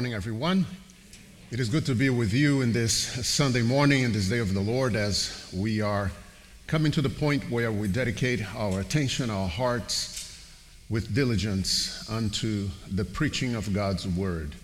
morning, 0.00 0.14
everyone. 0.14 0.64
It 1.50 1.60
is 1.60 1.68
good 1.68 1.84
to 1.84 1.94
be 1.94 2.08
with 2.08 2.32
you 2.32 2.62
in 2.62 2.72
this 2.72 2.94
Sunday 2.94 3.60
morning, 3.60 4.02
in 4.02 4.14
this 4.14 4.30
day 4.30 4.38
of 4.38 4.54
the 4.54 4.60
Lord, 4.60 4.96
as 4.96 5.46
we 5.54 5.82
are 5.82 6.10
coming 6.66 6.90
to 6.92 7.02
the 7.02 7.10
point 7.10 7.42
where 7.50 7.70
we 7.70 7.86
dedicate 7.86 8.42
our 8.56 8.80
attention, 8.80 9.28
our 9.28 9.46
hearts 9.46 10.42
with 10.88 11.14
diligence 11.14 12.08
unto 12.08 12.70
the 12.90 13.04
preaching 13.04 13.54
of 13.54 13.74
God's 13.74 14.08
word. 14.08 14.54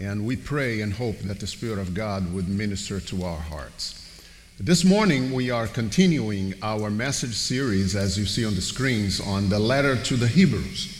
And 0.00 0.24
we 0.24 0.34
pray 0.34 0.80
and 0.80 0.94
hope 0.94 1.18
that 1.18 1.40
the 1.40 1.46
Spirit 1.46 1.78
of 1.78 1.92
God 1.92 2.32
would 2.32 2.48
minister 2.48 2.98
to 2.98 3.24
our 3.24 3.38
hearts. 3.38 4.02
This 4.58 4.82
morning, 4.82 5.30
we 5.30 5.50
are 5.50 5.66
continuing 5.66 6.54
our 6.62 6.88
message 6.88 7.34
series, 7.34 7.94
as 7.94 8.18
you 8.18 8.24
see 8.24 8.46
on 8.46 8.54
the 8.54 8.62
screens, 8.62 9.20
on 9.20 9.50
the 9.50 9.58
letter 9.58 9.94
to 10.04 10.16
the 10.16 10.26
Hebrews. 10.26 10.95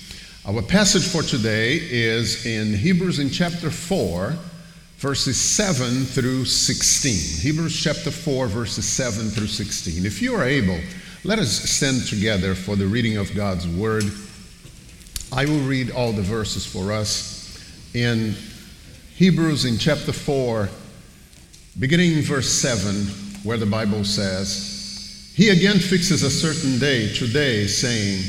Our 0.49 0.63
passage 0.63 1.09
for 1.09 1.25
today 1.25 1.75
is 1.75 2.47
in 2.47 2.73
Hebrews 2.73 3.19
in 3.19 3.31
chapter 3.31 3.69
4, 3.69 4.37
verses 4.99 5.37
7 5.41 6.05
through 6.05 6.45
16. 6.45 7.41
Hebrews 7.43 7.83
chapter 7.83 8.13
4, 8.13 8.47
verses 8.47 8.87
7 8.87 9.29
through 9.31 9.49
16. 9.49 10.07
If 10.07 10.23
you 10.23 10.37
are 10.37 10.45
able, 10.45 10.79
let 11.25 11.41
us 11.41 11.51
stand 11.51 12.07
together 12.07 12.55
for 12.55 12.77
the 12.77 12.87
reading 12.87 13.17
of 13.17 13.35
God's 13.35 13.67
word. 13.67 14.05
I 15.33 15.47
will 15.47 15.63
read 15.63 15.91
all 15.91 16.13
the 16.13 16.23
verses 16.23 16.65
for 16.65 16.93
us. 16.93 17.93
In 17.93 18.37
Hebrews 19.17 19.65
in 19.65 19.79
chapter 19.79 20.13
4, 20.13 20.69
beginning 21.81 22.23
verse 22.23 22.53
7, 22.53 22.95
where 23.43 23.59
the 23.59 23.67
Bible 23.67 24.05
says, 24.05 25.33
He 25.35 25.49
again 25.49 25.81
fixes 25.81 26.23
a 26.23 26.31
certain 26.31 26.79
day, 26.79 27.13
today, 27.13 27.67
saying, 27.67 28.23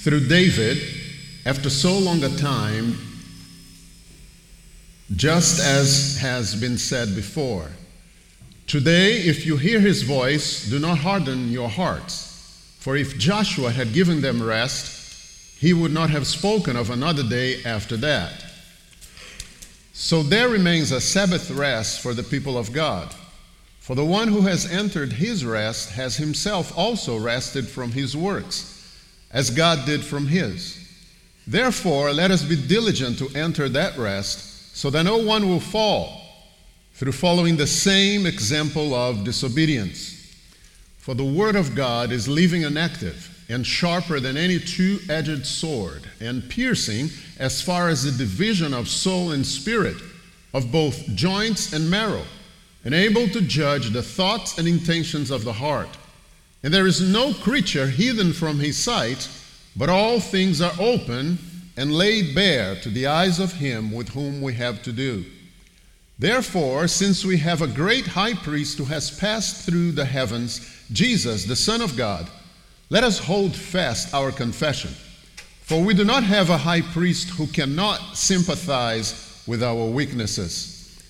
Through 0.00 0.28
David, 0.28 1.03
after 1.46 1.68
so 1.68 1.98
long 1.98 2.22
a 2.24 2.36
time, 2.36 2.96
just 5.14 5.60
as 5.60 6.18
has 6.18 6.54
been 6.54 6.78
said 6.78 7.14
before. 7.14 7.68
Today, 8.66 9.16
if 9.18 9.44
you 9.44 9.56
hear 9.56 9.78
his 9.78 10.02
voice, 10.02 10.68
do 10.68 10.78
not 10.78 10.98
harden 10.98 11.50
your 11.50 11.68
hearts. 11.68 12.76
For 12.80 12.96
if 12.96 13.18
Joshua 13.18 13.70
had 13.70 13.92
given 13.92 14.20
them 14.22 14.42
rest, 14.42 15.58
he 15.58 15.72
would 15.72 15.92
not 15.92 16.10
have 16.10 16.26
spoken 16.26 16.76
of 16.76 16.90
another 16.90 17.22
day 17.22 17.62
after 17.64 17.96
that. 17.98 18.44
So 19.92 20.22
there 20.22 20.48
remains 20.48 20.92
a 20.92 21.00
Sabbath 21.00 21.50
rest 21.50 22.00
for 22.00 22.14
the 22.14 22.22
people 22.22 22.58
of 22.58 22.72
God. 22.72 23.14
For 23.80 23.94
the 23.94 24.04
one 24.04 24.28
who 24.28 24.40
has 24.42 24.70
entered 24.70 25.12
his 25.12 25.44
rest 25.44 25.90
has 25.90 26.16
himself 26.16 26.76
also 26.76 27.18
rested 27.18 27.68
from 27.68 27.92
his 27.92 28.16
works, 28.16 28.98
as 29.30 29.50
God 29.50 29.84
did 29.84 30.02
from 30.02 30.26
his. 30.26 30.83
Therefore, 31.46 32.12
let 32.12 32.30
us 32.30 32.42
be 32.42 32.56
diligent 32.56 33.18
to 33.18 33.28
enter 33.34 33.68
that 33.68 33.98
rest, 33.98 34.76
so 34.76 34.90
that 34.90 35.04
no 35.04 35.18
one 35.18 35.48
will 35.48 35.60
fall 35.60 36.22
through 36.94 37.12
following 37.12 37.56
the 37.56 37.66
same 37.66 38.24
example 38.24 38.94
of 38.94 39.24
disobedience. 39.24 40.34
For 40.98 41.14
the 41.14 41.24
Word 41.24 41.54
of 41.54 41.74
God 41.74 42.12
is 42.12 42.28
living 42.28 42.64
and 42.64 42.78
active, 42.78 43.30
and 43.48 43.66
sharper 43.66 44.20
than 44.20 44.36
any 44.36 44.58
two 44.58 45.00
edged 45.10 45.44
sword, 45.44 46.08
and 46.20 46.48
piercing 46.48 47.10
as 47.38 47.60
far 47.60 47.88
as 47.88 48.04
the 48.04 48.12
division 48.12 48.72
of 48.72 48.88
soul 48.88 49.32
and 49.32 49.46
spirit, 49.46 49.96
of 50.54 50.72
both 50.72 51.06
joints 51.14 51.72
and 51.72 51.90
marrow, 51.90 52.24
and 52.84 52.94
able 52.94 53.28
to 53.28 53.40
judge 53.42 53.90
the 53.90 54.02
thoughts 54.02 54.56
and 54.56 54.66
intentions 54.66 55.30
of 55.30 55.44
the 55.44 55.52
heart. 55.52 55.88
And 56.62 56.72
there 56.72 56.86
is 56.86 57.00
no 57.00 57.34
creature 57.34 57.86
hidden 57.86 58.32
from 58.32 58.60
his 58.60 58.78
sight 58.78 59.28
but 59.76 59.88
all 59.88 60.20
things 60.20 60.60
are 60.60 60.72
open 60.78 61.38
and 61.76 61.92
laid 61.92 62.34
bare 62.34 62.76
to 62.76 62.88
the 62.88 63.06
eyes 63.06 63.40
of 63.40 63.52
him 63.52 63.90
with 63.90 64.08
whom 64.10 64.40
we 64.40 64.54
have 64.54 64.82
to 64.82 64.92
do. 64.92 65.24
Therefore, 66.18 66.86
since 66.86 67.24
we 67.24 67.38
have 67.38 67.60
a 67.60 67.66
great 67.66 68.06
high 68.06 68.34
priest 68.34 68.78
who 68.78 68.84
has 68.84 69.18
passed 69.18 69.66
through 69.66 69.92
the 69.92 70.04
heavens, 70.04 70.60
Jesus, 70.92 71.44
the 71.44 71.56
Son 71.56 71.80
of 71.80 71.96
God, 71.96 72.28
let 72.90 73.02
us 73.02 73.18
hold 73.18 73.56
fast 73.56 74.14
our 74.14 74.30
confession. 74.30 74.90
For 75.62 75.82
we 75.82 75.94
do 75.94 76.04
not 76.04 76.22
have 76.22 76.50
a 76.50 76.58
high 76.58 76.82
priest 76.82 77.30
who 77.30 77.46
cannot 77.48 78.16
sympathize 78.16 79.42
with 79.46 79.62
our 79.62 79.86
weaknesses, 79.86 81.02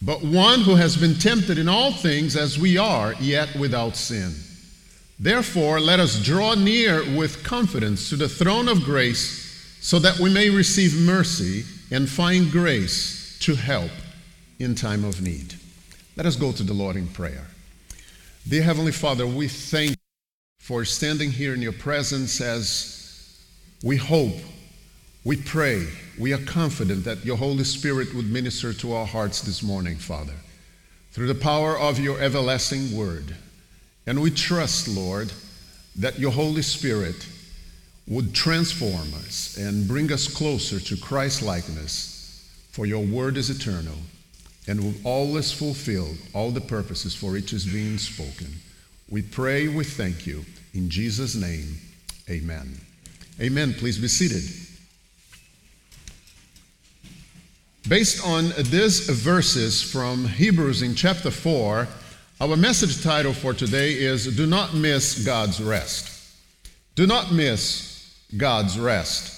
but 0.00 0.22
one 0.22 0.60
who 0.60 0.76
has 0.76 0.96
been 0.96 1.14
tempted 1.14 1.58
in 1.58 1.68
all 1.68 1.92
things 1.92 2.36
as 2.36 2.58
we 2.58 2.78
are, 2.78 3.14
yet 3.20 3.54
without 3.56 3.96
sin. 3.96 4.32
Therefore, 5.20 5.80
let 5.80 5.98
us 5.98 6.22
draw 6.22 6.54
near 6.54 7.02
with 7.16 7.42
confidence 7.42 8.08
to 8.10 8.16
the 8.16 8.28
throne 8.28 8.68
of 8.68 8.84
grace 8.84 9.76
so 9.80 9.98
that 9.98 10.18
we 10.18 10.32
may 10.32 10.48
receive 10.48 10.94
mercy 11.00 11.64
and 11.90 12.08
find 12.08 12.52
grace 12.52 13.36
to 13.40 13.56
help 13.56 13.90
in 14.60 14.74
time 14.74 15.04
of 15.04 15.20
need. 15.20 15.54
Let 16.16 16.26
us 16.26 16.36
go 16.36 16.52
to 16.52 16.62
the 16.62 16.74
Lord 16.74 16.96
in 16.96 17.08
prayer. 17.08 17.46
Dear 18.46 18.62
Heavenly 18.62 18.92
Father, 18.92 19.26
we 19.26 19.48
thank 19.48 19.90
you 19.90 19.96
for 20.60 20.84
standing 20.84 21.30
here 21.30 21.54
in 21.54 21.62
your 21.62 21.72
presence 21.72 22.40
as 22.40 23.44
we 23.82 23.96
hope, 23.96 24.34
we 25.24 25.36
pray, 25.36 25.86
we 26.18 26.32
are 26.32 26.44
confident 26.44 27.04
that 27.04 27.24
your 27.24 27.36
Holy 27.36 27.64
Spirit 27.64 28.14
would 28.14 28.30
minister 28.30 28.72
to 28.72 28.92
our 28.92 29.06
hearts 29.06 29.42
this 29.42 29.62
morning, 29.62 29.96
Father, 29.96 30.34
through 31.12 31.28
the 31.28 31.34
power 31.34 31.78
of 31.78 31.98
your 31.98 32.20
everlasting 32.20 32.96
word. 32.96 33.36
And 34.08 34.22
we 34.22 34.30
trust, 34.30 34.88
Lord, 34.88 35.30
that 35.96 36.18
your 36.18 36.30
Holy 36.30 36.62
Spirit 36.62 37.28
would 38.06 38.34
transform 38.34 39.12
us 39.12 39.58
and 39.58 39.86
bring 39.86 40.10
us 40.10 40.26
closer 40.26 40.80
to 40.80 40.96
Christ 40.96 41.42
likeness, 41.42 42.48
for 42.70 42.86
your 42.86 43.04
word 43.04 43.36
is 43.36 43.50
eternal 43.50 43.98
and 44.66 44.82
will 44.82 44.94
always 45.04 45.52
fulfill 45.52 46.08
all 46.32 46.50
the 46.50 46.60
purposes 46.62 47.14
for 47.14 47.32
which 47.32 47.52
is 47.52 47.66
being 47.66 47.98
spoken. 47.98 48.48
We 49.10 49.20
pray, 49.20 49.68
we 49.68 49.84
thank 49.84 50.26
you. 50.26 50.46
In 50.72 50.88
Jesus' 50.88 51.34
name, 51.34 51.76
amen. 52.30 52.80
Amen. 53.42 53.74
Please 53.74 53.98
be 53.98 54.08
seated. 54.08 54.42
Based 57.86 58.26
on 58.26 58.54
these 58.70 59.00
verses 59.00 59.82
from 59.82 60.26
Hebrews 60.26 60.80
in 60.80 60.94
chapter 60.94 61.30
4, 61.30 61.86
our 62.40 62.56
message 62.56 63.02
title 63.02 63.32
for 63.32 63.52
today 63.52 63.94
is 63.94 64.36
Do 64.36 64.46
Not 64.46 64.72
Miss 64.72 65.24
God's 65.24 65.60
Rest. 65.60 66.36
Do 66.94 67.04
not 67.04 67.32
miss 67.32 68.14
God's 68.36 68.78
rest. 68.78 69.34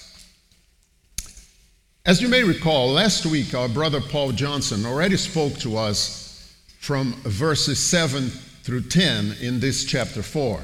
As 2.05 2.21
you 2.21 2.27
may 2.27 2.43
recall, 2.43 2.89
last 2.89 3.25
week 3.25 3.55
our 3.55 3.67
brother 3.67 4.01
Paul 4.01 4.33
Johnson 4.33 4.85
already 4.85 5.17
spoke 5.17 5.53
to 5.59 5.77
us 5.77 6.55
from 6.79 7.13
verses 7.23 7.79
7 7.79 8.29
through 8.63 8.81
10 8.81 9.37
in 9.41 9.59
this 9.59 9.83
chapter 9.83 10.21
4. 10.21 10.63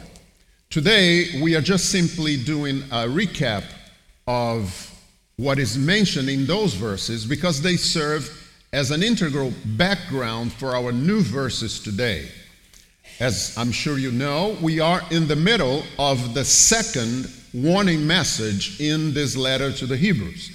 Today 0.70 1.42
we 1.42 1.56
are 1.56 1.62
just 1.62 1.90
simply 1.90 2.38
doing 2.38 2.84
a 2.92 3.08
recap 3.08 3.64
of 4.28 4.94
what 5.38 5.58
is 5.58 5.76
mentioned 5.76 6.30
in 6.30 6.46
those 6.46 6.76
verses 6.76 7.26
because 7.26 7.64
they 7.64 7.78
serve 7.78 8.47
as 8.74 8.92
an 8.92 9.02
integral 9.02 9.54
background 9.66 10.52
for 10.52 10.76
our 10.76 10.92
new 10.92 11.22
verses 11.22 11.80
today. 11.80 12.30
As 13.20 13.58
I'm 13.58 13.72
sure 13.72 13.98
you 13.98 14.12
know, 14.12 14.58
we 14.62 14.80
are 14.80 15.02
in 15.10 15.28
the 15.28 15.36
middle 15.36 15.84
of 15.98 16.34
the 16.34 16.44
second 16.44 17.32
warning 17.54 18.06
message 18.06 18.80
in 18.82 19.14
this 19.14 19.38
letter 19.38 19.72
to 19.72 19.86
the 19.86 19.98
Hebrews. 19.98 20.52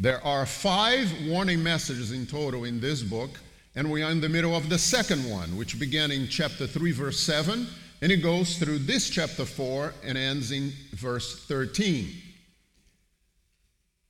There 0.00 0.22
are 0.26 0.44
five 0.44 1.10
warning 1.26 1.62
messages 1.62 2.10
in 2.10 2.26
total 2.26 2.64
in 2.64 2.80
this 2.80 3.02
book, 3.02 3.38
and 3.76 3.90
we 3.90 4.02
are 4.02 4.10
in 4.10 4.20
the 4.20 4.28
middle 4.28 4.56
of 4.56 4.68
the 4.68 4.78
second 4.78 5.30
one, 5.30 5.56
which 5.56 5.78
began 5.78 6.10
in 6.10 6.26
chapter 6.26 6.66
3, 6.66 6.90
verse 6.92 7.20
7, 7.20 7.66
and 8.02 8.12
it 8.12 8.16
goes 8.16 8.58
through 8.58 8.78
this 8.80 9.08
chapter 9.08 9.44
4 9.44 9.94
and 10.04 10.18
ends 10.18 10.50
in 10.50 10.72
verse 10.94 11.46
13. 11.46 12.12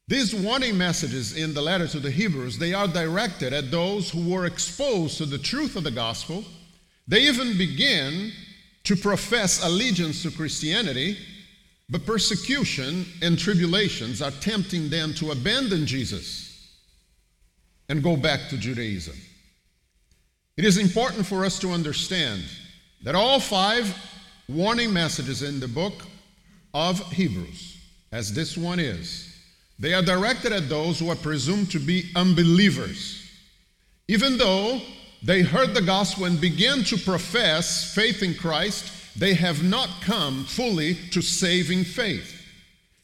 These 0.08 0.34
warning 0.34 0.76
messages 0.76 1.36
in 1.36 1.54
the 1.54 1.62
letter 1.62 1.86
to 1.88 2.00
the 2.00 2.10
Hebrews, 2.10 2.58
they 2.58 2.74
are 2.74 2.88
directed 2.88 3.52
at 3.52 3.70
those 3.70 4.10
who 4.10 4.28
were 4.28 4.46
exposed 4.46 5.18
to 5.18 5.26
the 5.26 5.38
truth 5.38 5.76
of 5.76 5.84
the 5.84 5.90
gospel. 5.90 6.44
They 7.06 7.22
even 7.22 7.56
begin 7.56 8.32
to 8.84 8.96
profess 8.96 9.64
allegiance 9.64 10.22
to 10.22 10.30
Christianity, 10.30 11.16
but 11.88 12.04
persecution 12.04 13.06
and 13.22 13.38
tribulations 13.38 14.20
are 14.20 14.32
tempting 14.32 14.88
them 14.88 15.14
to 15.14 15.30
abandon 15.30 15.86
Jesus 15.86 16.76
and 17.88 18.02
go 18.02 18.16
back 18.16 18.48
to 18.50 18.56
Judaism. 18.56 19.16
It 20.56 20.64
is 20.64 20.78
important 20.78 21.26
for 21.26 21.44
us 21.44 21.58
to 21.60 21.70
understand 21.70 22.42
that 23.04 23.14
all 23.14 23.40
five 23.40 23.94
warning 24.48 24.92
messages 24.92 25.42
in 25.42 25.60
the 25.60 25.68
book 25.68 26.04
of 26.74 27.00
Hebrews, 27.12 27.78
as 28.10 28.32
this 28.32 28.56
one 28.56 28.80
is, 28.80 29.31
they 29.78 29.94
are 29.94 30.02
directed 30.02 30.52
at 30.52 30.68
those 30.68 30.98
who 30.98 31.10
are 31.10 31.16
presumed 31.16 31.70
to 31.72 31.78
be 31.78 32.10
unbelievers. 32.14 33.30
Even 34.08 34.36
though 34.36 34.80
they 35.22 35.42
heard 35.42 35.74
the 35.74 35.82
gospel 35.82 36.24
and 36.24 36.40
began 36.40 36.82
to 36.84 36.96
profess 36.96 37.94
faith 37.94 38.22
in 38.22 38.34
Christ, 38.34 38.92
they 39.18 39.34
have 39.34 39.62
not 39.62 39.88
come 40.00 40.44
fully 40.44 40.94
to 41.10 41.22
saving 41.22 41.84
faith. 41.84 42.40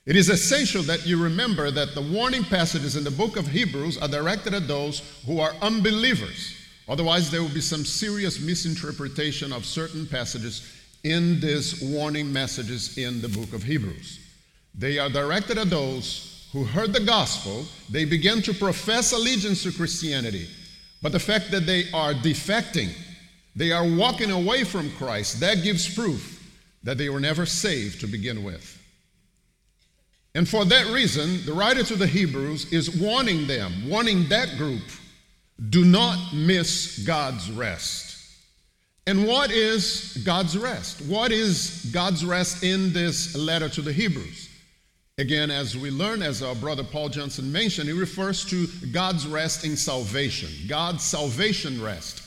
It 0.07 0.17
is 0.17 0.31
essential 0.31 0.83
that 0.85 1.07
you 1.07 1.23
remember 1.23 1.71
that 1.71 1.95
the 1.95 2.01
warning 2.01 2.43
passages 2.43 2.97
in 2.97 3.05
the 3.05 3.11
book 3.11 3.37
of 3.37 3.47
Hebrews 3.47 3.99
are 3.99 4.09
directed 4.09 4.55
at 4.55 4.67
those 4.67 5.03
who 5.27 5.39
are 5.39 5.55
unbelievers. 5.61 6.55
Otherwise, 6.89 7.31
there 7.31 7.43
will 7.43 7.51
be 7.51 7.61
some 7.61 7.85
serious 7.85 8.41
misinterpretation 8.41 9.53
of 9.53 9.67
certain 9.67 10.07
passages 10.07 10.75
in 11.05 11.39
these 11.41 11.83
warning 11.83 12.33
messages 12.33 12.97
in 12.97 13.21
the 13.21 13.29
book 13.29 13.53
of 13.53 13.63
Hebrews. 13.63 14.19
They 14.75 14.99
are 14.99 15.11
directed 15.11 15.59
at 15.59 15.69
those 15.69 16.38
who 16.53 16.65
heard 16.65 16.93
the 16.93 17.01
gospel, 17.01 17.65
they 17.91 18.05
began 18.05 18.41
to 18.43 18.55
profess 18.55 19.13
allegiance 19.13 19.63
to 19.65 19.73
Christianity, 19.73 20.49
but 21.03 21.13
the 21.13 21.19
fact 21.19 21.51
that 21.51 21.67
they 21.67 21.91
are 21.93 22.15
defecting, 22.15 22.91
they 23.55 23.73
are 23.73 23.87
walking 23.87 24.31
away 24.31 24.65
from 24.65 24.91
Christ, 24.93 25.41
that 25.41 25.63
gives 25.63 25.95
proof 25.95 26.35
that 26.83 26.97
they 26.97 27.09
were 27.09 27.21
never 27.21 27.45
saved 27.45 28.01
to 28.01 28.07
begin 28.07 28.45
with. 28.45 28.75
And 30.35 30.49
for 30.49 30.65
that 30.65 30.87
reason, 30.93 31.45
the 31.45 31.53
writer 31.53 31.83
to 31.85 31.97
the 31.97 32.07
Hebrews 32.07 32.73
is 32.73 33.01
warning 33.01 33.47
them, 33.47 33.89
warning 33.89 34.29
that 34.29 34.57
group, 34.57 34.83
do 35.71 35.85
not 35.85 36.33
miss 36.33 37.05
God's 37.05 37.51
rest. 37.51 38.17
And 39.07 39.27
what 39.27 39.51
is 39.51 40.23
God's 40.25 40.57
rest? 40.57 41.01
What 41.03 41.33
is 41.33 41.91
God's 41.93 42.25
rest 42.25 42.63
in 42.63 42.93
this 42.93 43.35
letter 43.37 43.69
to 43.71 43.83
the 43.83 43.93
Hebrews? 43.93 44.48
Again, 45.19 45.51
as 45.51 45.77
we 45.77 45.91
learn, 45.91 46.23
as 46.23 46.43
our 46.43 46.55
brother 46.55 46.85
Paul 46.85 47.09
Johnson 47.09 47.51
mentioned, 47.51 47.89
he 47.89 47.93
refers 47.93 48.45
to 48.47 48.69
God's 48.93 49.27
rest 49.27 49.65
in 49.65 49.77
salvation, 49.77 50.49
God's 50.69 51.03
salvation 51.03 51.83
rest. 51.83 52.23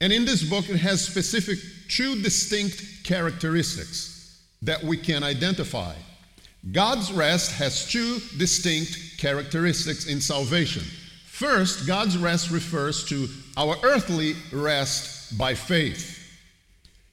And 0.00 0.12
in 0.12 0.24
this 0.24 0.42
book, 0.42 0.68
it 0.68 0.76
has 0.76 1.06
specific 1.06 1.58
two 1.88 2.20
distinct 2.22 3.04
characteristics 3.04 4.42
that 4.62 4.82
we 4.82 4.96
can 4.96 5.22
identify. 5.22 5.94
God's 6.72 7.12
rest 7.12 7.52
has 7.52 7.88
two 7.88 8.18
distinct 8.36 9.18
characteristics 9.18 10.06
in 10.06 10.20
salvation. 10.20 10.82
First, 11.26 11.86
God's 11.86 12.18
rest 12.18 12.50
refers 12.50 13.04
to 13.06 13.28
our 13.56 13.76
earthly 13.84 14.34
rest 14.52 15.38
by 15.38 15.54
faith. 15.54 16.20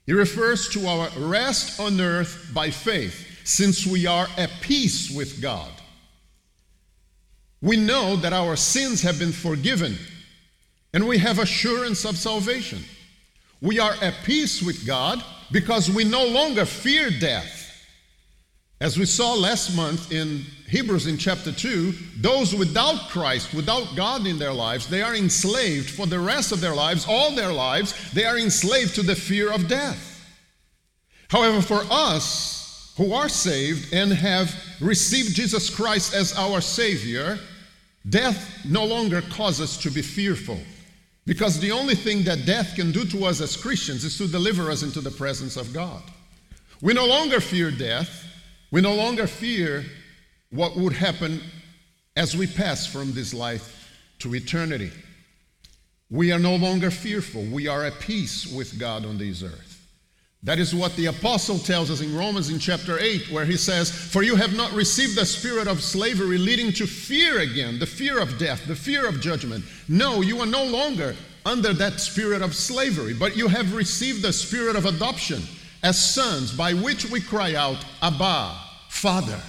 It 0.07 0.13
refers 0.13 0.69
to 0.69 0.88
our 0.88 1.09
rest 1.18 1.79
on 1.79 2.00
earth 2.01 2.50
by 2.53 2.71
faith, 2.71 3.27
since 3.44 3.86
we 3.86 4.06
are 4.06 4.28
at 4.38 4.52
peace 4.62 5.10
with 5.10 5.42
God. 5.42 5.72
We 7.62 7.78
know 7.78 8.16
that 8.18 8.34
our 8.34 8.56
sins 8.56 9.02
have 9.04 9.20
been 9.20 9.32
forgiven, 9.32 9.98
and 10.94 11.08
we 11.08 11.18
have 11.20 11.40
assurance 11.40 12.06
of 12.06 12.18
salvation. 12.18 12.84
We 13.62 13.80
are 13.80 13.94
at 14.02 14.16
peace 14.24 14.62
with 14.62 14.86
God 14.86 15.24
because 15.52 15.90
we 15.90 16.04
no 16.04 16.26
longer 16.26 16.66
fear 16.66 17.12
death. 17.12 17.60
As 18.80 18.98
we 18.98 19.06
saw 19.06 19.36
last 19.36 19.76
month 19.76 20.12
in 20.12 20.44
Hebrews 20.68 21.06
in 21.06 21.18
chapter 21.20 21.52
2, 21.52 21.94
those 22.18 22.56
without 22.56 23.10
Christ, 23.10 23.54
without 23.54 23.96
God 23.96 24.26
in 24.26 24.40
their 24.40 24.54
lives, 24.54 24.88
they 24.88 25.04
are 25.04 25.16
enslaved 25.16 25.92
for 25.92 26.08
the 26.08 26.18
rest 26.18 26.52
of 26.52 26.62
their 26.62 26.74
lives, 26.74 27.06
all 27.08 27.36
their 27.36 27.54
lives, 27.54 28.12
they 28.14 28.26
are 28.26 28.40
enslaved 28.40 28.96
to 28.96 29.04
the 29.04 29.16
fear 29.16 29.52
of 29.52 29.68
death. 29.68 30.08
However, 31.30 31.62
for 31.62 31.84
us 31.92 32.61
who 33.01 33.13
are 33.13 33.30
saved 33.30 33.94
and 33.94 34.12
have 34.12 34.53
received 34.80 35.36
Jesus 35.36 35.69
Christ 35.69 36.13
as 36.13 36.33
our 36.38 36.62
Savior, 36.62 37.39
death 38.09 38.65
no 38.65 38.86
longer 38.86 39.21
causes 39.21 39.62
us 39.62 39.77
to 39.83 39.89
be 39.89 40.01
fearful. 40.01 40.59
Because 41.25 41.59
the 41.59 41.71
only 41.71 41.95
thing 41.95 42.24
that 42.24 42.45
death 42.45 42.75
can 42.75 42.92
do 42.92 43.06
to 43.06 43.25
us 43.25 43.42
as 43.42 43.56
Christians 43.57 44.03
is 44.03 44.18
to 44.18 44.27
deliver 44.27 44.69
us 44.69 44.83
into 44.83 45.01
the 45.01 45.12
presence 45.12 45.57
of 45.57 45.74
God. 45.74 46.01
We 46.81 46.94
no 46.94 47.06
longer 47.06 47.39
fear 47.39 47.71
death 47.71 48.27
we 48.71 48.80
no 48.80 48.95
longer 48.95 49.27
fear 49.27 49.86
what 50.50 50.77
would 50.77 50.94
happen 50.94 51.42
as 52.15 52.36
we 52.36 52.47
pass 52.47 52.88
from 52.88 53.12
this 53.12 53.33
life 53.33 53.89
to 54.19 54.33
eternity. 54.33 54.92
We 56.09 56.31
are 56.31 56.39
no 56.39 56.56
longer 56.56 56.89
fearful. 56.89 57.44
We 57.44 57.68
are 57.68 57.83
at 57.83 58.00
peace 58.00 58.47
with 58.47 58.80
God 58.80 59.06
on 59.06 59.18
this 59.18 59.44
earth. 59.44 59.70
That 60.44 60.58
is 60.58 60.74
what 60.74 60.96
the 60.96 61.06
apostle 61.06 61.60
tells 61.60 61.92
us 61.92 62.02
in 62.02 62.16
Romans 62.18 62.50
in 62.50 62.58
chapter 62.58 62.98
8, 62.98 63.30
where 63.30 63.46
he 63.46 63.58
says, 63.58 63.92
For 63.92 64.24
you 64.24 64.36
have 64.36 64.56
not 64.56 64.72
received 64.72 65.16
the 65.16 65.26
spirit 65.26 65.68
of 65.68 65.84
slavery 65.84 66.40
leading 66.40 66.74
to 66.74 66.88
fear 66.88 67.42
again, 67.42 67.78
the 67.78 67.86
fear 67.86 68.20
of 68.20 68.40
death, 68.40 68.66
the 68.66 68.76
fear 68.76 69.08
of 69.08 69.22
judgment. 69.22 69.64
No, 69.88 70.22
you 70.22 70.40
are 70.40 70.48
no 70.48 70.64
longer 70.64 71.16
under 71.46 71.74
that 71.74 72.00
spirit 72.00 72.42
of 72.42 72.56
slavery, 72.56 73.14
but 73.14 73.38
you 73.38 73.48
have 73.48 73.76
received 73.76 74.24
the 74.24 74.34
spirit 74.34 74.76
of 74.76 74.86
adoption 74.86 75.44
as 75.84 76.00
sons, 76.00 76.52
by 76.52 76.74
which 76.74 77.10
we 77.10 77.22
cry 77.22 77.54
out, 77.54 77.86
Abba, 78.02 78.56
Father. 78.90 79.40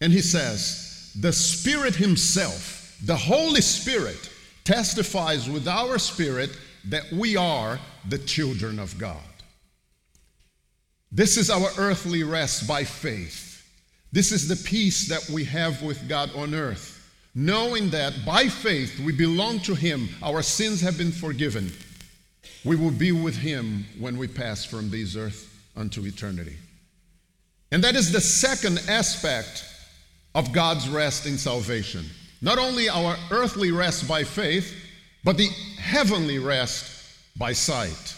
And 0.00 0.10
he 0.10 0.22
says, 0.22 1.12
The 1.20 1.32
Spirit 1.32 1.94
Himself, 1.94 2.96
the 3.04 3.16
Holy 3.16 3.60
Spirit, 3.60 4.30
testifies 4.64 5.50
with 5.50 5.68
our 5.68 5.98
spirit 5.98 6.50
that 6.86 7.10
we 7.12 7.36
are 7.36 7.78
the 8.08 8.18
children 8.18 8.78
of 8.78 8.96
God. 8.98 9.20
This 11.12 11.36
is 11.36 11.50
our 11.50 11.68
earthly 11.76 12.22
rest 12.22 12.68
by 12.68 12.84
faith. 12.84 13.66
This 14.12 14.32
is 14.32 14.48
the 14.48 14.68
peace 14.68 15.08
that 15.08 15.28
we 15.28 15.44
have 15.44 15.82
with 15.82 16.08
God 16.08 16.30
on 16.34 16.54
earth, 16.54 17.10
knowing 17.34 17.90
that 17.90 18.14
by 18.24 18.46
faith 18.48 18.98
we 19.00 19.12
belong 19.12 19.60
to 19.60 19.74
Him, 19.74 20.08
our 20.22 20.42
sins 20.42 20.80
have 20.80 20.96
been 20.98 21.12
forgiven. 21.12 21.72
We 22.64 22.76
will 22.76 22.90
be 22.90 23.12
with 23.12 23.36
Him 23.36 23.84
when 23.98 24.18
we 24.18 24.28
pass 24.28 24.64
from 24.64 24.90
this 24.90 25.16
earth 25.16 25.48
unto 25.76 26.04
eternity. 26.04 26.56
And 27.72 27.82
that 27.84 27.96
is 27.96 28.12
the 28.12 28.20
second 28.20 28.82
aspect 28.88 29.64
of 30.34 30.52
God's 30.52 30.88
rest 30.88 31.26
in 31.26 31.38
salvation. 31.38 32.04
Not 32.40 32.58
only 32.58 32.88
our 32.88 33.16
earthly 33.30 33.70
rest 33.70 34.08
by 34.08 34.24
faith, 34.24 34.74
but 35.24 35.36
the 35.36 35.48
heavenly 35.78 36.38
rest 36.38 37.16
by 37.36 37.52
sight. 37.52 38.14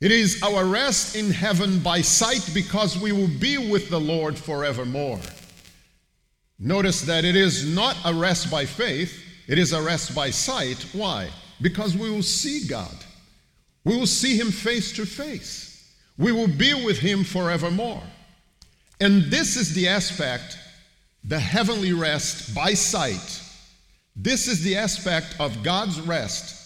It 0.00 0.12
is 0.12 0.42
our 0.42 0.64
rest 0.64 1.16
in 1.16 1.30
heaven 1.30 1.80
by 1.80 2.02
sight 2.02 2.48
because 2.54 2.96
we 2.98 3.12
will 3.12 3.28
be 3.40 3.58
with 3.58 3.90
the 3.90 4.00
Lord 4.00 4.38
forevermore. 4.38 5.20
Notice 6.58 7.02
that 7.02 7.24
it 7.24 7.36
is 7.36 7.66
not 7.74 7.96
a 8.04 8.14
rest 8.14 8.50
by 8.50 8.64
faith, 8.64 9.24
it 9.48 9.58
is 9.58 9.72
a 9.72 9.82
rest 9.82 10.14
by 10.14 10.30
sight. 10.30 10.86
Why? 10.92 11.28
Because 11.60 11.96
we 11.96 12.10
will 12.10 12.22
see 12.22 12.66
God. 12.68 12.94
We 13.84 13.96
will 13.96 14.06
see 14.06 14.36
Him 14.36 14.50
face 14.50 14.92
to 14.92 15.06
face. 15.06 15.68
We 16.18 16.32
will 16.32 16.48
be 16.48 16.74
with 16.74 16.98
him 16.98 17.22
forevermore. 17.22 18.02
And 19.00 19.22
this 19.24 19.56
is 19.56 19.74
the 19.74 19.88
aspect, 19.88 20.58
the 21.22 21.38
heavenly 21.38 21.92
rest 21.92 22.54
by 22.54 22.74
sight. 22.74 23.40
This 24.16 24.48
is 24.48 24.64
the 24.64 24.76
aspect 24.76 25.36
of 25.38 25.62
God's 25.62 26.00
rest 26.00 26.56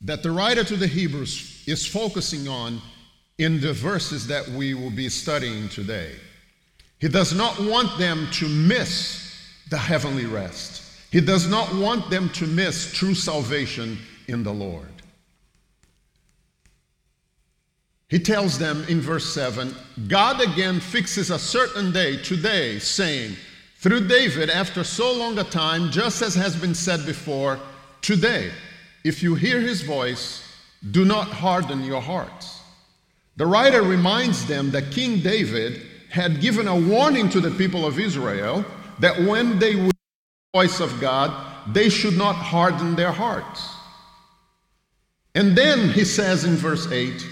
that 0.00 0.24
the 0.24 0.32
writer 0.32 0.64
to 0.64 0.76
the 0.76 0.88
Hebrews 0.88 1.55
is 1.66 1.86
focusing 1.86 2.48
on 2.48 2.80
in 3.38 3.60
the 3.60 3.72
verses 3.72 4.26
that 4.28 4.48
we 4.48 4.74
will 4.74 4.90
be 4.90 5.08
studying 5.08 5.68
today. 5.68 6.12
He 6.98 7.08
does 7.08 7.34
not 7.34 7.60
want 7.60 7.98
them 7.98 8.28
to 8.32 8.48
miss 8.48 9.26
the 9.70 9.76
heavenly 9.76 10.26
rest. 10.26 10.82
He 11.10 11.20
does 11.20 11.48
not 11.48 11.74
want 11.74 12.10
them 12.10 12.30
to 12.30 12.46
miss 12.46 12.92
true 12.92 13.14
salvation 13.14 13.98
in 14.28 14.42
the 14.42 14.52
Lord. 14.52 14.88
He 18.08 18.18
tells 18.18 18.58
them 18.58 18.84
in 18.88 19.00
verse 19.00 19.32
7 19.34 19.74
God 20.08 20.40
again 20.40 20.80
fixes 20.80 21.30
a 21.30 21.38
certain 21.38 21.92
day, 21.92 22.16
today, 22.22 22.78
saying, 22.78 23.36
through 23.78 24.08
David, 24.08 24.48
after 24.48 24.84
so 24.84 25.12
long 25.12 25.38
a 25.38 25.44
time, 25.44 25.90
just 25.90 26.22
as 26.22 26.34
has 26.34 26.56
been 26.56 26.74
said 26.74 27.04
before, 27.04 27.60
today, 28.00 28.50
if 29.04 29.22
you 29.22 29.34
hear 29.34 29.60
his 29.60 29.82
voice, 29.82 30.45
do 30.90 31.04
not 31.04 31.28
harden 31.28 31.84
your 31.84 32.00
hearts. 32.00 32.60
The 33.36 33.46
writer 33.46 33.82
reminds 33.82 34.46
them 34.46 34.70
that 34.70 34.92
King 34.92 35.20
David 35.20 35.82
had 36.10 36.40
given 36.40 36.68
a 36.68 36.78
warning 36.78 37.28
to 37.30 37.40
the 37.40 37.50
people 37.50 37.84
of 37.84 37.98
Israel 37.98 38.64
that 39.00 39.18
when 39.20 39.58
they 39.58 39.74
would 39.76 39.84
hear 39.84 40.52
the 40.52 40.60
voice 40.60 40.80
of 40.80 41.00
God, 41.00 41.74
they 41.74 41.88
should 41.88 42.16
not 42.16 42.36
harden 42.36 42.94
their 42.94 43.12
hearts. 43.12 43.68
And 45.34 45.56
then 45.56 45.90
he 45.90 46.04
says 46.04 46.44
in 46.44 46.54
verse 46.54 46.90
8, 46.90 47.26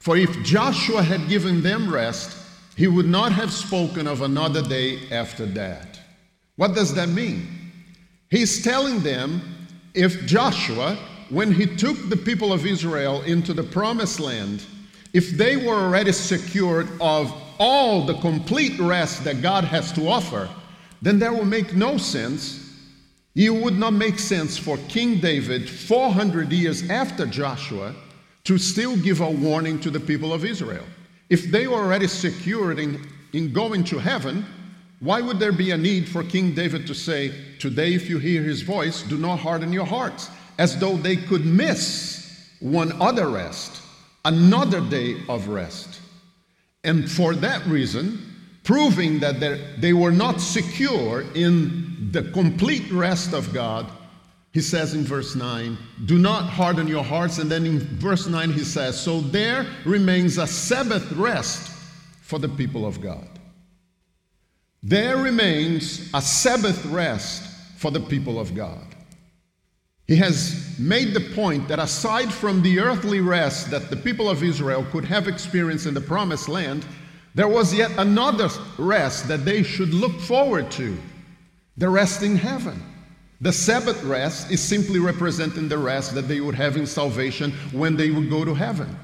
for 0.00 0.16
if 0.16 0.42
Joshua 0.42 1.02
had 1.02 1.28
given 1.28 1.62
them 1.62 1.92
rest, 1.92 2.36
he 2.76 2.86
would 2.86 3.06
not 3.06 3.32
have 3.32 3.52
spoken 3.52 4.06
of 4.06 4.22
another 4.22 4.62
day 4.62 4.98
after 5.10 5.46
that. 5.46 6.00
What 6.56 6.74
does 6.74 6.94
that 6.94 7.08
mean? 7.08 7.48
He's 8.30 8.62
telling 8.62 9.00
them 9.00 9.42
if 9.94 10.26
Joshua, 10.26 10.98
when 11.30 11.52
he 11.52 11.66
took 11.66 11.96
the 12.08 12.16
people 12.16 12.52
of 12.52 12.66
Israel 12.66 13.22
into 13.22 13.52
the 13.52 13.62
promised 13.62 14.20
land, 14.20 14.64
if 15.12 15.30
they 15.30 15.56
were 15.56 15.74
already 15.74 16.12
secured 16.12 16.88
of 17.00 17.32
all 17.58 18.04
the 18.04 18.14
complete 18.14 18.78
rest 18.78 19.24
that 19.24 19.42
God 19.42 19.64
has 19.64 19.92
to 19.92 20.08
offer, 20.08 20.48
then 21.02 21.18
that 21.20 21.34
would 21.34 21.46
make 21.46 21.74
no 21.74 21.96
sense. 21.96 22.74
It 23.34 23.50
would 23.50 23.78
not 23.78 23.92
make 23.92 24.18
sense 24.18 24.58
for 24.58 24.76
King 24.88 25.20
David 25.20 25.68
400 25.68 26.52
years 26.52 26.88
after 26.90 27.26
Joshua 27.26 27.94
to 28.44 28.58
still 28.58 28.96
give 28.96 29.20
a 29.20 29.30
warning 29.30 29.80
to 29.80 29.90
the 29.90 30.00
people 30.00 30.32
of 30.32 30.44
Israel. 30.44 30.84
If 31.28 31.50
they 31.50 31.66
were 31.66 31.76
already 31.76 32.08
secured 32.08 32.78
in, 32.78 33.06
in 33.32 33.52
going 33.52 33.84
to 33.84 33.98
heaven, 33.98 34.44
Why 35.00 35.22
would 35.22 35.38
there 35.38 35.52
be 35.52 35.70
a 35.70 35.78
need 35.78 36.08
for 36.08 36.22
King 36.22 36.54
David 36.54 36.86
to 36.86 36.94
say, 36.94 37.32
Today, 37.58 37.94
if 37.94 38.08
you 38.08 38.18
hear 38.18 38.42
his 38.42 38.60
voice, 38.60 39.02
do 39.02 39.16
not 39.16 39.38
harden 39.38 39.72
your 39.72 39.86
hearts, 39.86 40.30
as 40.60 40.78
though 40.78 40.94
they 40.98 41.16
could 41.16 41.46
miss 41.46 42.50
one 42.60 42.92
other 43.00 43.28
rest, 43.28 43.80
another 44.26 44.82
day 44.82 45.16
of 45.26 45.48
rest? 45.48 46.00
And 46.84 47.10
for 47.10 47.34
that 47.36 47.64
reason, 47.66 48.20
proving 48.62 49.20
that 49.20 49.40
they 49.80 49.94
were 49.94 50.12
not 50.12 50.38
secure 50.38 51.24
in 51.34 52.10
the 52.12 52.24
complete 52.32 52.92
rest 52.92 53.32
of 53.32 53.54
God, 53.54 53.90
he 54.52 54.60
says 54.60 54.92
in 54.92 55.02
verse 55.02 55.34
9, 55.34 55.78
Do 56.04 56.18
not 56.18 56.44
harden 56.44 56.86
your 56.86 57.04
hearts. 57.04 57.38
And 57.38 57.50
then 57.50 57.64
in 57.64 57.78
verse 57.78 58.26
9, 58.26 58.52
he 58.52 58.64
says, 58.64 59.00
So 59.00 59.22
there 59.22 59.66
remains 59.86 60.36
a 60.36 60.46
Sabbath 60.46 61.10
rest 61.12 61.70
for 62.20 62.38
the 62.38 62.50
people 62.50 62.84
of 62.84 63.00
God. 63.00 63.28
There 64.82 65.16
remains 65.16 66.10
a 66.12 66.20
Sabbath 66.20 66.84
rest 66.84 67.44
for 67.78 67.90
the 67.90 68.00
people 68.00 68.38
of 68.38 68.54
God. 68.54 68.89
He 70.10 70.16
has 70.16 70.76
made 70.76 71.14
the 71.14 71.20
point 71.36 71.68
that 71.68 71.78
aside 71.78 72.32
from 72.32 72.62
the 72.62 72.80
earthly 72.80 73.20
rest 73.20 73.70
that 73.70 73.90
the 73.90 73.96
people 73.96 74.28
of 74.28 74.42
Israel 74.42 74.84
could 74.90 75.04
have 75.04 75.28
experienced 75.28 75.86
in 75.86 75.94
the 75.94 76.00
promised 76.00 76.48
land, 76.48 76.84
there 77.36 77.46
was 77.46 77.72
yet 77.72 77.92
another 77.96 78.48
rest 78.76 79.28
that 79.28 79.44
they 79.44 79.62
should 79.62 79.94
look 79.94 80.18
forward 80.20 80.68
to 80.72 80.98
the 81.76 81.88
rest 81.88 82.24
in 82.24 82.34
heaven. 82.34 82.82
The 83.40 83.52
Sabbath 83.52 84.02
rest 84.02 84.50
is 84.50 84.60
simply 84.60 84.98
representing 84.98 85.68
the 85.68 85.78
rest 85.78 86.12
that 86.16 86.26
they 86.26 86.40
would 86.40 86.56
have 86.56 86.76
in 86.76 86.86
salvation 86.88 87.52
when 87.70 87.94
they 87.94 88.10
would 88.10 88.28
go 88.28 88.44
to 88.44 88.52
heaven. 88.52 88.98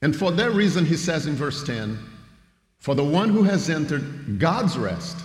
And 0.00 0.16
for 0.16 0.32
that 0.32 0.52
reason, 0.52 0.86
he 0.86 0.96
says 0.96 1.26
in 1.26 1.34
verse 1.34 1.62
10 1.62 1.98
For 2.78 2.94
the 2.94 3.04
one 3.04 3.28
who 3.28 3.42
has 3.42 3.68
entered 3.68 4.38
God's 4.38 4.78
rest, 4.78 5.18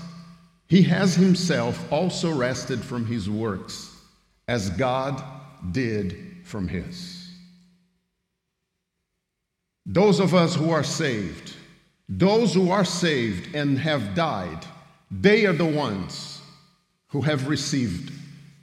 he 0.67 0.81
has 0.81 1.15
himself 1.15 1.89
also 1.93 2.35
rested 2.35 2.81
from 2.81 3.05
his 3.05 3.29
works, 3.29 3.86
as 4.47 4.69
God 4.71 5.21
did 5.71 6.37
from 6.43 6.67
his. 6.67 7.29
Those 9.85 10.19
of 10.19 10.33
us 10.33 10.55
who 10.55 10.69
are 10.69 10.83
saved, 10.83 11.53
those 12.09 12.53
who 12.53 12.71
are 12.71 12.85
saved 12.85 13.55
and 13.55 13.77
have 13.79 14.15
died, 14.15 14.65
they 15.09 15.45
are 15.45 15.53
the 15.53 15.65
ones 15.65 16.41
who 17.07 17.21
have 17.21 17.47
received 17.47 18.11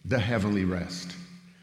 the 0.04 0.18
heavenly 0.18 0.64
rest. 0.64 1.16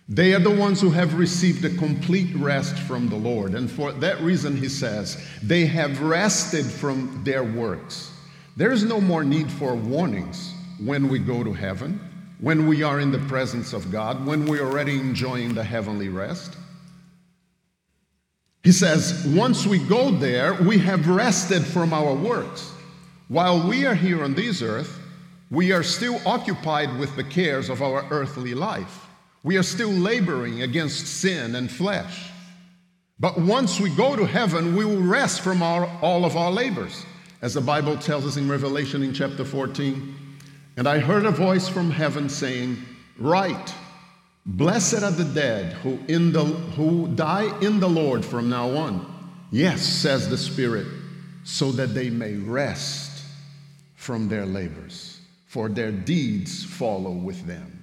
They 0.09 0.33
are 0.33 0.39
the 0.39 0.49
ones 0.49 0.81
who 0.81 0.89
have 0.89 1.13
received 1.13 1.63
a 1.63 1.69
complete 1.77 2.35
rest 2.35 2.75
from 2.79 3.07
the 3.07 3.15
Lord. 3.15 3.53
And 3.53 3.71
for 3.71 3.91
that 3.93 4.19
reason, 4.19 4.57
he 4.57 4.67
says, 4.67 5.23
they 5.41 5.65
have 5.67 6.01
rested 6.01 6.65
from 6.65 7.21
their 7.23 7.43
works. 7.43 8.11
There 8.57 8.71
is 8.71 8.83
no 8.83 8.99
more 8.99 9.23
need 9.23 9.49
for 9.49 9.73
warnings 9.73 10.53
when 10.83 11.07
we 11.07 11.19
go 11.19 11.43
to 11.43 11.53
heaven, 11.53 12.01
when 12.41 12.67
we 12.67 12.83
are 12.83 12.99
in 12.99 13.11
the 13.11 13.19
presence 13.19 13.71
of 13.71 13.91
God, 13.91 14.25
when 14.25 14.45
we're 14.45 14.65
already 14.65 14.99
enjoying 14.99 15.53
the 15.53 15.63
heavenly 15.63 16.09
rest. 16.09 16.57
He 18.63 18.71
says, 18.71 19.25
once 19.27 19.65
we 19.65 19.79
go 19.79 20.11
there, 20.11 20.55
we 20.55 20.79
have 20.79 21.07
rested 21.07 21.63
from 21.63 21.93
our 21.93 22.13
works. 22.13 22.71
While 23.27 23.67
we 23.67 23.85
are 23.85 23.95
here 23.95 24.23
on 24.23 24.33
this 24.33 24.61
earth, 24.61 24.99
we 25.51 25.71
are 25.71 25.83
still 25.83 26.19
occupied 26.25 26.97
with 26.97 27.15
the 27.15 27.23
cares 27.23 27.69
of 27.69 27.81
our 27.81 28.05
earthly 28.09 28.53
life. 28.53 29.07
We 29.43 29.57
are 29.57 29.63
still 29.63 29.89
laboring 29.89 30.63
against 30.63 31.07
sin 31.07 31.55
and 31.55 31.71
flesh. 31.71 32.29
But 33.19 33.39
once 33.39 33.79
we 33.79 33.89
go 33.91 34.15
to 34.15 34.25
heaven, 34.25 34.75
we 34.75 34.85
will 34.85 35.01
rest 35.01 35.41
from 35.41 35.61
our, 35.61 35.85
all 36.01 36.25
of 36.25 36.35
our 36.35 36.51
labors. 36.51 37.05
As 37.41 37.53
the 37.53 37.61
Bible 37.61 37.97
tells 37.97 38.25
us 38.25 38.37
in 38.37 38.49
Revelation 38.49 39.03
in 39.03 39.13
chapter 39.13 39.45
14, 39.45 40.15
and 40.77 40.87
I 40.87 40.99
heard 40.99 41.25
a 41.25 41.31
voice 41.31 41.67
from 41.67 41.91
heaven 41.91 42.29
saying, 42.29 42.77
Write, 43.17 43.73
Blessed 44.45 45.03
are 45.03 45.11
the 45.11 45.25
dead 45.25 45.73
who, 45.73 45.99
in 46.07 46.31
the, 46.31 46.43
who 46.43 47.07
die 47.09 47.57
in 47.59 47.79
the 47.79 47.89
Lord 47.89 48.25
from 48.25 48.49
now 48.49 48.69
on. 48.69 49.05
Yes, 49.51 49.81
says 49.81 50.29
the 50.29 50.37
Spirit, 50.37 50.87
so 51.43 51.71
that 51.73 51.93
they 51.93 52.09
may 52.09 52.35
rest 52.35 53.23
from 53.95 54.29
their 54.29 54.45
labors, 54.45 55.19
for 55.45 55.69
their 55.69 55.91
deeds 55.91 56.63
follow 56.63 57.11
with 57.11 57.45
them. 57.45 57.81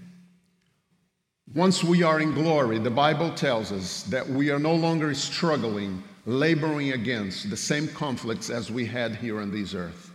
Once 1.54 1.84
we 1.84 2.02
are 2.02 2.20
in 2.20 2.34
glory, 2.34 2.78
the 2.78 2.90
Bible 2.90 3.32
tells 3.32 3.70
us 3.70 4.02
that 4.04 4.28
we 4.28 4.50
are 4.50 4.58
no 4.58 4.74
longer 4.74 5.14
struggling, 5.14 6.02
laboring 6.26 6.92
against 6.92 7.48
the 7.48 7.56
same 7.56 7.86
conflicts 7.88 8.50
as 8.50 8.70
we 8.70 8.84
had 8.84 9.14
here 9.14 9.40
on 9.40 9.50
this 9.50 9.74
earth. 9.74 10.07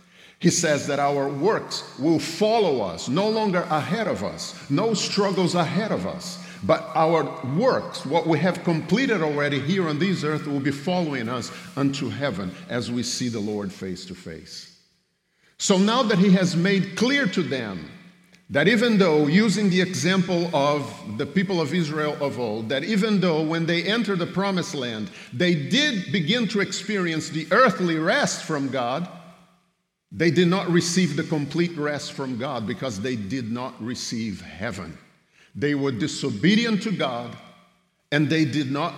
He 0.44 0.50
says 0.50 0.86
that 0.88 0.98
our 0.98 1.26
works 1.26 1.98
will 1.98 2.18
follow 2.18 2.82
us, 2.82 3.08
no 3.08 3.30
longer 3.30 3.62
ahead 3.70 4.06
of 4.06 4.22
us, 4.22 4.54
no 4.68 4.92
struggles 4.92 5.54
ahead 5.54 5.90
of 5.90 6.06
us. 6.06 6.38
But 6.62 6.86
our 6.94 7.24
works, 7.56 8.04
what 8.04 8.26
we 8.26 8.38
have 8.40 8.62
completed 8.62 9.22
already 9.22 9.58
here 9.58 9.88
on 9.88 9.98
this 9.98 10.22
earth, 10.22 10.46
will 10.46 10.60
be 10.60 10.70
following 10.70 11.30
us 11.30 11.50
unto 11.78 12.10
heaven 12.10 12.54
as 12.68 12.92
we 12.92 13.02
see 13.02 13.30
the 13.30 13.40
Lord 13.40 13.72
face 13.72 14.04
to 14.04 14.14
face. 14.14 14.78
So 15.56 15.78
now 15.78 16.02
that 16.02 16.18
He 16.18 16.32
has 16.32 16.54
made 16.54 16.94
clear 16.94 17.26
to 17.28 17.42
them 17.42 17.88
that 18.50 18.68
even 18.68 18.98
though, 18.98 19.26
using 19.26 19.70
the 19.70 19.80
example 19.80 20.54
of 20.54 21.16
the 21.16 21.24
people 21.24 21.58
of 21.58 21.72
Israel 21.72 22.22
of 22.22 22.38
old, 22.38 22.68
that 22.68 22.84
even 22.84 23.18
though 23.18 23.42
when 23.42 23.64
they 23.64 23.82
entered 23.84 24.18
the 24.18 24.26
promised 24.26 24.74
land, 24.74 25.10
they 25.32 25.54
did 25.54 26.12
begin 26.12 26.46
to 26.48 26.60
experience 26.60 27.30
the 27.30 27.46
earthly 27.50 27.96
rest 27.96 28.44
from 28.44 28.68
God 28.68 29.08
they 30.16 30.30
did 30.30 30.46
not 30.46 30.70
receive 30.70 31.16
the 31.16 31.24
complete 31.24 31.76
rest 31.76 32.12
from 32.12 32.38
God 32.38 32.68
because 32.68 33.00
they 33.00 33.16
did 33.16 33.50
not 33.50 33.74
receive 33.82 34.40
heaven. 34.40 34.96
They 35.56 35.74
were 35.74 35.90
disobedient 35.90 36.82
to 36.84 36.92
God 36.92 37.36
and 38.12 38.30
they 38.30 38.44
did 38.44 38.70
not 38.70 38.94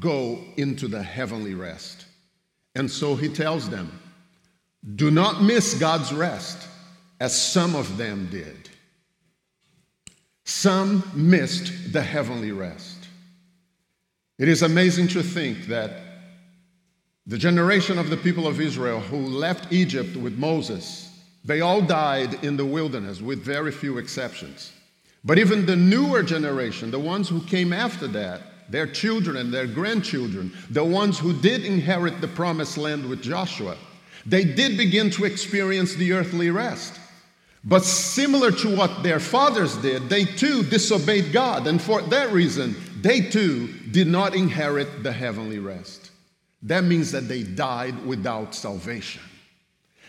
go 0.00 0.42
into 0.56 0.88
the 0.88 1.02
heavenly 1.02 1.52
rest. 1.52 2.06
And 2.74 2.90
so 2.90 3.16
he 3.16 3.28
tells 3.28 3.68
them, 3.68 4.00
do 4.94 5.10
not 5.10 5.42
miss 5.42 5.74
God's 5.74 6.10
rest 6.10 6.66
as 7.20 7.36
some 7.36 7.74
of 7.74 7.98
them 7.98 8.28
did. 8.30 8.70
Some 10.44 11.02
missed 11.14 11.92
the 11.92 12.02
heavenly 12.02 12.52
rest. 12.52 13.08
It 14.38 14.48
is 14.48 14.62
amazing 14.62 15.08
to 15.08 15.22
think 15.22 15.66
that 15.66 16.05
the 17.26 17.38
generation 17.38 17.98
of 17.98 18.08
the 18.08 18.16
people 18.16 18.46
of 18.46 18.60
Israel 18.60 19.00
who 19.00 19.16
left 19.16 19.72
Egypt 19.72 20.16
with 20.16 20.38
Moses, 20.38 21.10
they 21.44 21.60
all 21.60 21.82
died 21.82 22.44
in 22.44 22.56
the 22.56 22.64
wilderness 22.64 23.20
with 23.20 23.44
very 23.44 23.72
few 23.72 23.98
exceptions. 23.98 24.72
But 25.24 25.38
even 25.38 25.66
the 25.66 25.74
newer 25.74 26.22
generation, 26.22 26.92
the 26.92 27.00
ones 27.00 27.28
who 27.28 27.40
came 27.42 27.72
after 27.72 28.06
that, 28.08 28.42
their 28.68 28.86
children 28.86 29.36
and 29.36 29.52
their 29.52 29.66
grandchildren, 29.66 30.52
the 30.70 30.84
ones 30.84 31.18
who 31.18 31.32
did 31.40 31.64
inherit 31.64 32.20
the 32.20 32.28
promised 32.28 32.78
land 32.78 33.08
with 33.08 33.22
Joshua, 33.22 33.76
they 34.24 34.44
did 34.44 34.76
begin 34.76 35.10
to 35.10 35.24
experience 35.24 35.94
the 35.94 36.12
earthly 36.12 36.50
rest. 36.50 37.00
But 37.64 37.82
similar 37.82 38.52
to 38.52 38.76
what 38.76 39.02
their 39.02 39.18
fathers 39.18 39.76
did, 39.78 40.08
they 40.08 40.24
too 40.24 40.62
disobeyed 40.62 41.32
God. 41.32 41.66
And 41.66 41.82
for 41.82 42.00
that 42.02 42.32
reason, 42.32 42.76
they 43.00 43.20
too 43.20 43.66
did 43.90 44.06
not 44.06 44.36
inherit 44.36 45.02
the 45.02 45.12
heavenly 45.12 45.58
rest. 45.58 46.05
That 46.62 46.84
means 46.84 47.12
that 47.12 47.28
they 47.28 47.42
died 47.42 48.04
without 48.06 48.54
salvation. 48.54 49.22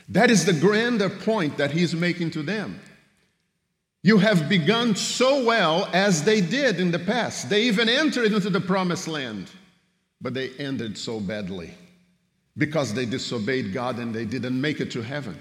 That 0.10 0.32
is 0.32 0.46
the 0.46 0.54
grander 0.54 1.10
point 1.10 1.58
that 1.58 1.72
he's 1.72 1.94
making 1.94 2.32
to 2.32 2.44
them. 2.44 2.80
You 4.04 4.20
have 4.20 4.48
begun 4.48 4.96
so 4.96 5.44
well 5.44 5.90
as 5.92 6.24
they 6.24 6.40
did 6.40 6.80
in 6.80 6.92
the 6.92 7.00
past. 7.00 7.50
They 7.50 7.64
even 7.64 7.90
entered 7.90 8.32
into 8.32 8.50
the 8.50 8.62
promised 8.62 9.08
land, 9.08 9.52
but 10.22 10.34
they 10.34 10.52
ended 10.52 10.98
so 10.98 11.20
badly 11.20 11.74
because 12.58 12.94
they 12.94 13.06
disobeyed 13.06 13.74
God 13.74 14.00
and 14.00 14.14
they 14.14 14.26
didn't 14.26 14.60
make 14.60 14.80
it 14.80 14.92
to 14.92 15.02
heaven. 15.02 15.38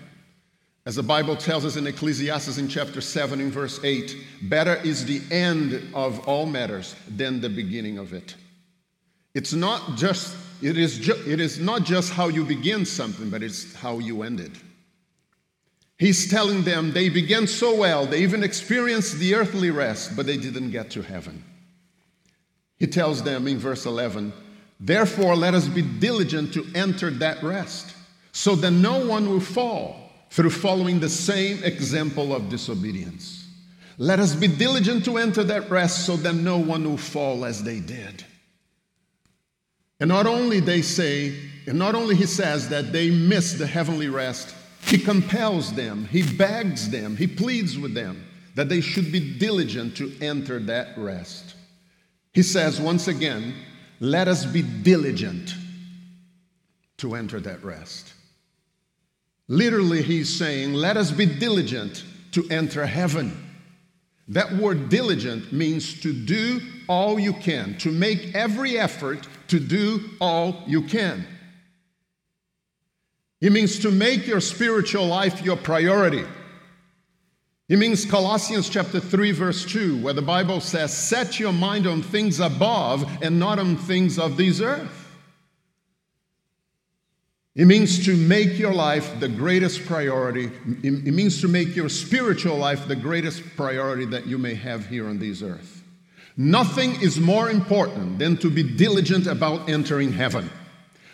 As 0.85 0.97
the 0.97 1.03
Bible 1.03 1.37
tells 1.37 1.65
us 1.65 1.77
in 1.77 1.87
Ecclesiastes 1.87 2.59
in 2.59 2.69
chapter 2.69 3.01
7 3.01 3.41
in 3.41 3.51
verse 3.51 3.81
8, 3.83 4.17
better 4.43 4.77
is 4.77 5.05
the 5.05 5.21
end 5.35 5.83
of 5.95 6.27
all 6.29 6.47
matters 6.47 6.95
than 7.09 7.41
the 7.41 7.49
beginning 7.49 7.99
of 7.99 8.13
it. 8.13 8.37
It's 9.35 9.53
not 9.53 9.97
just 9.97 10.37
it 10.63 10.79
is, 10.79 10.99
ju- 10.99 11.23
it 11.27 11.41
is 11.41 11.59
not 11.59 11.85
just 11.85 12.13
how 12.13 12.29
you 12.29 12.45
begin 12.45 12.85
something, 12.85 13.31
but 13.31 13.43
it's 13.43 13.75
how 13.75 13.99
you 13.99 14.23
end 14.23 14.41
it. 14.41 14.53
He's 15.99 16.31
telling 16.31 16.63
them 16.63 16.93
they 16.93 17.09
began 17.09 17.47
so 17.47 17.75
well, 17.75 18.07
they 18.07 18.23
even 18.23 18.43
experienced 18.43 19.19
the 19.19 19.35
earthly 19.35 19.71
rest, 19.71 20.15
but 20.15 20.27
they 20.27 20.37
didn't 20.37 20.71
get 20.71 20.91
to 20.91 21.03
heaven. 21.03 21.43
He 22.79 22.87
tells 22.87 23.23
them 23.23 23.49
in 23.49 23.59
verse 23.59 23.87
11, 23.87 24.33
Therefore, 24.79 25.35
let 25.35 25.55
us 25.55 25.69
be 25.69 25.81
diligent 25.81 26.53
to 26.53 26.67
enter 26.75 27.11
that 27.11 27.43
rest, 27.43 27.95
so 28.33 28.55
that 28.57 28.73
no 28.73 29.07
one 29.07 29.29
will 29.31 29.41
fall 29.41 30.11
through 30.29 30.51
following 30.51 31.01
the 31.01 31.09
same 31.09 31.65
example 31.65 32.35
of 32.35 32.51
disobedience. 32.51 33.49
Let 33.97 34.21
us 34.21 34.35
be 34.35 34.49
diligent 34.49 35.07
to 35.07 35.17
enter 35.17 35.43
that 35.45 35.71
rest, 35.71 36.05
so 36.05 36.17
that 36.19 36.35
no 36.35 36.59
one 36.59 36.85
will 36.85 36.99
fall 36.99 37.47
as 37.47 37.63
they 37.63 37.81
did. 37.81 38.25
And 40.01 40.09
not 40.09 40.27
only 40.27 40.61
they 40.61 40.83
say, 40.83 41.35
and 41.67 41.79
not 41.79 41.95
only 41.95 42.15
he 42.17 42.27
says 42.27 42.69
that 42.69 42.93
they 42.93 43.11
miss 43.11 43.55
the 43.55 43.67
heavenly 43.67 44.09
rest 44.09 44.55
He 44.87 44.99
compels 44.99 45.73
them, 45.73 46.07
he 46.07 46.23
begs 46.23 46.91
them, 46.91 47.17
he 47.17 47.27
pleads 47.27 47.77
with 47.77 47.93
them 47.93 48.25
that 48.55 48.69
they 48.69 48.81
should 48.81 49.11
be 49.11 49.37
diligent 49.39 49.97
to 49.97 50.13
enter 50.21 50.61
that 50.61 50.97
rest. 50.97 51.57
He 52.33 52.43
says 52.43 52.81
once 52.81 53.09
again, 53.09 53.55
let 53.99 54.29
us 54.29 54.47
be 54.47 54.63
diligent 54.63 55.55
to 56.99 57.17
enter 57.17 57.41
that 57.41 57.65
rest. 57.65 58.13
Literally, 59.49 60.03
he's 60.03 60.35
saying, 60.35 60.73
let 60.73 60.97
us 60.97 61.11
be 61.11 61.27
diligent 61.27 62.05
to 62.33 62.47
enter 62.49 62.87
heaven. 62.87 63.45
That 64.29 64.53
word 64.53 64.89
diligent 64.89 65.53
means 65.53 66.01
to 66.01 66.13
do 66.13 66.61
all 66.89 67.19
you 67.19 67.33
can, 67.33 67.77
to 67.79 67.91
make 67.91 68.35
every 68.35 68.79
effort 68.79 69.27
to 69.49 69.61
do 69.61 70.11
all 70.21 70.63
you 70.67 70.83
can. 70.83 71.27
It 73.41 73.53
means 73.53 73.79
to 73.81 73.91
make 73.91 74.27
your 74.27 74.41
spiritual 74.41 75.07
life 75.07 75.43
your 75.43 75.57
priority. 75.57 76.25
It 77.69 77.79
means 77.79 78.05
Colossians 78.05 78.69
chapter 78.69 79.01
3 79.01 79.33
verse 79.33 79.65
2 79.65 80.03
where 80.03 80.15
the 80.15 80.23
Bible 80.23 80.61
says 80.61 80.97
set 80.97 81.39
your 81.41 81.53
mind 81.53 81.87
on 81.87 82.03
things 82.03 82.41
above 82.41 83.05
and 83.23 83.39
not 83.39 83.59
on 83.59 83.77
things 83.77 84.19
of 84.19 84.37
this 84.37 84.61
earth. 84.61 85.03
It 87.57 87.65
means 87.65 88.05
to 88.05 88.15
make 88.15 88.59
your 88.59 88.75
life 88.75 89.19
the 89.19 89.29
greatest 89.29 89.87
priority. 89.87 90.51
It 90.83 91.15
means 91.15 91.41
to 91.41 91.49
make 91.49 91.75
your 91.75 91.89
spiritual 91.89 92.57
life 92.57 92.87
the 92.87 92.95
greatest 92.97 93.43
priority 93.57 94.05
that 94.07 94.27
you 94.27 94.37
may 94.37 94.55
have 94.55 94.87
here 94.87 95.09
on 95.09 95.19
this 95.19 95.43
earth. 95.43 95.76
Nothing 96.37 97.01
is 97.01 97.19
more 97.19 97.49
important 97.49 98.19
than 98.19 98.37
to 98.39 98.51
be 98.51 98.63
diligent 98.63 99.27
about 99.27 99.69
entering 99.71 100.13
heaven. 100.13 100.51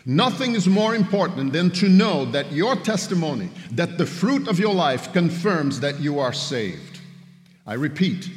Nothing 0.05 0.55
is 0.55 0.67
more 0.67 0.95
important 0.95 1.53
than 1.53 1.71
to 1.71 1.87
know 1.87 2.25
that 2.25 2.51
your 2.51 2.75
testimony, 2.75 3.49
that 3.71 3.97
the 3.97 4.05
fruit 4.05 4.49
of 4.49 4.59
your 4.59 4.73
life 4.73 5.13
confirms 5.13 5.79
that 5.79 6.01
you 6.01 6.19
are 6.19 6.33
saved. 6.33 6.99
I 7.65 7.75
repeat, 7.75 8.29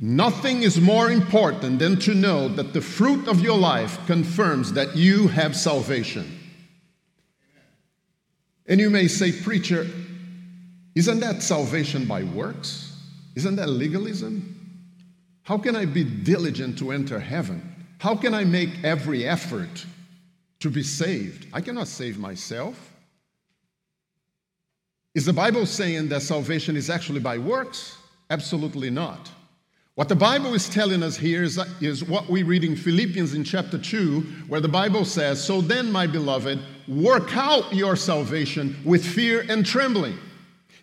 nothing 0.00 0.62
is 0.64 0.80
more 0.80 1.12
important 1.12 1.78
than 1.78 2.00
to 2.00 2.14
know 2.14 2.48
that 2.48 2.72
the 2.72 2.80
fruit 2.80 3.28
of 3.28 3.40
your 3.40 3.56
life 3.56 4.04
confirms 4.08 4.72
that 4.72 4.96
you 4.96 5.28
have 5.28 5.54
salvation. 5.54 6.40
And 8.66 8.80
you 8.80 8.90
may 8.90 9.06
say, 9.06 9.30
Preacher, 9.30 9.86
isn't 10.96 11.20
that 11.20 11.40
salvation 11.40 12.04
by 12.06 12.24
works? 12.24 13.00
Isn't 13.36 13.54
that 13.56 13.68
legalism? 13.68 14.55
How 15.46 15.56
can 15.56 15.76
I 15.76 15.84
be 15.84 16.02
diligent 16.02 16.76
to 16.80 16.90
enter 16.90 17.20
heaven? 17.20 17.62
How 17.98 18.16
can 18.16 18.34
I 18.34 18.42
make 18.42 18.82
every 18.82 19.24
effort 19.24 19.86
to 20.58 20.68
be 20.68 20.82
saved? 20.82 21.46
I 21.52 21.60
cannot 21.60 21.86
save 21.86 22.18
myself. 22.18 22.92
Is 25.14 25.24
the 25.24 25.32
Bible 25.32 25.64
saying 25.64 26.08
that 26.08 26.22
salvation 26.22 26.76
is 26.76 26.90
actually 26.90 27.20
by 27.20 27.38
works? 27.38 27.96
Absolutely 28.28 28.90
not. 28.90 29.30
What 29.94 30.08
the 30.08 30.16
Bible 30.16 30.52
is 30.52 30.68
telling 30.68 31.04
us 31.04 31.16
here 31.16 31.44
is, 31.44 31.60
is 31.80 32.02
what 32.02 32.28
we 32.28 32.42
read 32.42 32.64
in 32.64 32.74
Philippians 32.74 33.34
in 33.34 33.44
chapter 33.44 33.78
2, 33.78 34.22
where 34.48 34.60
the 34.60 34.66
Bible 34.66 35.04
says, 35.04 35.42
So 35.42 35.60
then, 35.60 35.92
my 35.92 36.08
beloved, 36.08 36.58
work 36.88 37.36
out 37.36 37.72
your 37.72 37.94
salvation 37.94 38.76
with 38.84 39.06
fear 39.06 39.46
and 39.48 39.64
trembling. 39.64 40.18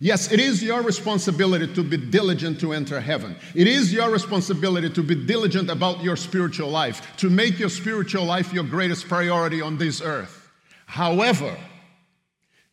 Yes, 0.04 0.34
it 0.34 0.42
is 0.42 0.62
your 0.62 0.82
responsibility 0.82 1.74
to 1.76 1.82
be 1.82 1.96
diligent 1.96 2.60
to 2.60 2.74
enter 2.74 3.00
heaven. 3.00 3.38
It 3.56 3.68
is 3.68 3.94
your 3.94 4.12
responsibility 4.12 4.90
to 4.90 5.02
be 5.02 5.16
diligent 5.16 5.70
about 5.70 6.04
your 6.04 6.18
spiritual 6.18 6.68
life, 6.68 7.16
to 7.16 7.30
make 7.30 7.58
your 7.58 7.70
spiritual 7.70 8.26
life 8.26 8.52
your 8.52 8.66
greatest 8.66 9.08
priority 9.08 9.62
on 9.62 9.78
this 9.78 10.02
earth. 10.02 10.52
However, 10.88 11.58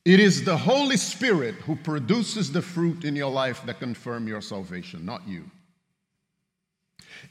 it 0.04 0.18
is 0.18 0.42
the 0.42 0.56
Holy 0.56 0.96
Spirit 0.96 1.54
who 1.54 1.76
produces 1.76 2.50
the 2.50 2.62
fruit 2.62 3.04
in 3.04 3.14
your 3.14 3.30
life 3.30 3.64
that 3.64 3.78
confirm 3.78 4.26
your 4.26 4.40
salvation, 4.40 5.06
not 5.06 5.22
you. 5.28 5.44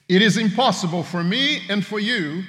It 0.08 0.22
is 0.22 0.38
impossible 0.38 1.04
for 1.04 1.26
me 1.26 1.64
and 1.70 1.86
for 1.86 2.00
you 2.00 2.44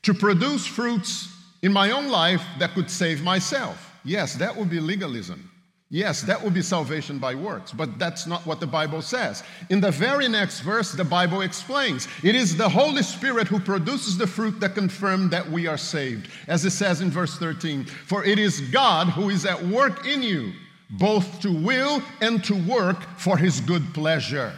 to 0.00 0.14
produce 0.14 0.64
fruits 0.64 1.28
in 1.60 1.74
my 1.74 1.90
own 1.90 2.08
life 2.08 2.42
that 2.58 2.72
could 2.72 2.90
save 2.90 3.22
myself. 3.22 3.94
Yes, 4.02 4.32
that 4.36 4.56
would 4.56 4.70
be 4.70 4.80
legalism. 4.80 5.49
Yes, 5.92 6.22
that 6.22 6.40
would 6.40 6.54
be 6.54 6.62
salvation 6.62 7.18
by 7.18 7.34
works, 7.34 7.72
but 7.72 7.98
that's 7.98 8.24
not 8.24 8.46
what 8.46 8.60
the 8.60 8.66
Bible 8.66 9.02
says. 9.02 9.42
In 9.70 9.80
the 9.80 9.90
very 9.90 10.28
next 10.28 10.60
verse, 10.60 10.92
the 10.92 11.02
Bible 11.02 11.40
explains 11.40 12.06
it 12.22 12.36
is 12.36 12.56
the 12.56 12.68
Holy 12.68 13.02
Spirit 13.02 13.48
who 13.48 13.58
produces 13.58 14.16
the 14.16 14.26
fruit 14.26 14.60
that 14.60 14.76
confirm 14.76 15.28
that 15.30 15.50
we 15.50 15.66
are 15.66 15.76
saved. 15.76 16.30
As 16.46 16.64
it 16.64 16.70
says 16.70 17.00
in 17.00 17.10
verse 17.10 17.36
13, 17.38 17.84
for 17.84 18.24
it 18.24 18.38
is 18.38 18.60
God 18.70 19.08
who 19.08 19.30
is 19.30 19.44
at 19.44 19.60
work 19.66 20.06
in 20.06 20.22
you, 20.22 20.52
both 20.90 21.40
to 21.40 21.52
will 21.52 22.00
and 22.20 22.42
to 22.44 22.54
work 22.68 23.02
for 23.18 23.36
his 23.36 23.60
good 23.60 23.92
pleasure. 23.92 24.52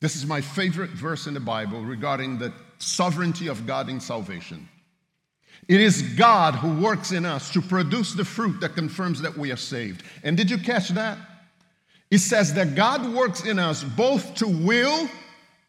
This 0.00 0.16
is 0.16 0.24
my 0.24 0.40
favorite 0.40 0.90
verse 0.90 1.26
in 1.26 1.34
the 1.34 1.40
Bible 1.40 1.82
regarding 1.82 2.38
the 2.38 2.54
sovereignty 2.78 3.48
of 3.48 3.66
God 3.66 3.90
in 3.90 4.00
salvation. 4.00 4.66
It 5.68 5.80
is 5.80 6.02
God 6.02 6.54
who 6.54 6.80
works 6.80 7.12
in 7.12 7.24
us 7.24 7.50
to 7.52 7.60
produce 7.60 8.14
the 8.14 8.24
fruit 8.24 8.60
that 8.60 8.74
confirms 8.74 9.20
that 9.22 9.36
we 9.36 9.50
are 9.50 9.56
saved. 9.56 10.04
And 10.22 10.36
did 10.36 10.50
you 10.50 10.58
catch 10.58 10.90
that? 10.90 11.18
It 12.10 12.18
says 12.18 12.54
that 12.54 12.76
God 12.76 13.12
works 13.12 13.44
in 13.44 13.58
us 13.58 13.82
both 13.82 14.34
to 14.36 14.46
will 14.46 15.08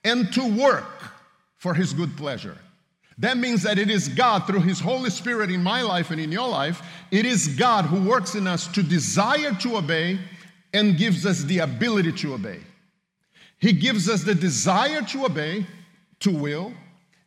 and 0.04 0.32
to 0.34 0.58
work 0.58 1.12
for 1.58 1.74
his 1.74 1.94
good 1.94 2.16
pleasure. 2.16 2.58
That 3.20 3.38
means 3.38 3.64
that 3.64 3.80
it 3.80 3.90
is 3.90 4.10
God, 4.10 4.46
through 4.46 4.60
His 4.60 4.80
Holy 4.80 5.10
Spirit 5.10 5.50
in 5.50 5.64
my 5.64 5.82
life 5.82 6.12
and 6.12 6.22
in 6.22 6.32
your 6.32 6.48
life, 6.48 6.84
it 7.10 7.26
is 7.26 7.48
God 7.48 7.86
who 7.86 8.08
works 8.08 8.36
in 8.36 8.46
us 8.46 8.68
to 8.68 8.84
desire 8.84 9.54
to 9.56 9.78
obey 9.78 10.20
and 10.74 10.98
gives 10.98 11.26
us 11.26 11.44
the 11.44 11.60
ability 11.60 12.12
to 12.12 12.36
obey. 12.36 12.60
He 13.60 13.74
gives 13.74 14.08
us 14.08 14.24
the 14.24 14.36
desire 14.36 15.02
to 15.02 15.26
obey, 15.26 15.66
to 16.20 16.32
will, 16.32 16.74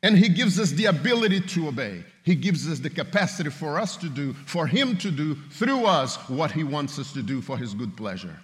and 0.02 0.16
He 0.16 0.28
gives 0.28 0.58
us 0.58 0.70
the 0.70 0.86
ability 0.86 1.40
to 1.40 1.68
obey. 1.68 2.04
He 2.22 2.34
gives 2.34 2.68
us 2.70 2.78
the 2.78 2.90
capacity 2.90 3.50
for 3.50 3.78
us 3.78 3.96
to 3.98 4.08
do, 4.08 4.32
for 4.32 4.66
Him 4.66 4.96
to 4.98 5.10
do 5.10 5.34
through 5.50 5.86
us 5.86 6.16
what 6.28 6.52
He 6.52 6.64
wants 6.64 6.98
us 6.98 7.12
to 7.12 7.22
do 7.22 7.40
for 7.40 7.56
His 7.56 7.74
good 7.74 7.96
pleasure. 7.96 8.36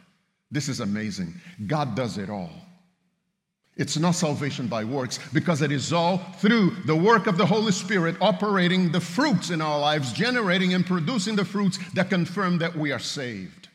This 0.51 0.69
is 0.69 0.81
amazing. 0.81 1.35
God 1.67 1.95
does 1.95 2.19
it 2.19 2.31
all. 2.31 2.51
It's 3.77 3.99
not 3.99 4.15
salvation 4.15 4.69
by 4.69 4.85
works 4.85 5.19
because 5.35 5.61
it 5.61 5.71
is 5.71 5.93
all 5.93 6.19
through 6.39 6.71
the 6.87 6.97
work 6.97 7.27
of 7.27 7.37
the 7.37 7.45
Holy 7.45 7.73
Spirit 7.73 8.17
operating 8.23 8.91
the 8.91 9.01
fruits 9.01 9.51
in 9.51 9.61
our 9.61 9.79
lives, 9.79 10.15
generating 10.15 10.73
and 10.73 10.87
producing 10.87 11.37
the 11.37 11.45
fruits 11.45 11.79
that 11.93 12.09
confirm 12.09 12.59
that 12.59 12.75
we 12.75 12.91
are 12.91 12.99
saved. 12.99 13.69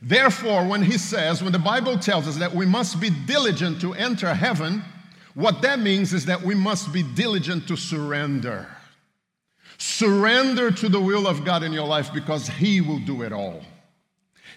Therefore, 0.00 0.66
when 0.66 0.82
he 0.82 0.98
says, 0.98 1.42
when 1.42 1.52
the 1.52 1.58
Bible 1.58 1.98
tells 1.98 2.28
us 2.28 2.36
that 2.36 2.54
we 2.54 2.66
must 2.66 3.00
be 3.00 3.10
diligent 3.10 3.80
to 3.80 3.94
enter 3.94 4.32
heaven, 4.32 4.84
what 5.34 5.62
that 5.62 5.80
means 5.80 6.12
is 6.12 6.26
that 6.26 6.42
we 6.42 6.54
must 6.54 6.92
be 6.92 7.02
diligent 7.02 7.66
to 7.68 7.76
surrender. 7.76 8.68
Surrender 9.78 10.70
to 10.70 10.88
the 10.88 11.00
will 11.00 11.26
of 11.26 11.44
God 11.44 11.62
in 11.62 11.72
your 11.72 11.86
life 11.86 12.12
because 12.12 12.48
He 12.48 12.80
will 12.80 13.00
do 13.00 13.22
it 13.22 13.32
all. 13.32 13.62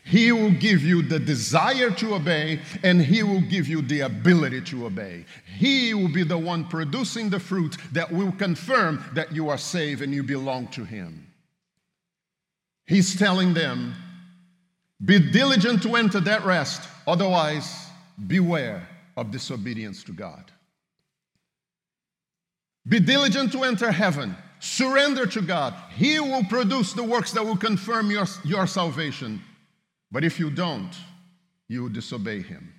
He 0.04 0.32
will 0.32 0.52
give 0.52 0.84
you 0.84 1.02
the 1.02 1.20
desire 1.20 1.92
to 1.92 2.16
obey 2.16 2.62
and 2.84 3.02
He 3.02 3.24
will 3.24 3.42
give 3.42 3.68
you 3.68 3.82
the 3.82 4.02
ability 4.02 4.62
to 4.62 4.86
obey. 4.86 5.26
He 5.58 5.94
will 5.94 6.14
be 6.14 6.24
the 6.24 6.38
one 6.38 6.66
producing 6.66 7.30
the 7.30 7.40
fruit 7.40 7.76
that 7.92 8.12
will 8.12 8.32
confirm 8.32 9.04
that 9.14 9.34
you 9.34 9.50
are 9.50 9.58
saved 9.58 10.02
and 10.02 10.14
you 10.14 10.24
belong 10.24 10.68
to 10.70 10.86
Him. 10.86 11.28
He's 12.86 13.18
telling 13.18 13.54
them, 13.54 13.96
be 15.04 15.20
diligent 15.20 15.84
to 15.84 15.96
enter 15.96 16.20
that 16.22 16.46
rest, 16.46 16.88
otherwise, 17.06 17.88
beware 18.28 18.88
of 19.18 19.30
disobedience 19.32 20.04
to 20.06 20.14
God. 20.14 20.52
Be 22.88 23.00
diligent 23.00 23.52
to 23.52 23.64
enter 23.64 23.92
heaven. 23.92 24.36
Surrender 24.60 25.26
to 25.28 25.42
God. 25.42 25.74
He 25.96 26.20
will 26.20 26.44
produce 26.46 26.94
the 26.94 27.04
works 27.04 27.32
that 27.34 27.46
will 27.46 27.58
confirm 27.58 28.10
your, 28.10 28.26
your 28.44 28.66
salvation. 28.68 29.42
But 30.12 30.24
if 30.24 30.40
you 30.40 30.50
don't, 30.50 30.92
you 31.68 31.84
will 31.84 31.90
disobey 31.90 32.42
Him. 32.42 32.74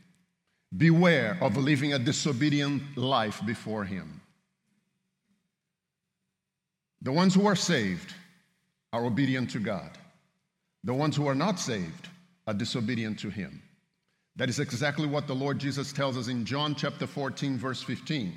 Beware 0.76 1.38
of 1.40 1.56
living 1.56 1.92
a 1.94 1.98
disobedient 1.98 2.96
life 2.96 3.40
before 3.46 3.84
Him. 3.84 4.20
The 7.02 7.12
ones 7.12 7.34
who 7.34 7.46
are 7.46 7.56
saved 7.56 8.12
are 8.92 9.04
obedient 9.04 9.50
to 9.50 9.60
God. 9.60 9.90
The 10.84 10.94
ones 10.94 11.16
who 11.16 11.26
are 11.26 11.34
not 11.34 11.60
saved 11.60 12.08
are 12.46 12.54
disobedient 12.54 13.18
to 13.20 13.30
him. 13.30 13.62
That 14.36 14.48
is 14.48 14.58
exactly 14.58 15.06
what 15.06 15.26
the 15.26 15.34
Lord 15.34 15.58
Jesus 15.58 15.92
tells 15.92 16.16
us 16.16 16.28
in 16.28 16.44
John 16.44 16.74
chapter 16.74 17.06
14, 17.06 17.58
verse 17.58 17.82
15, 17.82 18.32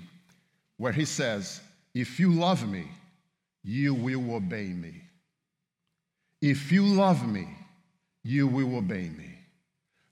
where 0.81 0.91
he 0.91 1.05
says, 1.05 1.61
If 1.93 2.19
you 2.19 2.33
love 2.33 2.67
me, 2.67 2.87
you 3.63 3.93
will 3.93 4.33
obey 4.33 4.69
me. 4.69 5.03
If 6.41 6.71
you 6.71 6.83
love 6.83 7.27
me, 7.27 7.47
you 8.23 8.47
will 8.47 8.75
obey 8.75 9.07
me. 9.09 9.37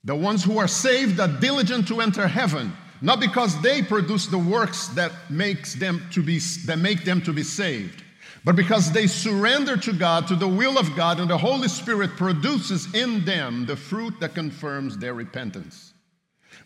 The 0.04 0.14
ones 0.14 0.44
who 0.44 0.58
are 0.58 0.68
saved 0.68 1.18
are 1.18 1.26
diligent 1.26 1.88
to 1.88 2.00
enter 2.00 2.28
heaven, 2.28 2.72
not 3.02 3.18
because 3.18 3.60
they 3.62 3.82
produce 3.82 4.28
the 4.28 4.38
works 4.38 4.86
that 4.94 5.10
makes 5.28 5.74
them 5.74 6.06
to 6.12 6.22
be 6.22 6.38
that 6.66 6.78
make 6.78 7.04
them 7.04 7.20
to 7.22 7.32
be 7.32 7.42
saved, 7.42 8.04
but 8.44 8.54
because 8.54 8.92
they 8.92 9.08
surrender 9.08 9.76
to 9.76 9.92
God, 9.92 10.28
to 10.28 10.36
the 10.36 10.46
will 10.46 10.78
of 10.78 10.94
God, 10.94 11.18
and 11.18 11.28
the 11.28 11.36
Holy 11.36 11.66
Spirit 11.66 12.10
produces 12.10 12.94
in 12.94 13.24
them 13.24 13.66
the 13.66 13.74
fruit 13.74 14.20
that 14.20 14.36
confirms 14.36 14.96
their 14.96 15.14
repentance. 15.14 15.89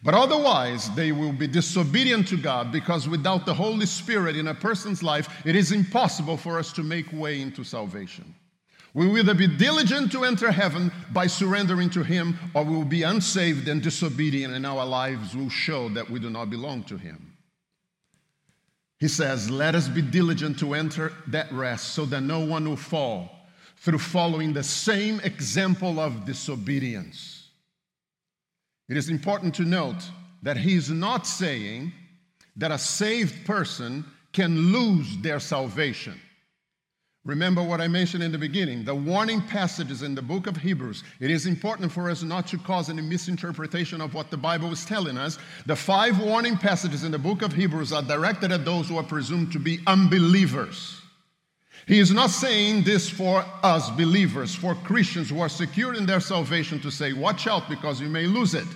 But 0.03 0.15
otherwise, 0.15 0.91
they 0.95 1.13
will 1.13 1.33
be 1.33 1.47
disobedient 1.47 2.29
to 2.29 2.37
God 2.37 2.73
because 2.73 3.09
without 3.09 3.47
the 3.47 3.55
Holy 3.55 3.87
Spirit 3.87 4.37
in 4.37 4.49
a 4.49 4.55
person's 4.55 5.03
life, 5.03 5.29
it 5.47 5.57
is 5.57 5.73
impossible 5.73 6.37
for 6.37 6.59
us 6.59 6.73
to 6.75 6.83
make 6.83 7.13
way 7.13 7.41
into 7.41 7.65
salvation. 7.65 8.35
We 8.95 9.09
will 9.09 9.19
either 9.19 9.35
be 9.35 9.49
diligent 9.49 10.13
to 10.13 10.25
enter 10.25 10.53
heaven 10.53 10.93
by 11.13 11.27
surrendering 11.27 11.91
to 11.91 12.05
Him, 12.05 12.39
or 12.55 12.63
we 12.63 12.77
will 12.77 12.85
be 12.85 13.03
unsaved 13.03 13.67
and 13.67 13.83
disobedient, 13.83 14.55
and 14.55 14.65
our 14.65 14.87
lives 14.87 15.35
will 15.35 15.51
show 15.51 15.89
that 15.91 16.09
we 16.09 16.21
do 16.21 16.31
not 16.31 16.49
belong 16.49 16.85
to 16.85 16.97
Him. 16.97 17.35
He 19.01 19.09
says, 19.09 19.51
Let 19.51 19.75
us 19.75 19.89
be 19.89 20.01
diligent 20.01 20.61
to 20.61 20.75
enter 20.75 21.13
that 21.27 21.51
rest 21.53 21.95
so 21.95 22.05
that 22.07 22.21
no 22.21 22.41
one 22.45 22.69
will 22.69 22.77
fall 22.77 23.31
through 23.79 23.99
following 23.99 24.53
the 24.53 24.63
same 24.63 25.21
example 25.21 25.99
of 25.99 26.25
disobedience. 26.25 27.34
It 28.89 28.97
is 28.97 29.09
important 29.09 29.55
to 29.57 29.63
note 29.63 30.03
that 30.43 30.57
he 30.57 30.75
is 30.75 30.91
not 30.91 31.27
saying 31.27 31.93
that 32.57 32.71
a 32.71 32.79
saved 32.79 33.47
person 33.47 34.05
can 34.33 34.73
lose 34.73 35.17
their 35.19 35.41
salvation. 35.41 36.21
Remember 37.25 37.63
what 37.63 37.81
I 37.81 37.89
mentioned 37.89 38.23
in 38.23 38.33
the 38.33 38.39
beginning 38.39 38.85
the 38.85 38.95
warning 38.95 39.41
passages 39.41 40.03
in 40.03 40.15
the 40.15 40.21
book 40.21 40.47
of 40.47 40.59
Hebrews. 40.59 41.03
It 41.21 41.31
is 41.31 41.47
important 41.47 41.91
for 41.91 42.11
us 42.11 42.23
not 42.23 42.47
to 42.49 42.59
cause 42.59 42.91
any 42.91 43.01
misinterpretation 43.01 44.03
of 44.03 44.13
what 44.13 44.31
the 44.31 44.37
Bible 44.37 44.71
is 44.73 44.85
telling 44.85 45.17
us. 45.17 45.39
The 45.65 45.75
five 45.75 46.21
warning 46.21 46.59
passages 46.59 47.03
in 47.03 47.13
the 47.13 47.19
book 47.19 47.41
of 47.41 47.55
Hebrews 47.55 47.95
are 47.95 48.03
directed 48.03 48.53
at 48.53 48.67
those 48.67 48.91
who 48.91 48.99
are 48.99 49.03
presumed 49.03 49.53
to 49.53 49.59
be 49.59 49.81
unbelievers. 49.87 51.01
He 51.87 51.99
is 51.99 52.11
not 52.11 52.31
saying 52.31 52.85
this 52.85 53.11
for 53.11 53.45
us 53.63 53.91
believers, 53.91 54.55
for 54.55 54.75
Christians 54.75 55.29
who 55.29 55.41
are 55.41 55.51
secure 55.51 55.95
in 55.95 56.07
their 56.07 56.21
salvation, 56.21 56.81
to 56.81 56.91
say, 56.91 57.13
Watch 57.13 57.47
out 57.47 57.69
because 57.69 58.01
you 58.01 58.09
may 58.09 58.27
lose 58.27 58.55
it. 58.55 58.67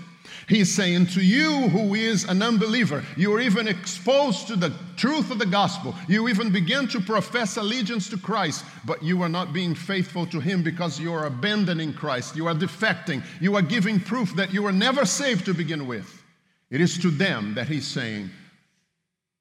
He's 0.46 0.74
saying 0.74 1.06
to 1.08 1.22
you 1.22 1.68
who 1.68 1.94
is 1.94 2.24
an 2.24 2.42
unbeliever, 2.42 3.04
you're 3.16 3.40
even 3.40 3.68
exposed 3.68 4.46
to 4.48 4.56
the 4.56 4.72
truth 4.96 5.30
of 5.30 5.38
the 5.38 5.46
gospel. 5.46 5.94
You 6.08 6.28
even 6.28 6.50
begin 6.50 6.88
to 6.88 7.00
profess 7.00 7.56
allegiance 7.56 8.08
to 8.10 8.18
Christ, 8.18 8.64
but 8.86 9.02
you 9.02 9.22
are 9.22 9.28
not 9.28 9.52
being 9.52 9.74
faithful 9.74 10.26
to 10.26 10.40
Him 10.40 10.62
because 10.62 10.98
you 10.98 11.12
are 11.12 11.26
abandoning 11.26 11.92
Christ. 11.92 12.36
You 12.36 12.46
are 12.46 12.54
defecting. 12.54 13.22
You 13.40 13.56
are 13.56 13.62
giving 13.62 14.00
proof 14.00 14.34
that 14.36 14.52
you 14.52 14.62
were 14.62 14.72
never 14.72 15.04
saved 15.04 15.44
to 15.46 15.54
begin 15.54 15.86
with. 15.86 16.22
It 16.70 16.80
is 16.80 16.98
to 16.98 17.10
them 17.10 17.54
that 17.54 17.68
He's 17.68 17.86
saying, 17.86 18.30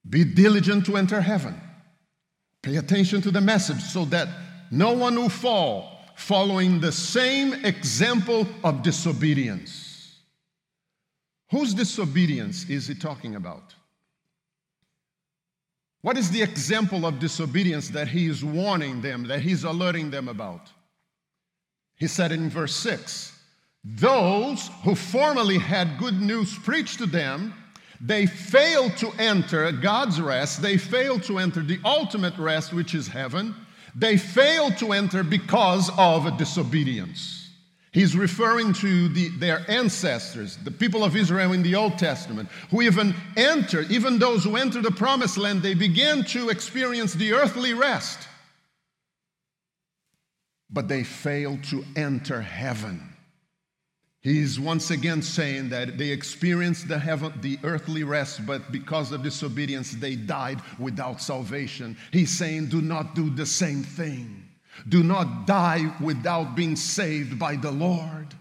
Be 0.09 0.23
diligent 0.23 0.85
to 0.87 0.97
enter 0.97 1.21
heaven. 1.21 1.61
Pay 2.63 2.77
attention 2.77 3.21
to 3.21 3.31
the 3.31 3.41
message 3.41 3.81
so 3.81 4.05
that 4.05 4.27
no 4.71 4.91
one 4.91 5.15
will 5.15 5.29
fall 5.29 5.97
following 6.15 6.79
the 6.79 6.91
same 6.91 7.53
example 7.65 8.47
of 8.63 8.81
disobedience. 8.81 9.87
Whose 11.51 11.73
disobedience 11.73 12.69
is 12.69 12.87
he 12.87 12.95
talking 12.95 13.35
about? 13.35 13.75
What 16.01 16.17
is 16.17 16.31
the 16.31 16.41
example 16.41 17.05
of 17.05 17.19
disobedience 17.19 17.89
that 17.89 18.07
he 18.07 18.27
is 18.27 18.43
warning 18.43 19.01
them, 19.01 19.27
that 19.27 19.41
he's 19.41 19.63
alerting 19.63 20.09
them 20.09 20.27
about? 20.27 20.69
He 21.95 22.07
said 22.07 22.31
in 22.31 22.49
verse 22.49 22.75
6 22.75 23.37
Those 23.83 24.69
who 24.83 24.95
formerly 24.95 25.57
had 25.57 25.97
good 25.97 26.19
news 26.21 26.57
preached 26.59 26.99
to 26.99 27.05
them, 27.05 27.53
they 27.99 28.25
fail 28.25 28.89
to 28.91 29.11
enter 29.19 29.71
God's 29.71 30.21
rest. 30.21 30.61
They 30.61 30.77
fail 30.77 31.19
to 31.21 31.39
enter 31.39 31.61
the 31.61 31.79
ultimate 31.83 32.37
rest, 32.37 32.73
which 32.73 32.93
is 32.93 33.07
heaven. 33.07 33.55
They 33.95 34.17
fail 34.17 34.71
to 34.71 34.93
enter 34.93 35.23
because 35.23 35.89
of 35.97 36.37
disobedience. 36.37 37.49
He's 37.91 38.15
referring 38.15 38.73
to 38.73 39.09
the, 39.09 39.29
their 39.29 39.65
ancestors, 39.67 40.57
the 40.57 40.69
people 40.69 41.03
of 41.03 41.15
Israel 41.15 41.53
in 41.53 41.63
the 41.63 41.73
Old 41.73 41.97
Testament, 41.97 42.49
who 42.69 42.83
even 42.83 43.15
entered, 43.35 43.89
even 43.89 44.19
those 44.19 44.43
who 44.43 44.55
entered 44.55 44.83
the 44.83 44.91
promised 44.91 45.37
land, 45.37 45.63
they 45.63 45.73
began 45.73 46.23
to 46.25 46.49
experience 46.49 47.13
the 47.13 47.33
earthly 47.33 47.73
rest. 47.73 48.27
But 50.69 50.89
they 50.89 51.03
failed 51.03 51.63
to 51.65 51.83
enter 51.95 52.41
heaven. 52.41 53.06
He's 54.27 54.59
once 54.59 54.91
again 54.91 55.21
saying 55.21 55.69
that 55.69 55.97
they 55.97 56.09
experienced 56.09 56.89
the, 56.89 56.99
heaven, 56.99 57.31
the 57.39 57.57
earthly 57.63 58.03
rest, 58.03 58.45
but 58.45 58.73
because 58.73 59.13
of 59.13 59.23
disobedience, 59.23 59.91
they 59.91 60.17
died 60.17 60.59
without 60.77 61.21
salvation. 61.21 61.95
He's 62.11 62.37
saying, 62.37 62.67
do 62.67 62.81
not 62.81 63.15
do 63.15 63.29
the 63.29 63.45
same 63.45 63.83
thing. 63.83 64.43
Do 64.89 65.01
not 65.01 65.47
die 65.47 65.93
without 66.01 66.57
being 66.57 66.75
saved 66.75 67.39
by 67.39 67.55
the 67.55 67.71
Lord. 67.71 68.35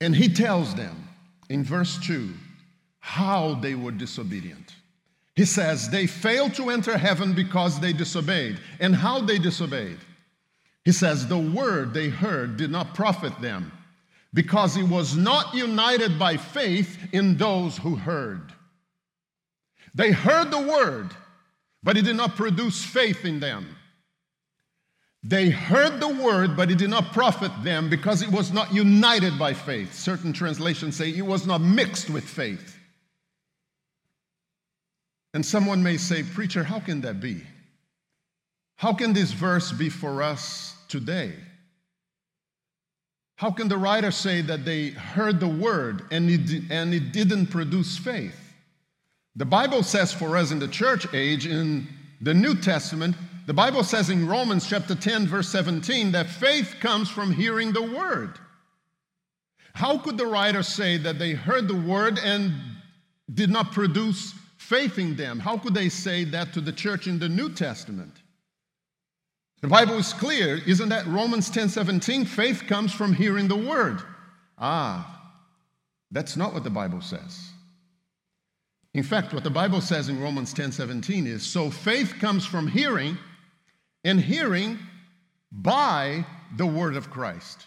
And 0.00 0.14
he 0.14 0.28
tells 0.32 0.76
them 0.76 1.08
in 1.48 1.64
verse 1.64 1.98
2 2.06 2.30
how 3.00 3.54
they 3.54 3.74
were 3.74 3.90
disobedient. 3.90 4.76
He 5.34 5.44
says, 5.44 5.90
They 5.90 6.06
failed 6.06 6.54
to 6.54 6.70
enter 6.70 6.96
heaven 6.96 7.32
because 7.32 7.80
they 7.80 7.92
disobeyed. 7.92 8.60
And 8.78 8.94
how 8.94 9.22
they 9.22 9.38
disobeyed? 9.38 9.98
He 10.84 10.92
says, 10.92 11.26
The 11.26 11.38
word 11.38 11.94
they 11.94 12.08
heard 12.08 12.56
did 12.56 12.70
not 12.70 12.94
profit 12.94 13.38
them 13.40 13.72
because 14.32 14.76
it 14.76 14.84
was 14.84 15.16
not 15.16 15.54
united 15.54 16.18
by 16.18 16.36
faith 16.36 16.98
in 17.12 17.36
those 17.36 17.78
who 17.78 17.96
heard. 17.96 18.52
They 19.94 20.12
heard 20.12 20.50
the 20.50 20.60
word, 20.60 21.10
but 21.82 21.96
it 21.96 22.04
did 22.04 22.16
not 22.16 22.36
produce 22.36 22.84
faith 22.84 23.24
in 23.24 23.40
them. 23.40 23.76
They 25.22 25.50
heard 25.50 26.00
the 26.00 26.08
word, 26.08 26.56
but 26.56 26.70
it 26.70 26.78
did 26.78 26.90
not 26.90 27.12
profit 27.12 27.52
them 27.62 27.90
because 27.90 28.22
it 28.22 28.30
was 28.30 28.52
not 28.52 28.72
united 28.72 29.38
by 29.38 29.52
faith. 29.52 29.92
Certain 29.92 30.32
translations 30.32 30.96
say 30.96 31.10
it 31.10 31.26
was 31.26 31.46
not 31.46 31.60
mixed 31.60 32.08
with 32.08 32.24
faith. 32.24 32.78
And 35.34 35.44
someone 35.44 35.82
may 35.82 35.96
say, 35.96 36.22
Preacher, 36.22 36.64
how 36.64 36.80
can 36.80 37.02
that 37.02 37.20
be? 37.20 37.42
How 38.80 38.94
can 38.94 39.12
this 39.12 39.32
verse 39.32 39.72
be 39.72 39.90
for 39.90 40.22
us 40.22 40.74
today? 40.88 41.34
How 43.36 43.50
can 43.50 43.68
the 43.68 43.76
writer 43.76 44.10
say 44.10 44.40
that 44.40 44.64
they 44.64 44.88
heard 44.88 45.38
the 45.38 45.46
word 45.46 46.04
and 46.10 46.30
it, 46.30 46.62
and 46.70 46.94
it 46.94 47.12
didn't 47.12 47.48
produce 47.48 47.98
faith? 47.98 48.54
The 49.36 49.44
Bible 49.44 49.82
says 49.82 50.14
for 50.14 50.34
us 50.34 50.50
in 50.50 50.60
the 50.60 50.66
church 50.66 51.06
age, 51.12 51.46
in 51.46 51.88
the 52.22 52.32
New 52.32 52.54
Testament, 52.54 53.16
the 53.44 53.52
Bible 53.52 53.84
says 53.84 54.08
in 54.08 54.26
Romans 54.26 54.66
chapter 54.66 54.94
10, 54.94 55.26
verse 55.26 55.50
17, 55.50 56.12
that 56.12 56.30
faith 56.30 56.76
comes 56.80 57.10
from 57.10 57.34
hearing 57.34 57.74
the 57.74 57.82
word. 57.82 58.38
How 59.74 59.98
could 59.98 60.16
the 60.16 60.26
writer 60.26 60.62
say 60.62 60.96
that 60.96 61.18
they 61.18 61.32
heard 61.32 61.68
the 61.68 61.76
word 61.76 62.18
and 62.18 62.54
did 63.34 63.50
not 63.50 63.72
produce 63.72 64.32
faith 64.56 64.98
in 64.98 65.16
them? 65.16 65.38
How 65.38 65.58
could 65.58 65.74
they 65.74 65.90
say 65.90 66.24
that 66.24 66.54
to 66.54 66.62
the 66.62 66.72
church 66.72 67.06
in 67.06 67.18
the 67.18 67.28
New 67.28 67.50
Testament? 67.50 68.14
The 69.60 69.68
Bible 69.68 69.98
is 69.98 70.12
clear, 70.12 70.58
isn't 70.66 70.88
that 70.88 71.06
Romans 71.06 71.50
10 71.50 71.68
17? 71.68 72.24
Faith 72.24 72.64
comes 72.66 72.92
from 72.92 73.12
hearing 73.12 73.48
the 73.48 73.56
word. 73.56 74.00
Ah, 74.58 75.34
that's 76.10 76.36
not 76.36 76.54
what 76.54 76.64
the 76.64 76.70
Bible 76.70 77.00
says. 77.00 77.50
In 78.94 79.02
fact, 79.02 79.32
what 79.32 79.44
the 79.44 79.50
Bible 79.50 79.80
says 79.80 80.08
in 80.08 80.20
Romans 80.20 80.52
10 80.52 80.72
17 80.72 81.26
is 81.26 81.44
so 81.44 81.70
faith 81.70 82.14
comes 82.18 82.46
from 82.46 82.66
hearing, 82.66 83.18
and 84.04 84.20
hearing 84.20 84.78
by 85.52 86.24
the 86.56 86.66
word 86.66 86.96
of 86.96 87.10
Christ. 87.10 87.66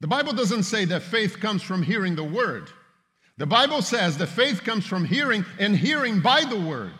The 0.00 0.06
Bible 0.06 0.32
doesn't 0.32 0.62
say 0.62 0.84
that 0.86 1.02
faith 1.02 1.40
comes 1.40 1.62
from 1.62 1.82
hearing 1.82 2.14
the 2.14 2.24
word. 2.24 2.70
The 3.36 3.46
Bible 3.46 3.82
says 3.82 4.16
that 4.18 4.28
faith 4.28 4.62
comes 4.64 4.86
from 4.86 5.04
hearing 5.04 5.44
and 5.58 5.76
hearing 5.76 6.20
by 6.20 6.44
the 6.44 6.58
word. 6.58 6.94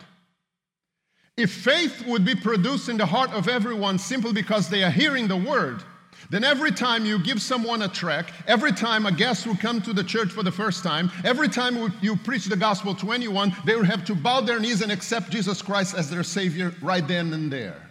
If 1.39 1.53
faith 1.53 2.05
would 2.05 2.25
be 2.25 2.35
produced 2.35 2.89
in 2.89 2.97
the 2.97 3.05
heart 3.05 3.31
of 3.31 3.47
everyone 3.47 3.97
simply 3.97 4.33
because 4.33 4.67
they 4.67 4.83
are 4.83 4.91
hearing 4.91 5.29
the 5.29 5.37
word, 5.37 5.81
then 6.29 6.43
every 6.43 6.69
time 6.69 7.05
you 7.05 7.17
give 7.17 7.41
someone 7.41 7.81
a 7.81 7.87
track, 7.87 8.33
every 8.45 8.73
time 8.73 9.05
a 9.05 9.11
guest 9.13 9.47
will 9.47 9.55
come 9.55 9.81
to 9.83 9.93
the 9.93 10.03
church 10.03 10.31
for 10.33 10.43
the 10.43 10.51
first 10.51 10.83
time, 10.83 11.09
every 11.23 11.47
time 11.47 11.93
you 12.01 12.17
preach 12.17 12.43
the 12.47 12.57
gospel 12.57 12.93
to 12.95 13.13
anyone, 13.13 13.55
they 13.65 13.73
will 13.73 13.85
have 13.85 14.03
to 14.03 14.15
bow 14.15 14.41
their 14.41 14.59
knees 14.59 14.81
and 14.81 14.91
accept 14.91 15.29
Jesus 15.29 15.61
Christ 15.61 15.95
as 15.95 16.09
their 16.09 16.23
Savior 16.23 16.75
right 16.81 17.07
then 17.07 17.31
and 17.31 17.49
there. 17.49 17.89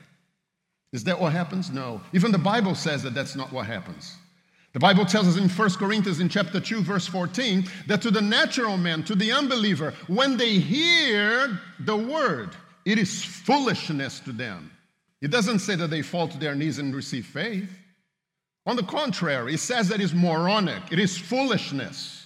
Is 0.93 1.03
that 1.05 1.19
what 1.19 1.33
happens? 1.33 1.71
No. 1.71 2.03
Even 2.13 2.33
the 2.33 2.37
Bible 2.37 2.75
says 2.75 3.03
that 3.03 3.15
that's 3.15 3.35
not 3.35 3.51
what 3.51 3.65
happens. 3.65 4.15
The 4.75 4.79
Bible 4.79 5.07
tells 5.07 5.27
us 5.27 5.39
in 5.39 5.49
1 5.49 5.71
Corinthians 5.77 6.21
in 6.21 6.29
chapter 6.29 6.61
2 6.61 6.83
verse 6.83 7.07
14 7.07 7.65
that 7.87 8.03
to 8.03 8.11
the 8.11 8.21
natural 8.21 8.77
man, 8.77 9.05
to 9.05 9.15
the 9.15 9.33
unbeliever, 9.33 9.95
when 10.07 10.37
they 10.37 10.59
hear 10.59 11.59
the 11.81 11.97
word, 11.97 12.51
it 12.89 12.99
is 12.99 13.23
foolishness 13.23 14.19
to 14.21 14.33
them. 14.33 14.73
It 15.21 15.31
doesn't 15.31 15.59
say 15.59 15.75
that 15.75 15.91
they 15.91 16.01
fall 16.01 16.27
to 16.27 16.39
their 16.39 16.55
knees 16.55 16.79
and 16.79 16.95
receive 16.95 17.27
faith. 17.27 17.69
On 18.65 18.77
the 18.77 18.83
contrary, 18.83 19.55
it 19.55 19.61
says 19.61 19.89
that 19.89 20.01
it's 20.01 20.15
moronic, 20.15 20.83
it 20.91 20.99
is 20.99 21.19
foolishness. 21.19 22.25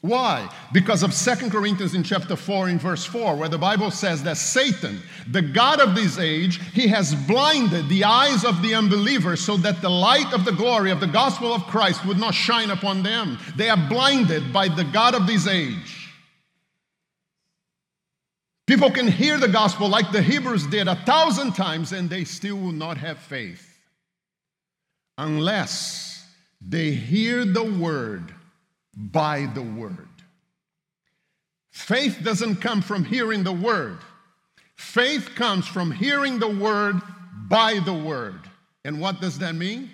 Why? 0.00 0.48
Because 0.72 1.02
of 1.02 1.14
2 1.14 1.50
Corinthians 1.50 1.94
in 1.94 2.02
chapter 2.02 2.34
4 2.34 2.70
in 2.70 2.78
verse 2.78 3.04
4 3.04 3.36
where 3.36 3.50
the 3.50 3.58
Bible 3.58 3.90
says 3.90 4.22
that 4.22 4.38
Satan, 4.38 5.00
the 5.30 5.42
god 5.42 5.80
of 5.80 5.94
this 5.94 6.18
age, 6.18 6.58
he 6.72 6.88
has 6.88 7.14
blinded 7.14 7.90
the 7.90 8.04
eyes 8.04 8.44
of 8.44 8.62
the 8.62 8.74
unbelievers 8.74 9.44
so 9.44 9.58
that 9.58 9.82
the 9.82 9.90
light 9.90 10.32
of 10.32 10.46
the 10.46 10.52
glory 10.52 10.90
of 10.90 10.98
the 10.98 11.06
gospel 11.06 11.52
of 11.52 11.62
Christ 11.66 12.06
would 12.06 12.18
not 12.18 12.34
shine 12.34 12.70
upon 12.70 13.02
them. 13.02 13.38
They 13.54 13.68
are 13.68 13.88
blinded 13.88 14.50
by 14.50 14.68
the 14.68 14.84
god 14.84 15.14
of 15.14 15.26
this 15.26 15.46
age. 15.46 16.01
People 18.72 18.90
can 18.90 19.06
hear 19.06 19.36
the 19.36 19.48
gospel 19.48 19.86
like 19.86 20.12
the 20.12 20.22
Hebrews 20.22 20.66
did 20.66 20.88
a 20.88 20.96
thousand 21.04 21.52
times 21.52 21.92
and 21.92 22.08
they 22.08 22.24
still 22.24 22.56
will 22.56 22.72
not 22.72 22.96
have 22.96 23.18
faith 23.18 23.78
unless 25.18 26.26
they 26.66 26.92
hear 26.92 27.44
the 27.44 27.64
word 27.64 28.32
by 28.96 29.44
the 29.52 29.60
word. 29.60 30.08
Faith 31.70 32.20
doesn't 32.24 32.62
come 32.62 32.80
from 32.80 33.04
hearing 33.04 33.44
the 33.44 33.52
word, 33.52 33.98
faith 34.74 35.34
comes 35.34 35.68
from 35.68 35.90
hearing 35.90 36.38
the 36.38 36.48
word 36.48 36.96
by 37.50 37.78
the 37.78 37.92
word. 37.92 38.40
And 38.86 39.02
what 39.02 39.20
does 39.20 39.38
that 39.40 39.54
mean? 39.54 39.90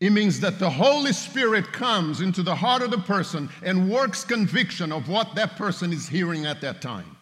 It 0.00 0.10
means 0.10 0.38
that 0.40 0.58
the 0.58 0.68
Holy 0.68 1.14
Spirit 1.14 1.72
comes 1.72 2.20
into 2.20 2.42
the 2.42 2.54
heart 2.54 2.82
of 2.82 2.90
the 2.90 2.98
person 2.98 3.48
and 3.62 3.90
works 3.90 4.22
conviction 4.22 4.92
of 4.92 5.08
what 5.08 5.34
that 5.36 5.56
person 5.56 5.94
is 5.94 6.06
hearing 6.06 6.44
at 6.44 6.60
that 6.60 6.82
time. 6.82 7.14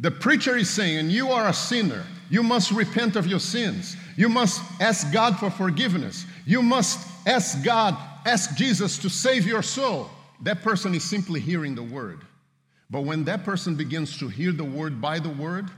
The 0.00 0.10
preacher 0.10 0.56
is 0.56 0.70
saying, 0.70 1.10
You 1.10 1.30
are 1.30 1.48
a 1.48 1.52
sinner. 1.52 2.04
You 2.30 2.42
must 2.42 2.70
repent 2.70 3.16
of 3.16 3.26
your 3.26 3.40
sins. 3.40 3.96
You 4.16 4.28
must 4.28 4.60
ask 4.80 5.12
God 5.12 5.38
for 5.38 5.50
forgiveness. 5.50 6.26
You 6.44 6.62
must 6.62 7.06
ask 7.26 7.64
God 7.64 7.96
ask 8.28 8.56
Jesus 8.56 8.98
to 8.98 9.08
save 9.08 9.46
your 9.46 9.62
soul, 9.62 10.10
that 10.42 10.62
person 10.62 10.94
is 10.94 11.02
simply 11.02 11.40
hearing 11.40 11.74
the 11.74 11.82
word. 11.82 12.20
But 12.90 13.02
when 13.02 13.24
that 13.24 13.44
person 13.44 13.74
begins 13.74 14.18
to 14.18 14.28
hear 14.28 14.52
the 14.52 14.64
word 14.64 15.00
by 15.00 15.18
the 15.18 15.28
word, 15.28 15.70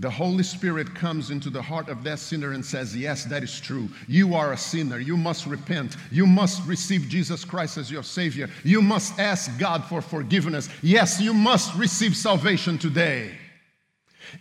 the 0.00 0.10
Holy 0.10 0.44
Spirit 0.44 0.94
comes 0.94 1.30
into 1.30 1.50
the 1.50 1.60
heart 1.60 1.88
of 1.88 2.04
that 2.04 2.20
sinner 2.20 2.52
and 2.52 2.64
says, 2.64 2.96
Yes, 2.96 3.24
that 3.24 3.42
is 3.42 3.60
true. 3.60 3.88
You 4.06 4.34
are 4.34 4.52
a 4.52 4.56
sinner. 4.56 5.00
You 5.00 5.16
must 5.16 5.46
repent. 5.46 5.96
You 6.12 6.24
must 6.24 6.64
receive 6.66 7.08
Jesus 7.08 7.44
Christ 7.44 7.78
as 7.78 7.90
your 7.90 8.04
Savior. 8.04 8.48
You 8.62 8.80
must 8.80 9.18
ask 9.18 9.58
God 9.58 9.84
for 9.84 10.00
forgiveness. 10.00 10.68
Yes, 10.82 11.20
you 11.20 11.34
must 11.34 11.74
receive 11.74 12.16
salvation 12.16 12.78
today. 12.78 13.37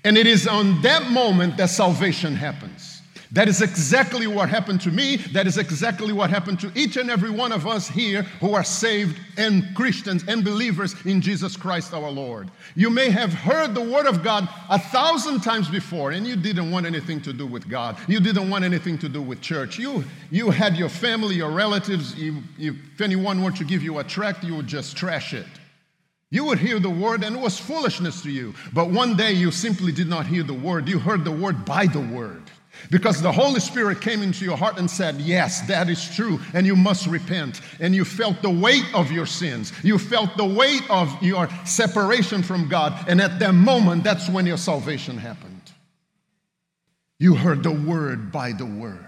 And 0.03 0.17
it 0.17 0.27
is 0.27 0.47
on 0.47 0.81
that 0.81 1.09
moment 1.11 1.57
that 1.57 1.69
salvation 1.69 2.35
happens. 2.35 2.97
That 3.33 3.49
is 3.49 3.61
exactly 3.61 4.25
what 4.25 4.47
happened 4.47 4.79
to 4.81 4.91
me. 4.91 5.17
That 5.17 5.47
is 5.47 5.57
exactly 5.57 6.13
what 6.13 6.29
happened 6.29 6.61
to 6.61 6.71
each 6.75 6.95
and 6.95 7.09
every 7.09 7.29
one 7.29 7.51
of 7.51 7.67
us 7.67 7.87
here 7.87 8.21
who 8.39 8.53
are 8.53 8.63
saved 8.63 9.19
and 9.37 9.75
Christians 9.75 10.23
and 10.27 10.45
believers 10.45 10.95
in 11.05 11.19
Jesus 11.19 11.57
Christ 11.57 11.93
our 11.93 12.09
Lord. 12.09 12.49
You 12.75 12.89
may 12.89 13.09
have 13.09 13.33
heard 13.33 13.75
the 13.75 13.81
Word 13.81 14.05
of 14.05 14.23
God 14.23 14.47
a 14.69 14.79
thousand 14.79 15.41
times 15.41 15.67
before 15.69 16.11
and 16.11 16.25
you 16.25 16.37
didn't 16.37 16.71
want 16.71 16.85
anything 16.85 17.21
to 17.21 17.33
do 17.33 17.45
with 17.45 17.67
God. 17.67 17.97
You 18.07 18.21
didn't 18.21 18.49
want 18.49 18.63
anything 18.63 18.97
to 18.99 19.09
do 19.09 19.21
with 19.21 19.41
church. 19.41 19.77
You, 19.77 20.05
you 20.31 20.49
had 20.49 20.77
your 20.77 20.89
family, 20.89 21.35
your 21.35 21.51
relatives. 21.51 22.15
You, 22.15 22.41
if 22.57 23.01
anyone 23.01 23.43
were 23.43 23.51
to 23.51 23.65
give 23.65 23.83
you 23.83 23.99
a 23.99 24.05
tract, 24.05 24.43
you 24.45 24.55
would 24.55 24.67
just 24.67 24.95
trash 24.95 25.33
it. 25.33 25.47
You 26.29 26.45
would 26.45 26.59
hear 26.59 26.79
the 26.79 26.89
word 26.89 27.23
and 27.23 27.37
it 27.37 27.41
was 27.41 27.57
foolishness 27.57 28.21
to 28.23 28.29
you. 28.29 28.53
But 28.73 28.89
one 28.89 29.15
day 29.15 29.31
you 29.31 29.51
simply 29.51 29.91
did 29.91 30.07
not 30.07 30.27
hear 30.27 30.43
the 30.43 30.53
word. 30.53 30.89
You 30.89 30.99
heard 30.99 31.23
the 31.23 31.31
word 31.31 31.63
by 31.63 31.85
the 31.85 32.01
word. 32.01 32.43
Because 32.91 33.21
the 33.21 33.31
Holy 33.31 33.59
Spirit 33.59 34.01
came 34.01 34.21
into 34.21 34.45
your 34.45 34.57
heart 34.57 34.77
and 34.77 34.89
said, 34.89 35.15
Yes, 35.15 35.61
that 35.61 35.89
is 35.89 36.15
true, 36.15 36.39
and 36.53 36.65
you 36.65 36.75
must 36.75 37.07
repent. 37.07 37.61
And 37.79 37.95
you 37.95 38.05
felt 38.05 38.41
the 38.41 38.49
weight 38.49 38.85
of 38.93 39.11
your 39.11 39.25
sins. 39.25 39.73
You 39.83 39.97
felt 39.97 40.37
the 40.37 40.45
weight 40.45 40.83
of 40.89 41.11
your 41.21 41.49
separation 41.65 42.43
from 42.43 42.67
God. 42.67 42.93
And 43.07 43.19
at 43.19 43.39
that 43.39 43.53
moment, 43.53 44.03
that's 44.03 44.29
when 44.29 44.45
your 44.45 44.57
salvation 44.57 45.17
happened. 45.17 45.53
You 47.19 47.33
heard 47.33 47.63
the 47.63 47.71
word 47.71 48.31
by 48.31 48.51
the 48.51 48.65
word. 48.65 49.06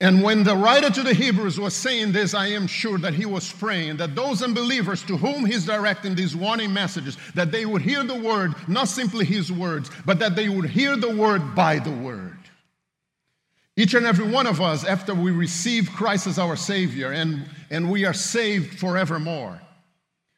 And 0.00 0.22
when 0.22 0.44
the 0.44 0.54
writer 0.54 0.90
to 0.90 1.02
the 1.02 1.12
Hebrews 1.12 1.58
was 1.58 1.74
saying 1.74 2.12
this, 2.12 2.32
I 2.32 2.48
am 2.48 2.68
sure 2.68 2.98
that 2.98 3.14
he 3.14 3.26
was 3.26 3.52
praying 3.52 3.96
that 3.96 4.14
those 4.14 4.42
unbelievers 4.42 5.02
to 5.04 5.16
whom 5.16 5.44
he's 5.44 5.66
directing 5.66 6.14
these 6.14 6.36
warning 6.36 6.72
messages, 6.72 7.16
that 7.34 7.50
they 7.50 7.66
would 7.66 7.82
hear 7.82 8.04
the 8.04 8.14
word, 8.14 8.54
not 8.68 8.86
simply 8.86 9.24
his 9.24 9.50
words, 9.50 9.90
but 10.06 10.20
that 10.20 10.36
they 10.36 10.48
would 10.48 10.70
hear 10.70 10.96
the 10.96 11.10
word 11.10 11.56
by 11.56 11.80
the 11.80 11.90
word. 11.90 12.36
Each 13.76 13.94
and 13.94 14.06
every 14.06 14.28
one 14.28 14.46
of 14.46 14.60
us, 14.60 14.84
after 14.84 15.14
we 15.14 15.32
receive 15.32 15.90
Christ 15.90 16.28
as 16.28 16.38
our 16.38 16.56
Savior 16.56 17.10
and, 17.10 17.46
and 17.70 17.90
we 17.90 18.04
are 18.04 18.14
saved 18.14 18.78
forevermore, 18.78 19.60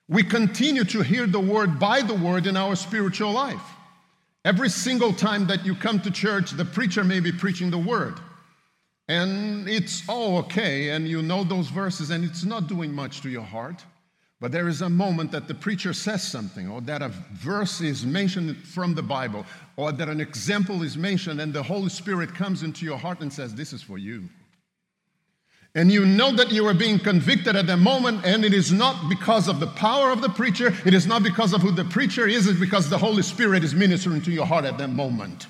we 0.09 0.23
continue 0.23 0.85
to 0.85 1.03
hear 1.03 1.27
the 1.27 1.41
word 1.41 1.79
by 1.79 2.01
the 2.01 2.15
word 2.15 2.47
in 2.47 2.57
our 2.57 2.77
spiritual 2.77 3.33
life. 3.33 3.63
Every 4.43 4.71
single 4.71 5.13
time 5.13 5.47
that 5.49 5.67
you 5.67 5.75
come 5.75 6.01
to 6.01 6.11
church, 6.11 6.53
the 6.53 6.65
preacher 6.65 7.05
may 7.05 7.21
be 7.21 7.31
preaching 7.31 7.71
the 7.71 7.79
word 7.79 8.19
and 9.11 9.69
it's 9.69 10.09
all 10.09 10.39
okay, 10.39 10.91
and 10.91 11.09
you 11.09 11.21
know 11.21 11.43
those 11.43 11.67
verses, 11.67 12.11
and 12.11 12.25
it's 12.25 12.45
not 12.45 12.69
doing 12.69 12.93
much 12.93 13.23
to 13.23 13.29
your 13.29 13.43
heart. 13.43 13.85
But 14.41 14.53
there 14.53 14.69
is 14.69 14.83
a 14.83 14.89
moment 14.89 15.33
that 15.33 15.49
the 15.49 15.55
preacher 15.55 15.93
says 15.93 16.23
something, 16.23 16.69
or 16.71 16.81
that 16.83 17.03
a 17.03 17.09
verse 17.33 17.81
is 17.81 18.07
mentioned 18.07 18.57
from 18.59 18.95
the 18.95 19.03
Bible, 19.03 19.45
or 19.77 19.91
that 19.91 20.09
an 20.09 20.21
example 20.21 20.85
is 20.85 20.97
mentioned, 20.97 21.41
and 21.41 21.53
the 21.53 21.61
Holy 21.61 21.89
Spirit 21.89 22.33
comes 22.37 22.63
into 22.63 22.85
your 22.85 22.99
heart 22.99 23.19
and 23.21 23.33
says, 23.33 23.53
This 23.53 23.73
is 23.73 23.83
for 23.83 23.99
you. 23.99 24.29
And 25.75 25.91
you 25.91 26.07
know 26.07 26.31
that 26.37 26.53
you 26.53 26.65
are 26.69 26.75
being 26.75 27.01
convicted 27.01 27.57
at 27.57 27.67
that 27.67 27.79
moment, 27.79 28.25
and 28.25 28.45
it 28.45 28.55
is 28.55 28.71
not 28.71 29.09
because 29.09 29.49
of 29.49 29.59
the 29.59 29.67
power 29.67 30.13
of 30.13 30.23
the 30.23 30.29
preacher, 30.29 30.73
it 30.87 30.95
is 30.95 31.09
not 31.09 31.25
because 31.25 31.53
of 31.53 31.63
who 31.63 31.73
the 31.73 31.85
preacher 31.85 32.29
is, 32.29 32.47
it's 32.47 32.61
because 32.61 32.89
the 32.89 32.99
Holy 32.99 33.23
Spirit 33.23 33.65
is 33.65 33.75
ministering 33.75 34.23
to 34.23 34.31
your 34.31 34.47
heart 34.47 34.65
at 34.65 34.79
that 34.79 34.91
moment. 34.91 35.49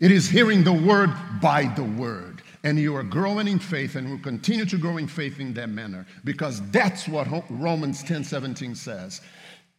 It 0.00 0.10
is 0.10 0.28
hearing 0.28 0.64
the 0.64 0.72
word 0.72 1.10
by 1.40 1.72
the 1.76 1.84
word 1.84 2.27
and 2.64 2.78
you 2.78 2.94
are 2.96 3.02
growing 3.02 3.48
in 3.48 3.58
faith 3.58 3.94
and 3.94 4.10
will 4.10 4.18
continue 4.18 4.64
to 4.66 4.78
grow 4.78 4.96
in 4.96 5.06
faith 5.06 5.40
in 5.40 5.54
that 5.54 5.68
manner 5.68 6.06
because 6.24 6.60
that's 6.70 7.08
what 7.08 7.28
Romans 7.48 8.02
10 8.02 8.24
17 8.24 8.74
says. 8.74 9.20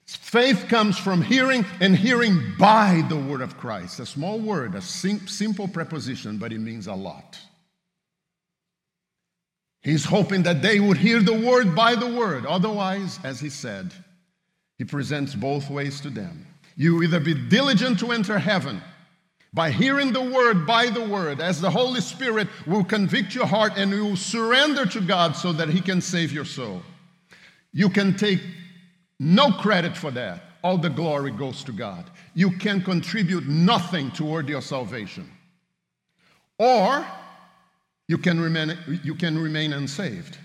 Faith 0.06 0.66
comes 0.70 0.98
from 0.98 1.22
hearing 1.22 1.64
and 1.82 1.96
hearing 1.96 2.42
by 2.58 3.04
the 3.10 3.16
word 3.16 3.42
of 3.42 3.58
Christ. 3.58 4.00
A 4.00 4.06
small 4.06 4.40
word, 4.40 4.74
a 4.74 4.82
sim- 4.82 5.28
simple 5.28 5.68
preposition, 5.68 6.40
but 6.40 6.52
it 6.52 6.60
means 6.60 6.88
a 6.88 6.96
lot. 6.96 7.40
He's 9.82 10.06
hoping 10.06 10.44
that 10.44 10.62
they 10.62 10.80
would 10.80 10.98
hear 10.98 11.20
the 11.20 11.40
word 11.40 11.76
by 11.76 11.96
the 11.96 12.08
word. 12.08 12.46
Otherwise, 12.46 13.20
as 13.24 13.40
he 13.40 13.50
said, 13.50 13.94
he 14.78 14.84
presents 14.84 15.36
both 15.36 15.70
ways 15.70 16.02
to 16.02 16.10
them. 16.10 16.48
You 16.76 17.04
either 17.04 17.20
be 17.20 17.34
diligent 17.34 18.00
to 18.00 18.12
enter 18.12 18.40
heaven 18.40 18.82
by 19.54 19.72
hearing 19.72 20.14
the 20.14 20.22
word 20.22 20.68
by 20.68 20.88
the 20.88 21.04
word, 21.04 21.42
as 21.42 21.60
the 21.60 21.72
Holy 21.72 22.02
Spirit 22.02 22.48
will 22.68 22.84
convict 22.84 23.34
your 23.34 23.48
heart 23.48 23.74
and 23.78 23.92
you 23.92 24.06
will 24.06 24.16
surrender 24.16 24.86
to 24.86 25.02
God 25.02 25.36
so 25.36 25.52
that 25.54 25.70
He 25.70 25.82
can 25.82 26.02
save 26.02 26.32
your 26.32 26.46
soul. 26.46 26.84
You 27.74 27.90
can 27.90 28.16
take 28.16 28.42
no 29.20 29.52
credit 29.52 29.98
for 29.98 30.12
that. 30.12 30.44
All 30.64 30.78
the 30.78 30.90
glory 30.90 31.32
goes 31.32 31.64
to 31.64 31.72
God. 31.72 32.06
You 32.36 32.52
can 32.58 32.82
contribute 32.82 33.48
nothing 33.48 34.12
toward 34.12 34.50
your 34.50 34.62
salvation. 34.62 35.30
Or 36.58 37.06
you 38.08 38.18
can 38.18 38.40
remain, 38.40 38.78
you 39.04 39.16
can 39.16 39.38
remain 39.38 39.74
unsaved. 39.74 40.38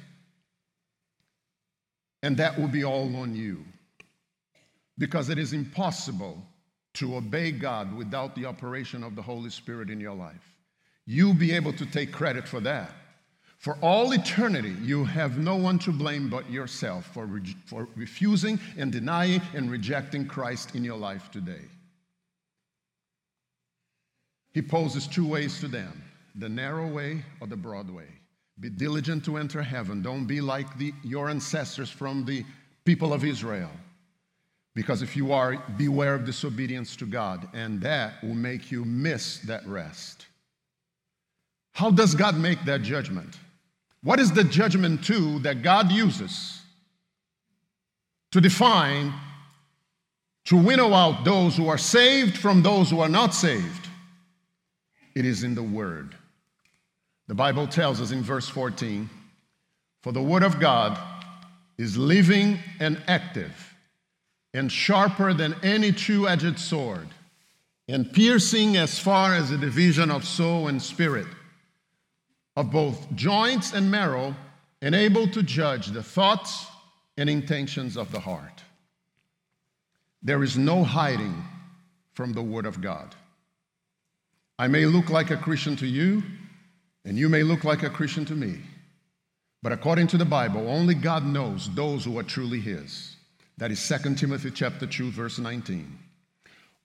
And 2.23 2.37
that 2.37 2.59
will 2.59 2.69
be 2.69 2.85
all 2.85 3.14
on 3.17 3.35
you. 3.35 3.64
Because 4.97 5.29
it 5.29 5.38
is 5.38 5.53
impossible 5.53 6.40
to 6.94 7.16
obey 7.16 7.50
God 7.50 7.94
without 7.94 8.35
the 8.35 8.46
operation 8.46 9.02
of 9.02 9.16
the 9.16 9.22
Holy 9.22 9.50
Spirit 9.50 9.90
in 9.90 10.00
your 10.00 10.14
life. 10.14 10.57
You'll 11.07 11.35
be 11.35 11.52
able 11.52 11.72
to 11.74 11.87
take 11.87 12.12
credit 12.12 12.48
for 12.48 12.61
that. 12.61 12.90
For 13.59 13.78
all 13.80 14.12
eternity, 14.12 14.74
you 14.83 15.04
have 15.04 15.38
no 15.38 15.57
one 15.57 15.78
to 15.80 15.92
blame 15.92 16.28
but 16.28 16.50
yourself 16.50 17.07
for, 17.07 17.26
re- 17.26 17.57
for 17.66 17.88
refusing 17.96 18.61
and 18.76 18.92
denying 18.92 19.40
and 19.54 19.70
rejecting 19.70 20.26
Christ 20.26 20.74
in 20.74 20.85
your 20.85 20.98
life 20.98 21.30
today. 21.30 21.62
He 24.52 24.62
poses 24.62 25.07
two 25.07 25.26
ways 25.26 25.61
to 25.61 25.68
them 25.68 26.02
the 26.37 26.48
narrow 26.48 26.87
way 26.88 27.24
or 27.40 27.46
the 27.46 27.57
broad 27.57 27.90
way. 27.90 28.09
Be 28.61 28.68
diligent 28.68 29.24
to 29.24 29.37
enter 29.37 29.62
heaven. 29.62 30.02
Don't 30.02 30.26
be 30.26 30.40
like 30.40 30.78
the, 30.78 30.92
your 31.02 31.28
ancestors 31.28 31.90
from 31.90 32.24
the 32.24 32.44
people 32.85 33.12
of 33.12 33.24
Israel 33.24 33.70
because 34.75 35.03
if 35.03 35.17
you 35.17 35.33
are, 35.33 35.57
beware 35.77 36.15
of 36.15 36.25
disobedience 36.25 36.97
to 36.97 37.07
God, 37.07 37.49
and 37.53 37.81
that 37.83 38.23
will 38.23 38.35
make 38.35 38.71
you 38.73 38.85
miss 38.85 39.39
that 39.41 39.67
rest. 39.67 40.27
How 41.73 41.91
does 41.91 42.15
God 42.15 42.37
make 42.37 42.65
that 42.65 42.83
judgment? 42.83 43.39
What 44.03 44.21
is 44.21 44.33
the 44.33 44.45
judgment 44.45 45.05
tool 45.05 45.39
that 45.41 45.63
God 45.63 45.91
uses 45.91 46.61
to 48.33 48.41
define, 48.41 49.13
to 50.47 50.57
winnow 50.57 50.93
out 50.93 51.25
those 51.25 51.57
who 51.57 51.69
are 51.69 51.79
saved 51.79 52.37
from 52.37 52.63
those 52.63 52.91
who 52.91 53.01
are 53.01 53.09
not 53.09 53.35
saved? 53.35 53.89
It 55.15 55.25
is 55.25 55.45
in 55.45 55.55
the 55.55 55.63
Word. 55.63 56.15
The 57.29 57.35
Bible 57.35 57.67
tells 57.67 58.01
us 58.01 58.11
in 58.11 58.23
verse 58.23 58.49
14 58.49 59.09
For 60.03 60.13
the 60.13 60.23
Word 60.23 60.43
of 60.43 60.61
God 60.61 60.99
is 61.79 61.97
living 61.97 62.59
and 62.81 63.01
active, 63.09 63.74
and 64.55 64.71
sharper 64.71 65.35
than 65.35 65.57
any 65.62 65.93
two 65.93 66.29
edged 66.29 66.59
sword, 66.59 67.09
and 67.88 68.11
piercing 68.12 68.77
as 68.77 68.99
far 68.99 69.35
as 69.35 69.51
the 69.51 69.59
division 69.59 70.11
of 70.11 70.25
soul 70.25 70.69
and 70.69 70.81
spirit, 70.81 71.27
of 72.57 72.71
both 72.71 73.12
joints 73.14 73.73
and 73.73 73.90
marrow, 73.90 74.35
and 74.81 74.95
able 74.95 75.27
to 75.27 75.43
judge 75.43 75.88
the 75.88 76.03
thoughts 76.03 76.67
and 77.19 77.29
intentions 77.29 77.97
of 77.97 78.12
the 78.12 78.21
heart. 78.21 78.62
There 80.23 80.43
is 80.43 80.57
no 80.57 80.85
hiding 80.85 81.45
from 82.12 82.33
the 82.33 82.43
Word 82.43 82.64
of 82.64 82.81
God. 82.81 83.14
I 84.59 84.69
may 84.69 84.87
look 84.87 85.11
like 85.11 85.31
a 85.31 85.37
Christian 85.37 85.75
to 85.77 85.87
you, 85.87 86.23
and 87.05 87.19
you 87.19 87.29
may 87.29 87.43
look 87.43 87.64
like 87.64 87.83
a 87.83 87.90
Christian 87.90 88.25
to 88.27 88.35
me. 88.35 88.61
But 89.62 89.73
according 89.73 90.07
to 90.09 90.17
the 90.17 90.25
Bible, 90.25 90.69
only 90.69 90.95
God 90.95 91.27
knows 91.27 91.69
those 91.75 92.05
who 92.05 92.19
are 92.19 92.23
truly 92.23 92.61
His. 92.61 93.13
That 93.59 93.71
is 93.71 93.88
2 93.88 94.14
Timothy 94.14 94.51
chapter 94.51 94.87
2, 94.87 95.11
verse 95.11 95.38
19. 95.38 95.99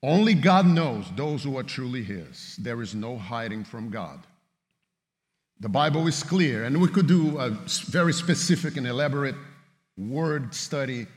Only 0.03 0.33
God 0.33 0.65
knows 0.65 1.05
those 1.15 1.43
who 1.43 1.57
are 1.57 1.63
truly 1.63 2.03
His. 2.03 2.55
There 2.57 2.81
is 2.81 2.95
no 2.95 3.17
hiding 3.17 3.63
from 3.63 3.89
God. 3.89 4.19
The 5.59 5.69
Bible 5.69 6.07
is 6.07 6.23
clear, 6.23 6.63
and 6.63 6.79
we 6.79 6.87
could 6.87 7.07
do 7.07 7.37
a 7.37 7.49
very 7.49 8.13
specific 8.13 8.77
and 8.77 8.87
elaborate 8.87 9.35
word 9.97 10.53
study 10.55 11.07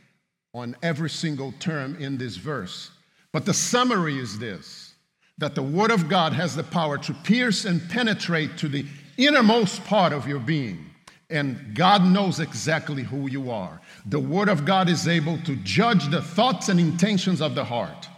on 0.55 0.77
every 0.83 1.11
single 1.11 1.53
term 1.61 1.97
in 2.01 2.19
this 2.19 2.37
verse. 2.37 2.91
But 3.33 3.47
the 3.47 3.55
summary 3.55 4.19
is 4.19 4.39
this 4.39 4.95
that 5.39 5.55
the 5.55 5.63
Word 5.63 5.91
of 5.91 6.09
God 6.09 6.33
has 6.35 6.55
the 6.55 6.63
power 6.63 6.99
to 6.99 7.15
pierce 7.15 7.65
and 7.65 7.89
penetrate 7.91 8.57
to 8.59 8.69
the 8.69 8.85
innermost 9.17 9.83
part 9.85 10.13
of 10.13 10.29
your 10.29 10.39
being. 10.39 10.92
And 11.33 11.75
God 11.75 12.05
knows 12.05 12.41
exactly 12.41 13.03
who 13.03 13.29
you 13.29 13.51
are. 13.51 13.81
The 14.05 14.21
Word 14.21 14.51
of 14.51 14.67
God 14.67 14.91
is 14.91 15.09
able 15.09 15.39
to 15.39 15.57
judge 15.57 16.09
the 16.11 16.21
thoughts 16.21 16.69
and 16.69 16.79
intentions 16.79 17.41
of 17.41 17.55
the 17.55 17.65
heart. 17.65 18.09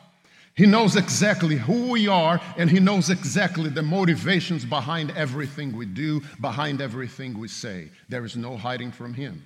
He 0.56 0.66
knows 0.66 0.96
exactly 0.96 1.56
who 1.56 1.90
we 1.90 2.08
are, 2.08 2.40
and 2.58 2.68
He 2.68 2.80
knows 2.80 3.10
exactly 3.10 3.70
the 3.70 3.82
motivations 3.82 4.64
behind 4.64 5.12
everything 5.12 5.76
we 5.76 5.86
do, 5.86 6.22
behind 6.40 6.80
everything 6.80 7.38
we 7.38 7.48
say. 7.48 7.90
There 8.08 8.24
is 8.24 8.36
no 8.36 8.56
hiding 8.56 8.90
from 8.90 9.14
Him. 9.14 9.42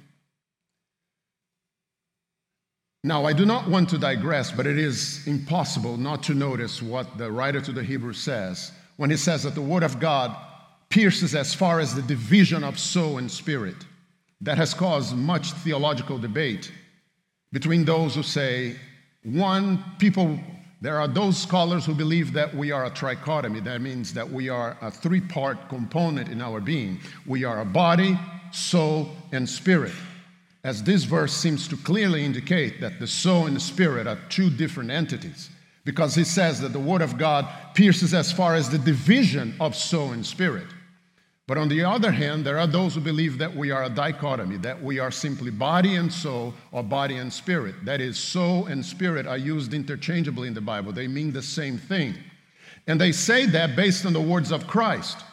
Now, 3.04 3.26
I 3.26 3.34
do 3.34 3.46
not 3.46 3.68
want 3.68 3.90
to 3.90 3.98
digress, 3.98 4.50
but 4.50 4.66
it 4.66 4.78
is 4.78 5.26
impossible 5.26 5.98
not 5.98 6.22
to 6.24 6.34
notice 6.34 6.82
what 6.82 7.18
the 7.18 7.30
writer 7.30 7.60
to 7.60 7.72
the 7.72 7.84
Hebrews 7.84 8.18
says 8.18 8.72
when 8.96 9.10
he 9.10 9.16
says 9.16 9.44
that 9.44 9.54
the 9.54 9.62
Word 9.62 9.84
of 9.84 10.00
God 10.00 10.36
pierces 10.88 11.34
as 11.34 11.54
far 11.54 11.80
as 11.80 11.94
the 11.94 12.02
division 12.02 12.64
of 12.64 12.78
soul 12.78 13.18
and 13.18 13.30
spirit. 13.30 13.76
That 14.40 14.58
has 14.58 14.72
caused 14.72 15.16
much 15.16 15.52
theological 15.52 16.18
debate 16.18 16.72
between 17.52 17.84
those 17.84 18.14
who 18.14 18.22
say, 18.22 18.76
one, 19.24 19.84
people, 19.98 20.38
there 20.80 21.00
are 21.00 21.08
those 21.08 21.36
scholars 21.36 21.84
who 21.84 21.94
believe 21.94 22.32
that 22.34 22.54
we 22.54 22.70
are 22.70 22.84
a 22.84 22.90
trichotomy. 22.90 23.64
That 23.64 23.80
means 23.80 24.14
that 24.14 24.30
we 24.30 24.48
are 24.48 24.76
a 24.80 24.90
three 24.90 25.20
part 25.20 25.68
component 25.68 26.28
in 26.28 26.40
our 26.40 26.60
being. 26.60 27.00
We 27.26 27.44
are 27.44 27.60
a 27.60 27.64
body, 27.64 28.18
soul, 28.52 29.10
and 29.32 29.48
spirit 29.48 29.92
as 30.64 30.82
this 30.82 31.04
verse 31.04 31.32
seems 31.32 31.68
to 31.68 31.76
clearly 31.78 32.24
indicate 32.24 32.80
that 32.80 32.98
the 32.98 33.06
soul 33.06 33.46
and 33.46 33.56
the 33.56 33.60
spirit 33.60 34.06
are 34.06 34.18
two 34.28 34.50
different 34.50 34.90
entities, 34.90 35.50
because 35.84 36.14
he 36.14 36.24
says 36.24 36.60
that 36.60 36.72
the 36.72 36.78
Word 36.78 37.00
of 37.00 37.16
God 37.16 37.48
pierces 37.74 38.12
as 38.12 38.32
far 38.32 38.54
as 38.54 38.68
the 38.68 38.78
division 38.78 39.54
of 39.60 39.74
soul 39.74 40.12
and 40.12 40.26
spirit. 40.26 40.66
But 41.48 41.56
on 41.56 41.70
the 41.70 41.82
other 41.82 42.12
hand, 42.12 42.44
there 42.44 42.58
are 42.58 42.66
those 42.66 42.94
who 42.94 43.00
believe 43.00 43.38
that 43.38 43.56
we 43.56 43.70
are 43.70 43.84
a 43.84 43.88
dichotomy, 43.88 44.58
that 44.58 44.82
we 44.82 44.98
are 44.98 45.10
simply 45.10 45.50
body 45.50 45.96
and 45.96 46.12
soul 46.12 46.52
or 46.72 46.82
body 46.82 47.16
and 47.16 47.32
spirit. 47.32 47.86
That 47.86 48.02
is, 48.02 48.18
soul 48.18 48.66
and 48.66 48.84
spirit 48.84 49.26
are 49.26 49.38
used 49.38 49.72
interchangeably 49.72 50.46
in 50.46 50.52
the 50.52 50.60
Bible, 50.60 50.92
they 50.92 51.08
mean 51.08 51.32
the 51.32 51.42
same 51.42 51.78
thing. 51.78 52.14
And 52.86 53.00
they 53.00 53.12
say 53.12 53.46
that 53.46 53.76
based 53.76 54.04
on 54.04 54.12
the 54.12 54.20
words 54.20 54.52
of 54.52 54.66
Christ. 54.66 55.24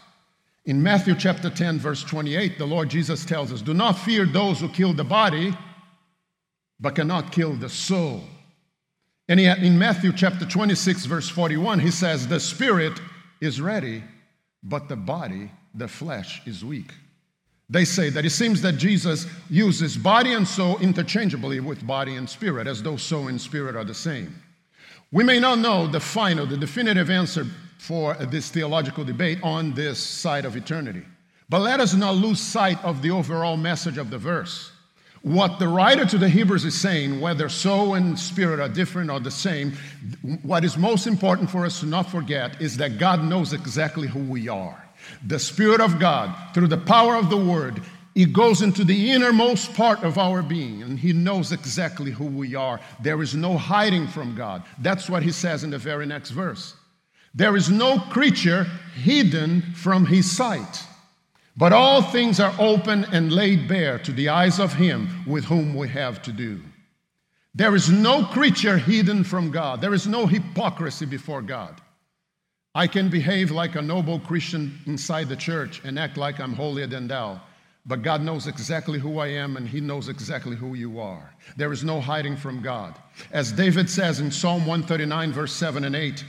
In 0.64 0.82
Matthew 0.82 1.16
chapter 1.16 1.50
10, 1.50 1.80
verse 1.80 2.02
28, 2.02 2.58
the 2.58 2.66
Lord 2.66 2.88
Jesus 2.88 3.26
tells 3.26 3.52
us, 3.52 3.62
Do 3.62 3.74
not 3.74 4.00
fear 4.00 4.26
those 4.26 4.62
who 4.62 4.70
kill 4.70 4.94
the 4.94 5.04
body, 5.04 5.54
but 6.80 6.96
cannot 6.96 7.34
kill 7.34 7.56
the 7.56 7.70
soul. 7.70 8.24
And 9.28 9.38
yet 9.38 9.58
in 9.58 9.78
Matthew 9.78 10.14
chapter 10.14 10.46
26, 10.46 11.08
verse 11.08 11.28
41, 11.28 11.80
he 11.80 11.92
says, 11.92 12.26
The 12.26 12.40
spirit 12.40 13.02
is 13.42 13.60
ready, 13.60 14.02
but 14.64 14.88
the 14.88 14.96
body, 14.96 15.52
the 15.76 15.88
flesh, 15.88 16.42
is 16.46 16.64
weak. 16.64 16.94
They 17.70 17.86
say 17.86 18.10
that 18.12 18.26
it 18.26 18.30
seems 18.30 18.62
that 18.62 18.74
Jesus 18.74 19.26
uses 19.50 19.98
body 19.98 20.34
and 20.34 20.48
soul 20.48 20.78
interchangeably 20.78 21.60
with 21.60 21.86
body 21.86 22.16
and 22.16 22.30
spirit, 22.30 22.68
as 22.68 22.84
though 22.84 22.98
soul 22.98 23.28
and 23.28 23.42
spirit 23.42 23.76
are 23.76 23.84
the 23.84 23.94
same. 23.94 24.42
We 25.12 25.24
may 25.24 25.40
not 25.40 25.60
know 25.60 25.88
the 25.88 26.00
final, 26.00 26.46
the 26.46 26.58
definitive 26.58 27.10
answer 27.10 27.46
for 27.78 28.14
this 28.16 28.50
theological 28.50 29.04
debate 29.04 29.40
on 29.44 29.74
this 29.74 30.00
side 30.00 30.46
of 30.46 30.56
eternity. 30.56 31.04
But 31.50 31.62
let 31.62 31.80
us 31.80 31.94
not 31.94 32.16
lose 32.16 32.40
sight 32.40 32.84
of 32.84 33.02
the 33.02 33.12
overall 33.12 33.58
message 33.58 33.98
of 33.98 34.10
the 34.10 34.18
verse. 34.18 34.72
What 35.22 35.58
the 35.58 35.68
writer 35.68 36.06
to 36.06 36.20
the 36.20 36.30
Hebrews 36.30 36.66
is 36.66 36.80
saying, 36.80 37.20
whether 37.20 37.50
soul 37.50 37.96
and 37.96 38.18
spirit 38.18 38.60
are 38.60 38.70
different 38.70 39.10
or 39.10 39.20
the 39.20 39.32
same, 39.32 39.74
what 40.44 40.64
is 40.64 40.78
most 40.78 41.08
important 41.08 41.50
for 41.50 41.66
us 41.66 41.80
to 41.80 41.88
not 41.88 42.12
forget 42.12 42.62
is 42.62 42.78
that 42.78 43.00
God 43.00 43.24
knows 43.24 43.54
exactly 43.54 44.08
who 44.08 44.20
we 44.20 44.48
are. 44.50 44.85
The 45.26 45.40
Spirit 45.40 45.82
of 45.82 46.00
God, 46.00 46.36
through 46.54 46.68
the 46.68 46.78
power 46.78 47.16
of 47.16 47.30
the 47.30 47.38
Word, 47.38 47.82
it 48.16 48.32
goes 48.32 48.62
into 48.62 48.84
the 48.84 49.12
innermost 49.12 49.74
part 49.74 50.04
of 50.04 50.18
our 50.18 50.42
being, 50.42 50.84
and 50.84 50.98
He 50.98 51.14
knows 51.14 51.52
exactly 51.52 52.12
who 52.12 52.26
we 52.26 52.56
are. 52.56 52.80
There 53.02 53.22
is 53.22 53.36
no 53.36 53.58
hiding 53.58 54.08
from 54.08 54.36
God. 54.36 54.64
That's 54.80 55.10
what 55.10 55.24
He 55.24 55.32
says 55.32 55.64
in 55.64 55.70
the 55.70 55.78
very 55.78 56.06
next 56.06 56.32
verse. 56.32 56.76
There 57.36 57.58
is 57.58 57.70
no 57.70 58.00
creature 58.00 58.64
hidden 58.96 59.62
from 59.74 60.06
his 60.06 60.32
sight, 60.32 60.84
but 61.58 61.74
all 61.74 62.02
things 62.02 62.40
are 62.40 62.56
open 62.58 63.04
and 63.12 63.32
laid 63.32 63.68
bare 63.68 64.00
to 64.00 64.14
the 64.14 64.30
eyes 64.30 64.58
of 64.58 64.74
him 64.74 65.26
with 65.28 65.44
whom 65.44 65.76
we 65.76 65.90
have 65.90 66.22
to 66.24 66.32
do. 66.32 66.62
There 67.54 67.76
is 67.76 67.90
no 67.90 68.26
creature 68.26 68.78
hidden 68.78 69.26
from 69.26 69.52
God. 69.52 69.82
There 69.82 69.94
is 69.94 70.08
no 70.08 70.26
hypocrisy 70.26 71.06
before 71.06 71.42
God. 71.42 71.82
I 72.76 72.88
can 72.88 73.08
behave 73.10 73.52
like 73.52 73.76
a 73.76 73.82
noble 73.82 74.20
Christian 74.20 74.78
inside 74.86 75.30
the 75.30 75.36
church 75.38 75.82
and 75.86 75.98
act 75.98 76.18
like 76.18 76.42
I'm 76.42 76.54
holier 76.54 76.88
than 76.88 77.08
thou. 77.08 77.42
But 77.86 78.02
God 78.02 78.22
knows 78.22 78.48
exactly 78.48 79.00
who 79.00 79.20
I 79.20 79.28
am 79.28 79.56
and 79.56 79.66
He 79.66 79.80
knows 79.80 80.10
exactly 80.10 80.58
who 80.58 80.74
you 80.74 81.00
are. 81.00 81.34
There 81.56 81.72
is 81.72 81.86
no 81.86 82.02
hiding 82.02 82.36
from 82.36 82.62
God. 82.62 83.00
As 83.32 83.54
David 83.54 83.90
says 83.90 84.20
in 84.20 84.30
Psalm 84.30 84.66
139, 84.66 85.32
verse 85.32 85.54
7 85.54 85.86
and 85.86 85.96
8, 85.96 86.26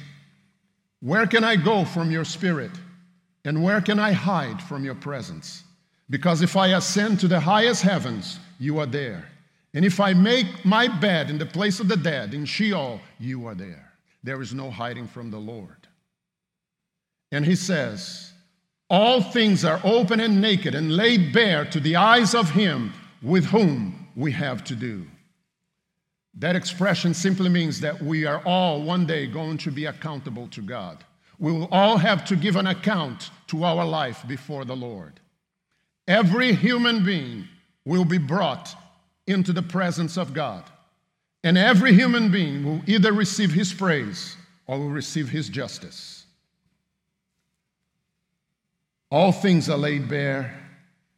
where 1.01 1.27
can 1.27 1.43
I 1.43 1.57
go 1.57 1.85
from 1.85 2.13
your 2.13 2.25
spirit? 2.25 2.71
And 3.45 3.63
where 3.63 3.81
can 3.81 3.99
I 3.99 4.13
hide 4.13 4.63
from 4.63 4.85
your 4.85 4.95
presence? 4.95 5.65
Because 6.11 6.43
if 6.43 6.57
I 6.57 6.69
ascend 6.69 7.19
to 7.21 7.29
the 7.29 7.41
highest 7.41 7.83
heavens, 7.83 8.39
you 8.61 8.79
are 8.79 8.87
there. 8.87 9.29
And 9.75 9.85
if 9.85 9.99
I 9.99 10.15
make 10.15 10.65
my 10.65 10.87
bed 10.87 11.29
in 11.29 11.39
the 11.39 11.47
place 11.47 11.81
of 11.81 11.89
the 11.89 11.97
dead, 11.97 12.35
in 12.35 12.45
Sheol, 12.45 13.01
you 13.19 13.47
are 13.47 13.55
there. 13.55 13.93
There 14.23 14.41
is 14.41 14.55
no 14.55 14.71
hiding 14.71 15.09
from 15.09 15.31
the 15.31 15.39
Lord. 15.39 15.86
And 17.33 17.45
he 17.45 17.57
says, 17.57 18.33
All 18.89 19.23
things 19.23 19.65
are 19.65 19.81
open 19.85 20.21
and 20.21 20.41
naked 20.41 20.75
and 20.75 20.97
laid 20.97 21.33
bare 21.33 21.65
to 21.67 21.81
the 21.81 21.97
eyes 21.97 22.35
of 22.35 22.51
him 22.51 22.93
with 23.23 23.45
whom 23.47 24.09
we 24.15 24.33
have 24.33 24.65
to 24.65 24.77
do. 24.77 25.07
That 26.39 26.57
expression 26.57 27.15
simply 27.15 27.49
means 27.49 27.81
that 27.81 28.03
we 28.03 28.27
are 28.27 28.43
all 28.45 28.83
one 28.83 29.07
day 29.07 29.27
going 29.27 29.59
to 29.59 29.71
be 29.71 29.87
accountable 29.87 30.49
to 30.49 30.61
God. 30.61 31.03
We 31.39 31.53
will 31.53 31.69
all 31.71 31.97
have 31.97 32.25
to 32.27 32.37
give 32.37 32.57
an 32.57 32.67
account 32.67 33.31
to 33.49 33.65
our 33.65 33.85
life 33.85 34.23
before 34.27 34.65
the 34.65 34.77
Lord. 34.77 35.21
Every 36.07 36.55
human 36.55 37.05
being 37.05 37.49
will 37.85 38.05
be 38.05 38.19
brought 38.19 38.75
into 39.27 39.53
the 39.53 39.62
presence 39.62 40.17
of 40.17 40.33
God. 40.33 40.65
And 41.43 41.59
every 41.59 41.93
human 41.93 42.31
being 42.31 42.65
will 42.65 42.81
either 42.87 43.12
receive 43.12 43.53
his 43.53 43.73
praise 43.73 44.37
or 44.67 44.79
will 44.79 44.91
receive 44.91 45.29
his 45.29 45.49
justice. 45.49 46.15
All 49.11 49.33
things 49.33 49.69
are 49.71 49.79
laid 49.79 50.09
bare 50.09 50.59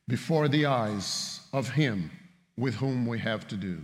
before 0.06 0.48
the 0.48 0.66
eyes 0.66 1.40
of 1.52 1.70
him 1.70 2.10
with 2.56 2.74
whom 2.74 3.06
we 3.06 3.18
have 3.18 3.46
to 3.48 3.56
do. 3.56 3.80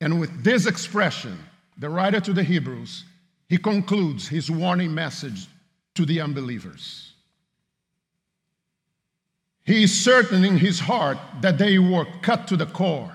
And 0.00 0.20
with 0.20 0.44
this 0.44 0.66
expression, 0.66 1.38
the 1.78 1.88
writer 1.88 2.20
to 2.20 2.32
the 2.32 2.42
Hebrews, 2.42 3.04
he 3.48 3.56
concludes 3.56 4.28
his 4.28 4.50
warning 4.50 4.94
message 4.94 5.46
to 5.94 6.04
the 6.04 6.20
unbelievers. 6.20 7.12
He 9.64 9.84
is 9.84 10.04
certain 10.04 10.44
in 10.44 10.58
his 10.58 10.80
heart 10.80 11.18
that 11.42 11.58
they 11.58 11.78
were 11.78 12.06
cut 12.22 12.48
to 12.48 12.56
the 12.56 12.66
core. 12.66 13.14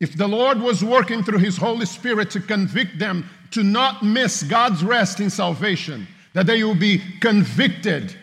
If 0.00 0.16
the 0.16 0.28
Lord 0.28 0.60
was 0.60 0.84
working 0.84 1.22
through 1.22 1.38
his 1.38 1.56
Holy 1.56 1.86
Spirit 1.86 2.30
to 2.32 2.40
convict 2.40 2.98
them 2.98 3.28
to 3.52 3.62
not 3.62 4.02
miss 4.02 4.42
God's 4.42 4.84
rest 4.84 5.20
in 5.20 5.30
salvation, 5.30 6.06
that 6.34 6.46
they 6.46 6.62
will 6.62 6.74
be 6.74 7.00
convicted 7.20 8.14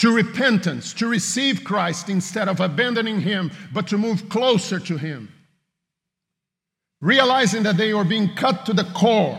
to 0.00 0.14
repentance, 0.14 0.94
to 0.94 1.06
receive 1.06 1.62
Christ 1.62 2.08
instead 2.08 2.48
of 2.48 2.58
abandoning 2.58 3.20
Him, 3.20 3.50
but 3.70 3.86
to 3.88 3.98
move 3.98 4.30
closer 4.30 4.80
to 4.80 4.96
Him. 4.96 5.30
Realizing 7.02 7.64
that 7.64 7.76
they 7.76 7.92
were 7.92 8.04
being 8.04 8.34
cut 8.34 8.64
to 8.64 8.72
the 8.72 8.84
core, 8.94 9.38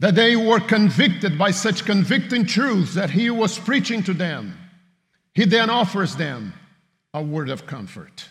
that 0.00 0.14
they 0.14 0.36
were 0.36 0.60
convicted 0.60 1.38
by 1.38 1.50
such 1.50 1.86
convicting 1.86 2.44
truths 2.44 2.92
that 2.92 3.08
He 3.08 3.30
was 3.30 3.58
preaching 3.58 4.02
to 4.02 4.12
them, 4.12 4.54
He 5.32 5.46
then 5.46 5.70
offers 5.70 6.16
them 6.16 6.52
a 7.14 7.22
word 7.22 7.48
of 7.48 7.66
comfort, 7.66 8.28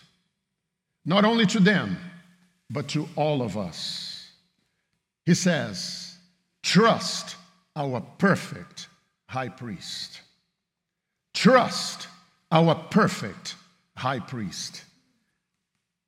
not 1.04 1.24
only 1.24 1.46
to 1.46 1.58
them, 1.58 1.96
but 2.70 2.86
to 2.90 3.08
all 3.16 3.42
of 3.42 3.58
us. 3.58 4.28
He 5.26 5.34
says, 5.34 6.16
Trust 6.62 7.34
our 7.74 8.00
perfect 8.18 8.86
high 9.26 9.48
priest. 9.48 10.20
Trust 11.34 12.08
our 12.50 12.74
perfect 12.74 13.56
high 13.96 14.18
priest. 14.18 14.84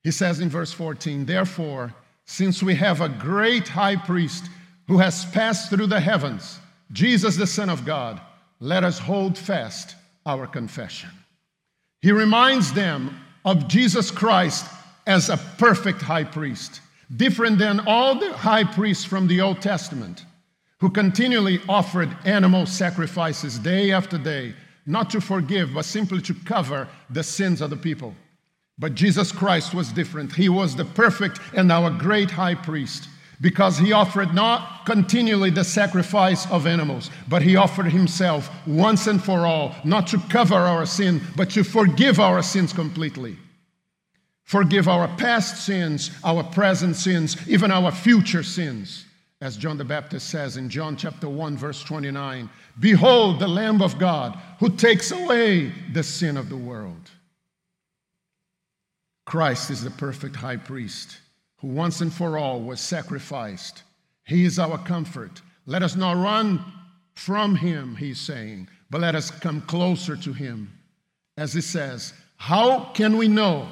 He 0.03 0.11
says 0.11 0.41
in 0.41 0.49
verse 0.49 0.73
14, 0.73 1.27
Therefore, 1.27 1.95
since 2.25 2.63
we 2.63 2.75
have 2.77 3.01
a 3.01 3.09
great 3.09 3.69
high 3.69 3.97
priest 3.97 4.45
who 4.89 4.99
has 4.99 5.25
passed 5.27 5.71
through 5.71 5.87
the 5.87 6.01
heavens, 6.01 6.59
Jesus, 6.93 7.37
the 7.37 7.47
Son 7.47 7.71
of 7.71 7.85
God, 7.85 8.21
let 8.61 8.85
us 8.85 8.99
hold 8.99 9.39
fast 9.39 9.97
our 10.27 10.47
confession. 10.47 11.11
He 12.01 12.13
reminds 12.13 12.73
them 12.73 13.21
of 13.45 13.69
Jesus 13.69 14.11
Christ 14.11 14.67
as 15.07 15.29
a 15.29 15.37
perfect 15.59 16.03
high 16.03 16.25
priest, 16.25 16.81
different 17.17 17.59
than 17.59 17.81
all 17.87 18.19
the 18.19 18.33
high 18.33 18.65
priests 18.65 19.05
from 19.05 19.27
the 19.27 19.41
Old 19.41 19.61
Testament, 19.61 20.25
who 20.79 20.91
continually 20.91 21.61
offered 21.69 22.15
animal 22.25 22.67
sacrifices 22.67 23.59
day 23.59 23.93
after 23.93 24.19
day, 24.19 24.55
not 24.87 25.11
to 25.11 25.21
forgive, 25.21 25.75
but 25.75 25.85
simply 25.85 26.21
to 26.23 26.35
cover 26.35 26.89
the 27.11 27.23
sins 27.23 27.61
of 27.61 27.71
the 27.71 27.77
people. 27.77 28.15
But 28.79 28.95
Jesus 28.95 29.31
Christ 29.31 29.75
was 29.75 29.93
different. 29.93 30.35
He 30.35 30.49
was 30.49 30.75
the 30.75 30.85
perfect 30.85 31.39
and 31.55 31.71
our 31.71 31.91
great 31.91 32.31
high 32.31 32.55
priest 32.55 33.09
because 33.41 33.77
he 33.77 33.93
offered 33.93 34.33
not 34.35 34.87
continually 34.87 35.51
the 35.51 35.65
sacrifice 35.65 36.49
of 36.51 36.67
animals, 36.67 37.11
but 37.29 37.43
he 37.43 37.57
offered 37.57 37.87
himself 37.87 38.51
once 38.67 39.09
and 39.09 39.23
for 39.23 39.47
all, 39.47 39.75
not 39.85 40.07
to 40.07 40.19
cover 40.31 40.55
our 40.55 40.87
sin, 40.87 41.21
but 41.37 41.51
to 41.51 41.65
forgive 41.65 42.21
our 42.21 42.43
sins 42.43 42.73
completely. 42.73 43.37
Forgive 44.45 44.87
our 44.87 45.09
past 45.17 45.65
sins, 45.65 46.11
our 46.25 46.45
present 46.45 46.95
sins, 46.95 47.37
even 47.49 47.71
our 47.73 47.91
future 47.91 48.43
sins. 48.43 49.05
As 49.43 49.57
John 49.57 49.77
the 49.77 49.85
Baptist 49.85 50.31
says 50.31 50.57
in 50.57 50.69
John 50.69 50.97
chapter 50.97 51.29
1, 51.29 51.57
verse 51.57 51.83
29 51.83 52.49
Behold, 52.79 53.41
the 53.41 53.49
Lamb 53.49 53.83
of 53.83 53.99
God 53.99 54.39
who 54.61 54.69
takes 54.71 55.11
away 55.11 55.73
the 55.93 56.05
sin 56.05 56.37
of 56.37 56.49
the 56.49 56.57
world. 56.57 57.11
Christ 59.27 59.71
is 59.71 59.83
the 59.83 59.91
perfect 59.91 60.37
high 60.37 60.59
priest 60.59 61.19
who 61.57 61.67
once 61.67 62.01
and 62.01 62.13
for 62.13 62.39
all 62.39 62.61
was 62.61 62.81
sacrificed. 62.81 63.83
He 64.25 64.45
is 64.45 64.61
our 64.61 64.79
comfort. 64.79 65.43
Let 65.67 65.83
us 65.83 65.97
not 65.97 66.23
run 66.23 66.65
from 67.17 67.57
him, 67.57 67.97
he's 67.97 68.21
saying, 68.21 68.69
but 68.91 69.01
let 69.01 69.17
us 69.17 69.33
come 69.33 69.63
closer 69.63 70.17
to 70.19 70.33
him. 70.33 70.73
As 71.37 71.53
he 71.53 71.63
says, 71.63 72.15
How 72.37 72.93
can 72.93 73.17
we 73.17 73.27
know 73.27 73.67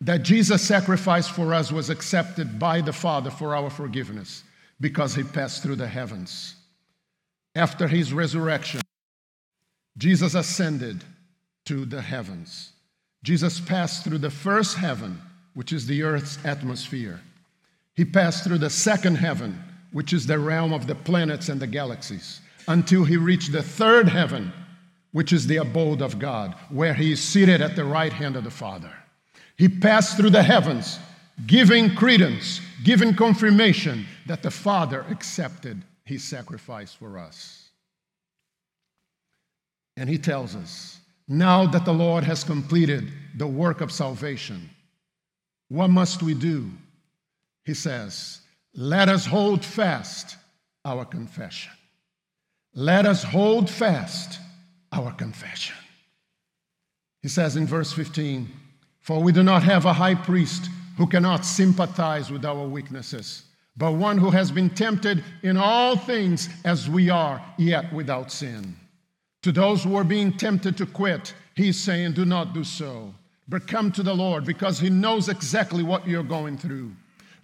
that 0.00 0.22
Jesus' 0.22 0.62
sacrifice 0.62 1.28
for 1.28 1.54
us 1.54 1.72
was 1.72 1.90
accepted 1.90 2.58
by 2.58 2.80
the 2.80 2.92
Father 2.92 3.30
for 3.30 3.54
our 3.56 3.70
forgiveness? 3.70 4.42
Because 4.80 5.14
he 5.14 5.22
passed 5.22 5.62
through 5.62 5.76
the 5.76 5.88
heavens. 5.88 6.54
After 7.54 7.88
his 7.88 8.12
resurrection, 8.12 8.82
Jesus 9.96 10.34
ascended 10.34 11.02
to 11.64 11.86
the 11.86 12.02
heavens. 12.02 12.72
Jesus 13.22 13.58
passed 13.58 14.04
through 14.04 14.18
the 14.18 14.30
first 14.30 14.76
heaven, 14.76 15.20
which 15.54 15.72
is 15.72 15.86
the 15.86 16.02
earth's 16.02 16.38
atmosphere. 16.44 17.20
He 17.94 18.04
passed 18.04 18.44
through 18.44 18.58
the 18.58 18.70
second 18.70 19.16
heaven, 19.16 19.58
which 19.92 20.12
is 20.12 20.26
the 20.26 20.38
realm 20.38 20.74
of 20.74 20.86
the 20.86 20.94
planets 20.94 21.48
and 21.48 21.58
the 21.58 21.66
galaxies, 21.66 22.40
until 22.68 23.04
he 23.04 23.16
reached 23.16 23.52
the 23.52 23.62
third 23.62 24.08
heaven, 24.08 24.52
which 25.12 25.32
is 25.32 25.46
the 25.46 25.56
abode 25.56 26.02
of 26.02 26.18
God, 26.18 26.54
where 26.68 26.92
he 26.92 27.12
is 27.12 27.22
seated 27.22 27.62
at 27.62 27.74
the 27.74 27.84
right 27.84 28.12
hand 28.12 28.36
of 28.36 28.44
the 28.44 28.50
Father. 28.50 28.92
He 29.56 29.68
passed 29.68 30.16
through 30.16 30.30
the 30.30 30.42
heavens, 30.42 30.98
giving 31.46 31.94
credence, 31.94 32.60
giving 32.84 33.14
confirmation 33.14 34.06
that 34.26 34.42
the 34.42 34.50
Father 34.50 35.04
accepted 35.10 35.82
his 36.04 36.22
sacrifice 36.22 36.92
for 36.92 37.18
us. 37.18 37.70
And 39.96 40.08
he 40.08 40.18
tells 40.18 40.54
us 40.54 41.00
now 41.26 41.66
that 41.66 41.84
the 41.84 41.92
Lord 41.92 42.22
has 42.24 42.44
completed 42.44 43.10
the 43.36 43.46
work 43.46 43.80
of 43.80 43.90
salvation, 43.90 44.70
what 45.68 45.88
must 45.88 46.22
we 46.22 46.34
do? 46.34 46.70
He 47.64 47.74
says, 47.74 48.40
Let 48.74 49.08
us 49.08 49.26
hold 49.26 49.64
fast 49.64 50.36
our 50.84 51.04
confession. 51.04 51.72
Let 52.74 53.06
us 53.06 53.24
hold 53.24 53.68
fast 53.68 54.38
our 54.92 55.12
confession. 55.12 55.76
He 57.22 57.28
says 57.28 57.56
in 57.56 57.66
verse 57.66 57.92
15, 57.92 58.48
For 59.06 59.22
we 59.22 59.30
do 59.30 59.44
not 59.44 59.62
have 59.62 59.84
a 59.84 59.92
high 59.92 60.16
priest 60.16 60.68
who 60.96 61.06
cannot 61.06 61.44
sympathize 61.44 62.28
with 62.28 62.44
our 62.44 62.66
weaknesses, 62.66 63.44
but 63.76 63.92
one 63.92 64.18
who 64.18 64.30
has 64.30 64.50
been 64.50 64.68
tempted 64.68 65.22
in 65.44 65.56
all 65.56 65.96
things 65.96 66.48
as 66.64 66.90
we 66.90 67.08
are, 67.08 67.40
yet 67.56 67.92
without 67.92 68.32
sin. 68.32 68.74
To 69.42 69.52
those 69.52 69.84
who 69.84 69.94
are 69.94 70.02
being 70.02 70.36
tempted 70.36 70.76
to 70.78 70.86
quit, 70.86 71.34
he's 71.54 71.78
saying, 71.78 72.14
Do 72.14 72.24
not 72.24 72.52
do 72.52 72.64
so, 72.64 73.14
but 73.46 73.68
come 73.68 73.92
to 73.92 74.02
the 74.02 74.12
Lord 74.12 74.44
because 74.44 74.80
he 74.80 74.90
knows 74.90 75.28
exactly 75.28 75.84
what 75.84 76.08
you're 76.08 76.24
going 76.24 76.58
through. 76.58 76.90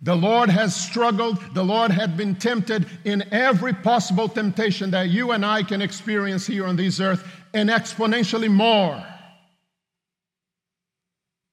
The 0.03 0.17
Lord 0.17 0.49
has 0.51 0.75
struggled, 0.75 1.39
the 1.55 1.63
Lord 1.63 1.93
had 1.93 2.17
been 2.17 2.35
tempted 2.35 2.87
in 3.05 3.23
every 3.33 3.73
possible 3.73 4.29
temptation 4.29 4.91
that 4.91 5.11
you 5.11 5.31
and 5.31 5.47
I 5.47 5.63
can 5.63 5.81
experience 5.81 6.45
here 6.45 6.67
on 6.67 6.75
this 6.75 6.99
earth, 6.99 7.25
and 7.55 7.71
exponentially 7.71 8.51
more. 8.51 9.01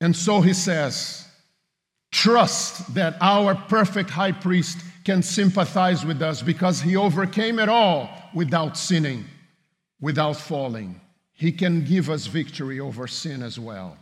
And 0.02 0.16
so 0.16 0.42
he 0.42 0.54
says, 0.54 1.28
Trust 2.12 2.94
that 2.96 3.18
our 3.22 3.54
perfect 3.54 4.10
high 4.10 4.32
priest 4.32 4.80
can 5.06 5.22
sympathize 5.22 6.06
with 6.06 6.22
us 6.22 6.42
because 6.42 6.82
he 6.82 6.96
overcame 6.96 7.60
it 7.60 7.70
all 7.70 8.10
without 8.34 8.78
sinning 8.78 9.26
without 10.02 10.36
falling. 10.36 11.00
He 11.34 11.52
can 11.52 11.86
give 11.86 12.10
us 12.10 12.28
victory 12.28 12.80
over 12.80 13.08
sin 13.08 13.42
as 13.44 13.60
well. 13.60 13.98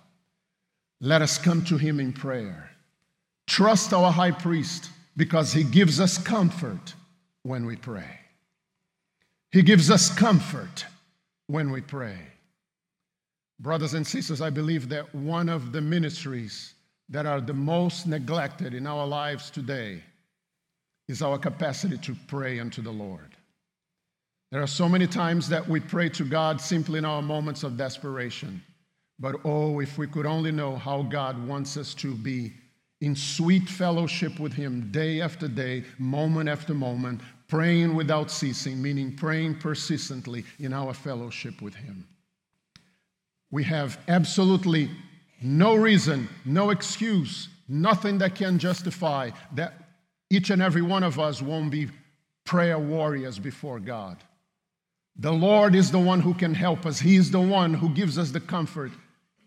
Let 1.00 1.22
us 1.22 1.38
come 1.38 1.64
to 1.66 1.78
Him 1.78 2.00
in 2.00 2.14
prayer. 2.14 2.72
Trust 3.46 3.94
our 3.94 4.12
high 4.12 4.32
priest 4.32 4.90
because 5.16 5.54
He 5.54 5.64
gives 5.64 6.00
us 6.00 6.18
comfort 6.18 6.96
when 7.44 7.66
we 7.66 7.76
pray. 7.76 8.20
He 9.52 9.62
gives 9.62 9.90
us 9.90 10.14
comfort 10.14 10.86
when 11.48 11.72
we 11.72 11.82
pray. 11.82 12.18
Brothers 13.60 13.96
and 13.96 14.06
sisters, 14.06 14.42
I 14.42 14.50
believe 14.50 14.90
that 14.90 15.14
one 15.16 15.50
of 15.50 15.72
the 15.72 15.82
ministries 15.82 16.74
that 17.10 17.26
are 17.26 17.42
the 17.42 17.54
most 17.54 18.06
neglected 18.06 18.74
in 18.74 18.86
our 18.86 19.08
lives 19.08 19.50
today 19.50 20.04
is 21.08 21.22
our 21.22 21.38
capacity 21.38 21.98
to 21.98 22.16
pray 22.28 22.60
unto 22.60 22.82
the 22.82 22.92
Lord. 22.92 23.36
There 24.52 24.62
are 24.62 24.68
so 24.68 24.88
many 24.88 25.08
times 25.08 25.50
that 25.50 25.68
we 25.68 25.80
pray 25.80 26.10
to 26.10 26.24
God 26.24 26.62
simply 26.62 27.00
in 27.00 27.06
our 27.06 27.22
moments 27.22 27.64
of 27.64 27.78
desperation. 27.78 28.62
But 29.20 29.38
oh, 29.44 29.80
if 29.80 29.98
we 29.98 30.08
could 30.08 30.26
only 30.26 30.52
know 30.52 30.76
how 30.76 31.02
God 31.02 31.48
wants 31.48 31.76
us 31.76 31.94
to 31.96 32.14
be 32.14 32.54
in 33.02 33.16
sweet 33.16 33.68
fellowship 33.68 34.40
with 34.40 34.54
Him 34.54 34.90
day 34.92 35.22
after 35.22 35.48
day, 35.48 35.84
moment 35.98 36.50
after 36.50 36.74
moment, 36.74 37.22
praying 37.48 37.96
without 37.96 38.30
ceasing, 38.30 38.82
meaning 38.82 39.16
praying 39.16 39.56
persistently 39.60 40.46
in 40.60 40.74
our 40.74 40.94
fellowship 40.94 41.62
with 41.62 41.76
Him. 41.76 42.08
We 43.52 43.64
have 43.64 43.98
absolutely 44.08 44.90
no 45.42 45.76
reason, 45.76 46.28
no 46.46 46.72
excuse, 46.72 47.50
nothing 47.68 48.18
that 48.20 48.36
can 48.36 48.60
justify 48.60 49.32
that 49.56 49.74
each 50.30 50.50
and 50.50 50.62
every 50.62 50.82
one 50.82 51.04
of 51.04 51.20
us 51.20 51.42
won't 51.42 51.72
be 51.72 51.88
prayer 52.44 52.80
warriors 52.80 53.40
before 53.40 53.80
God. 53.80 54.18
The 55.20 55.32
Lord 55.32 55.76
is 55.76 55.92
the 55.92 56.00
one 56.00 56.20
who 56.20 56.34
can 56.34 56.54
help 56.54 56.86
us. 56.86 57.00
He 57.00 57.16
is 57.16 57.32
the 57.32 57.40
one 57.40 57.74
who 57.74 57.90
gives 57.90 58.18
us 58.18 58.32
the 58.32 58.40
comfort 58.40 58.92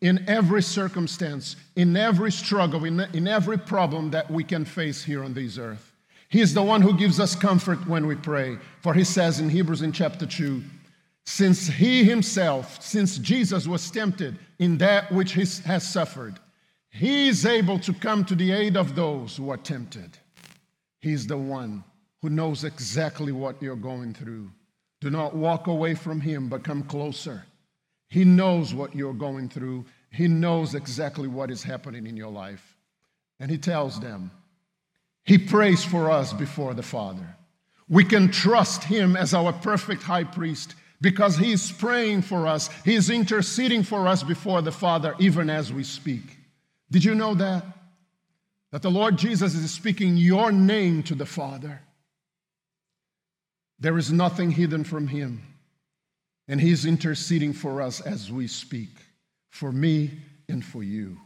in 0.01 0.24
every 0.28 0.62
circumstance, 0.62 1.57
in 1.76 1.96
every 1.96 2.32
struggle, 2.32 2.84
in, 2.84 3.01
in 3.12 3.28
every 3.28 3.59
problem 3.59 4.11
that 4.11 4.30
we 4.30 4.42
can 4.42 4.64
face 4.64 5.05
here 5.05 5.22
on 5.22 5.34
this 5.34 5.59
earth. 5.59 5.92
He 6.28 6.40
is 6.40 6.55
the 6.55 6.62
one 6.62 6.80
who 6.80 6.96
gives 6.96 7.20
us 7.20 7.34
comfort 7.34 7.86
when 7.86 8.07
we 8.07 8.14
pray. 8.14 8.57
For 8.82 8.94
he 8.94 9.05
says 9.05 9.40
in 9.40 9.51
Hebrews 9.51 9.82
in 9.82 9.92
chapter 9.92 10.26
2 10.26 10.62
since 11.25 11.66
he 11.66 12.05
himself, 12.05 12.83
since 12.83 13.18
Jesus 13.18 13.66
was 13.66 13.91
tempted 13.91 14.39
in 14.59 14.79
that 14.79 15.11
which 15.12 15.33
he 15.33 15.45
has 15.64 15.89
suffered, 15.89 16.39
he 16.91 17.29
is 17.29 17.47
able 17.47 17.79
to 17.81 17.93
come 17.93 18.25
to 18.25 18.35
the 18.35 18.53
aid 18.53 18.77
of 18.77 18.95
those 18.95 19.37
who 19.37 19.51
are 19.51 19.57
tempted. 19.57 20.18
He's 21.01 21.27
the 21.27 21.37
one 21.37 21.85
who 22.21 22.31
knows 22.31 22.64
exactly 22.64 23.33
what 23.33 23.62
you're 23.62 23.77
going 23.77 24.14
through 24.14 24.51
Do 25.01 25.09
not 25.09 25.35
walk 25.35 25.66
away 25.66 25.95
from 25.95 26.21
Him, 26.21 26.49
but 26.49 26.62
come 26.62 26.83
closer. 26.83 27.45
He 28.09 28.25
knows 28.25 28.75
what 28.75 28.95
you're 28.95 29.14
going 29.14 29.49
through, 29.49 29.87
He 30.11 30.29
knows 30.29 30.75
exactly 30.75 31.29
what 31.29 31.51
is 31.51 31.62
happening 31.62 32.07
in 32.07 32.16
your 32.16 32.31
life. 32.31 32.77
And 33.39 33.51
He 33.51 33.57
tells 33.57 33.99
them, 33.99 34.31
He 35.25 35.39
prays 35.39 35.83
for 35.85 36.11
us 36.11 36.33
before 36.35 36.75
the 36.75 36.83
Father. 36.83 37.37
We 37.89 38.05
can 38.05 38.31
trust 38.31 38.85
Him 38.85 39.16
as 39.16 39.33
our 39.33 39.53
perfect 39.53 40.03
high 40.03 40.25
priest 40.25 40.75
because 41.01 41.36
He 41.36 41.53
is 41.53 41.72
praying 41.72 42.22
for 42.22 42.46
us, 42.46 42.68
He 42.84 42.94
is 42.94 43.11
interceding 43.11 43.82
for 43.82 44.07
us 44.07 44.22
before 44.22 44.62
the 44.62 44.72
Father, 44.72 45.14
even 45.18 45.48
as 45.48 45.72
we 45.72 45.84
speak. 45.84 46.38
Did 46.90 47.05
you 47.05 47.14
know 47.14 47.34
that? 47.34 47.64
That 48.72 48.82
the 48.82 48.90
Lord 48.90 49.16
Jesus 49.16 49.55
is 49.55 49.70
speaking 49.70 50.16
your 50.16 50.53
name 50.53 51.03
to 51.05 51.14
the 51.14 51.26
Father. 51.26 51.80
There 53.78 53.96
is 53.96 54.12
nothing 54.12 54.51
hidden 54.51 54.84
from 54.84 55.09
Him. 55.09 55.42
And 56.46 56.61
He's 56.61 56.84
interceding 56.84 57.53
for 57.53 57.80
us 57.80 58.01
as 58.01 58.30
we 58.30 58.46
speak, 58.46 58.90
for 59.51 59.72
me 59.72 60.11
and 60.48 60.64
for 60.64 60.82
you. 60.82 61.16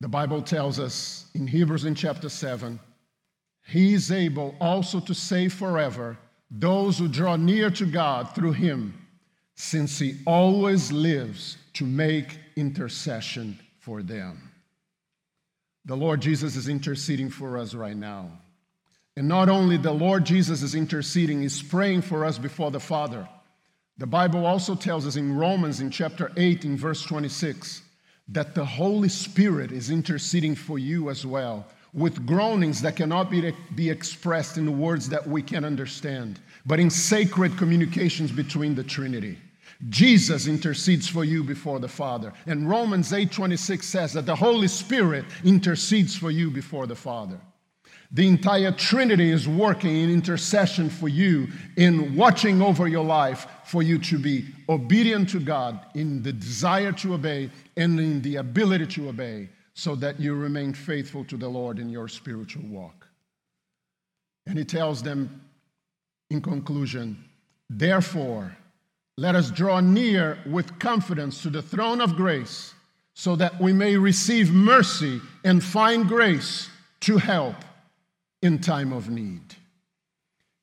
The 0.00 0.08
Bible 0.08 0.42
tells 0.42 0.78
us 0.78 1.26
in 1.34 1.46
Hebrews 1.46 1.84
in 1.84 1.94
chapter 1.94 2.28
7 2.28 2.80
He 3.66 3.94
is 3.94 4.12
able 4.12 4.54
also 4.60 5.00
to 5.00 5.14
save 5.14 5.52
forever 5.52 6.16
those 6.50 6.98
who 6.98 7.08
draw 7.08 7.36
near 7.36 7.70
to 7.70 7.84
God 7.84 8.34
through 8.34 8.52
Him, 8.52 8.94
since 9.56 9.98
He 9.98 10.20
always 10.26 10.92
lives 10.92 11.58
to 11.74 11.84
make 11.84 12.38
intercession 12.54 13.58
for 13.78 14.02
them. 14.02 14.52
The 15.84 15.96
Lord 15.96 16.20
Jesus 16.20 16.56
is 16.56 16.68
interceding 16.68 17.28
for 17.28 17.58
us 17.58 17.74
right 17.74 17.96
now. 17.96 18.30
And 19.16 19.28
not 19.28 19.48
only 19.48 19.76
the 19.76 19.92
Lord 19.92 20.24
Jesus 20.24 20.62
is 20.62 20.74
interceding, 20.74 21.42
He's 21.42 21.62
praying 21.62 22.02
for 22.02 22.24
us 22.24 22.38
before 22.38 22.70
the 22.70 22.80
Father. 22.80 23.28
The 23.98 24.06
Bible 24.06 24.46
also 24.46 24.74
tells 24.74 25.06
us 25.06 25.16
in 25.16 25.36
Romans, 25.36 25.80
in 25.80 25.90
chapter 25.90 26.30
8, 26.36 26.64
in 26.64 26.76
verse 26.76 27.02
26, 27.02 27.82
that 28.28 28.54
the 28.54 28.64
Holy 28.64 29.08
Spirit 29.08 29.72
is 29.72 29.90
interceding 29.90 30.54
for 30.54 30.78
you 30.78 31.08
as 31.08 31.24
well, 31.24 31.66
with 31.96 32.26
groanings 32.26 32.82
that 32.82 32.94
cannot 32.94 33.30
be, 33.30 33.52
be 33.74 33.90
expressed 33.90 34.58
in 34.58 34.78
words 34.78 35.08
that 35.08 35.26
we 35.26 35.42
can 35.42 35.64
understand, 35.64 36.38
but 36.66 36.78
in 36.78 36.90
sacred 36.90 37.56
communications 37.56 38.30
between 38.30 38.74
the 38.74 38.84
Trinity. 38.84 39.38
Jesus 39.88 40.46
intercedes 40.46 41.08
for 41.08 41.24
you 41.24 41.42
before 41.42 41.80
the 41.80 41.88
Father. 41.88 42.32
And 42.46 42.68
Romans 42.68 43.12
8:26 43.12 43.82
says 43.82 44.12
that 44.12 44.26
the 44.26 44.36
Holy 44.36 44.68
Spirit 44.68 45.24
intercedes 45.44 46.14
for 46.14 46.30
you 46.30 46.50
before 46.50 46.86
the 46.86 46.94
Father. 46.94 47.38
The 48.12 48.28
entire 48.28 48.72
Trinity 48.72 49.30
is 49.30 49.48
working 49.48 49.96
in 49.96 50.10
intercession 50.10 50.88
for 50.88 51.08
you, 51.08 51.48
in 51.76 52.14
watching 52.14 52.62
over 52.62 52.86
your 52.86 53.04
life, 53.04 53.46
for 53.64 53.82
you 53.82 53.98
to 53.98 54.18
be 54.18 54.46
obedient 54.68 55.28
to 55.30 55.40
God 55.40 55.80
in 55.94 56.22
the 56.22 56.32
desire 56.32 56.92
to 56.92 57.14
obey 57.14 57.50
and 57.76 57.98
in 57.98 58.22
the 58.22 58.36
ability 58.36 58.86
to 58.86 59.08
obey, 59.08 59.48
so 59.78 59.94
that 59.94 60.18
you 60.18 60.34
remain 60.34 60.72
faithful 60.72 61.22
to 61.22 61.36
the 61.36 61.48
Lord 61.48 61.78
in 61.78 61.90
your 61.90 62.08
spiritual 62.08 62.64
walk. 62.66 63.06
And 64.46 64.56
he 64.58 64.64
tells 64.64 65.02
them 65.02 65.42
in 66.30 66.40
conclusion, 66.40 67.22
therefore, 67.68 68.56
let 69.18 69.34
us 69.34 69.50
draw 69.50 69.80
near 69.80 70.38
with 70.46 70.78
confidence 70.78 71.42
to 71.42 71.50
the 71.50 71.60
throne 71.60 72.00
of 72.00 72.16
grace 72.16 72.72
so 73.12 73.36
that 73.36 73.60
we 73.60 73.74
may 73.74 73.98
receive 73.98 74.50
mercy 74.50 75.20
and 75.44 75.62
find 75.62 76.08
grace 76.08 76.70
to 77.00 77.18
help 77.18 77.56
in 78.40 78.58
time 78.58 78.94
of 78.94 79.10
need. 79.10 79.56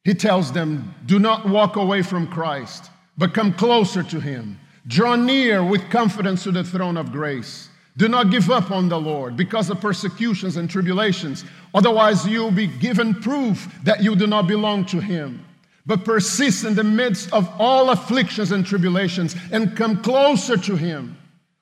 He 0.04 0.16
tells 0.16 0.52
them, 0.52 0.96
Do 1.06 1.20
not 1.20 1.48
walk 1.48 1.76
away 1.76 2.02
from 2.02 2.28
Christ, 2.28 2.90
but 3.16 3.36
come 3.36 3.54
closer 3.54 4.02
to 4.02 4.20
Him. 4.20 4.60
Draw 4.88 5.18
near 5.18 5.64
with 5.64 5.92
confidence 5.92 6.44
to 6.44 6.52
the 6.52 6.64
throne 6.64 6.98
of 6.98 7.12
grace. 7.12 7.70
Do 7.98 8.08
not 8.08 8.32
give 8.32 8.50
up 8.50 8.72
on 8.72 8.90
the 8.90 9.00
Lord 9.00 9.38
because 9.38 9.70
of 9.70 9.80
persecutions 9.80 10.58
and 10.58 10.70
tribulations. 10.70 11.46
Otherwise, 11.74 12.26
you'll 12.28 12.52
be 12.52 12.68
given 12.68 13.14
proof 13.14 13.68
that 13.84 14.02
you 14.02 14.16
do 14.16 14.28
not 14.28 14.48
belong 14.48 14.86
to 14.86 15.00
Him 15.00 15.46
but 15.86 16.06
persist 16.06 16.64
in 16.64 16.76
the 16.76 16.84
midst 16.84 17.32
of 17.34 17.50
all 17.60 17.90
afflictions 17.90 18.52
and 18.52 18.66
tribulations 18.66 19.36
and 19.52 19.76
come 19.76 20.02
closer 20.02 20.58
to 20.58 20.76
Him 20.76 21.18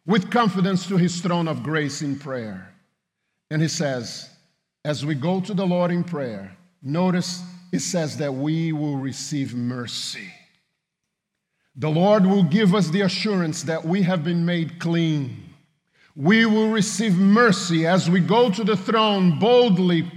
with 0.06 0.30
confidence 0.30 0.88
to 0.88 0.98
His 0.98 1.22
throne 1.22 1.48
of 1.48 1.64
grace 1.64 2.02
in 2.02 2.18
prayer. 2.18 2.74
And 3.50 3.62
He 3.62 3.68
says, 3.68 4.30
as 4.86 5.06
we 5.06 5.16
go 5.16 5.42
to 5.42 5.54
the 5.54 5.66
Lord 5.66 5.92
in 5.92 6.04
prayer, 6.04 6.56
notice 6.82 7.44
it 7.72 7.80
says 7.80 8.18
that 8.18 8.34
we 8.34 8.72
will 8.72 8.98
receive 8.98 9.56
mercy. 9.56 10.32
The 11.76 11.90
Lord 11.90 12.26
will 12.26 12.44
give 12.44 12.76
us 12.76 12.90
the 12.90 13.02
assurance 13.02 13.64
that 13.64 13.86
we 13.86 14.02
have 14.04 14.24
been 14.24 14.46
made 14.46 14.80
clean. 14.80 15.51
We 16.16 16.46
will 16.46 16.70
receive 16.70 17.16
mercy 17.18 17.88
as 17.88 18.10
we 18.10 18.20
go 18.20 18.50
to 18.52 18.64
the 18.64 18.78
throne 18.78 19.40
boldly 19.40 20.12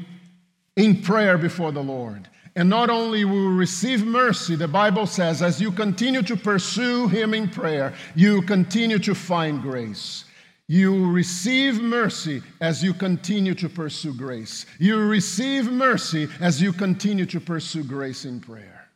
in 0.77 1.03
prayer 1.03 1.39
before 1.39 1.73
the 1.73 1.83
Lord. 1.83 2.29
And 2.57 2.69
not 2.69 2.91
only 2.91 3.25
will 3.25 3.49
we 3.49 3.55
receive 3.55 4.05
mercy, 4.05 4.55
the 4.55 4.69
Bible 4.69 5.07
says, 5.07 5.43
as 5.43 5.61
you 5.61 5.73
continue 5.73 6.23
to 6.23 6.37
pursue 6.37 7.09
Him 7.09 7.35
in 7.35 7.49
prayer, 7.49 7.95
you 8.15 8.43
continue 8.43 8.99
to 9.01 9.15
find 9.15 9.61
grace. 9.61 10.25
You 10.67 11.11
receive 11.11 11.83
mercy 11.83 12.43
as 12.61 12.83
you 12.83 12.95
continue 12.95 13.55
to 13.55 13.69
pursue 13.69 14.15
grace. 14.15 14.67
You 14.79 14.99
receive 14.99 15.71
mercy 15.71 16.29
as 16.41 16.63
you 16.63 16.73
continue 16.73 17.27
to 17.27 17.41
pursue 17.41 17.85
grace 17.85 18.25
in 18.25 18.41
prayer. 18.41 18.89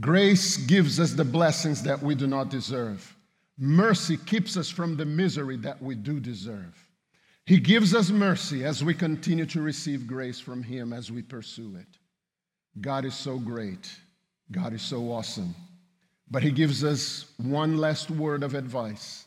Grace 0.00 0.56
gives 0.56 0.98
us 0.98 1.12
the 1.12 1.24
blessings 1.24 1.82
that 1.82 2.02
we 2.02 2.14
do 2.14 2.26
not 2.26 2.48
deserve. 2.48 3.14
Mercy 3.62 4.16
keeps 4.16 4.56
us 4.56 4.70
from 4.70 4.96
the 4.96 5.04
misery 5.04 5.58
that 5.58 5.82
we 5.82 5.94
do 5.94 6.18
deserve. 6.18 6.88
He 7.44 7.60
gives 7.60 7.94
us 7.94 8.08
mercy 8.08 8.64
as 8.64 8.82
we 8.82 8.94
continue 8.94 9.44
to 9.46 9.60
receive 9.60 10.06
grace 10.06 10.40
from 10.40 10.62
Him 10.62 10.94
as 10.94 11.12
we 11.12 11.20
pursue 11.20 11.76
it. 11.76 11.98
God 12.80 13.04
is 13.04 13.14
so 13.14 13.38
great. 13.38 13.90
God 14.50 14.72
is 14.72 14.80
so 14.80 15.12
awesome. 15.12 15.54
But 16.30 16.42
He 16.42 16.52
gives 16.52 16.82
us 16.82 17.26
one 17.36 17.76
last 17.76 18.10
word 18.10 18.42
of 18.42 18.54
advice 18.54 19.26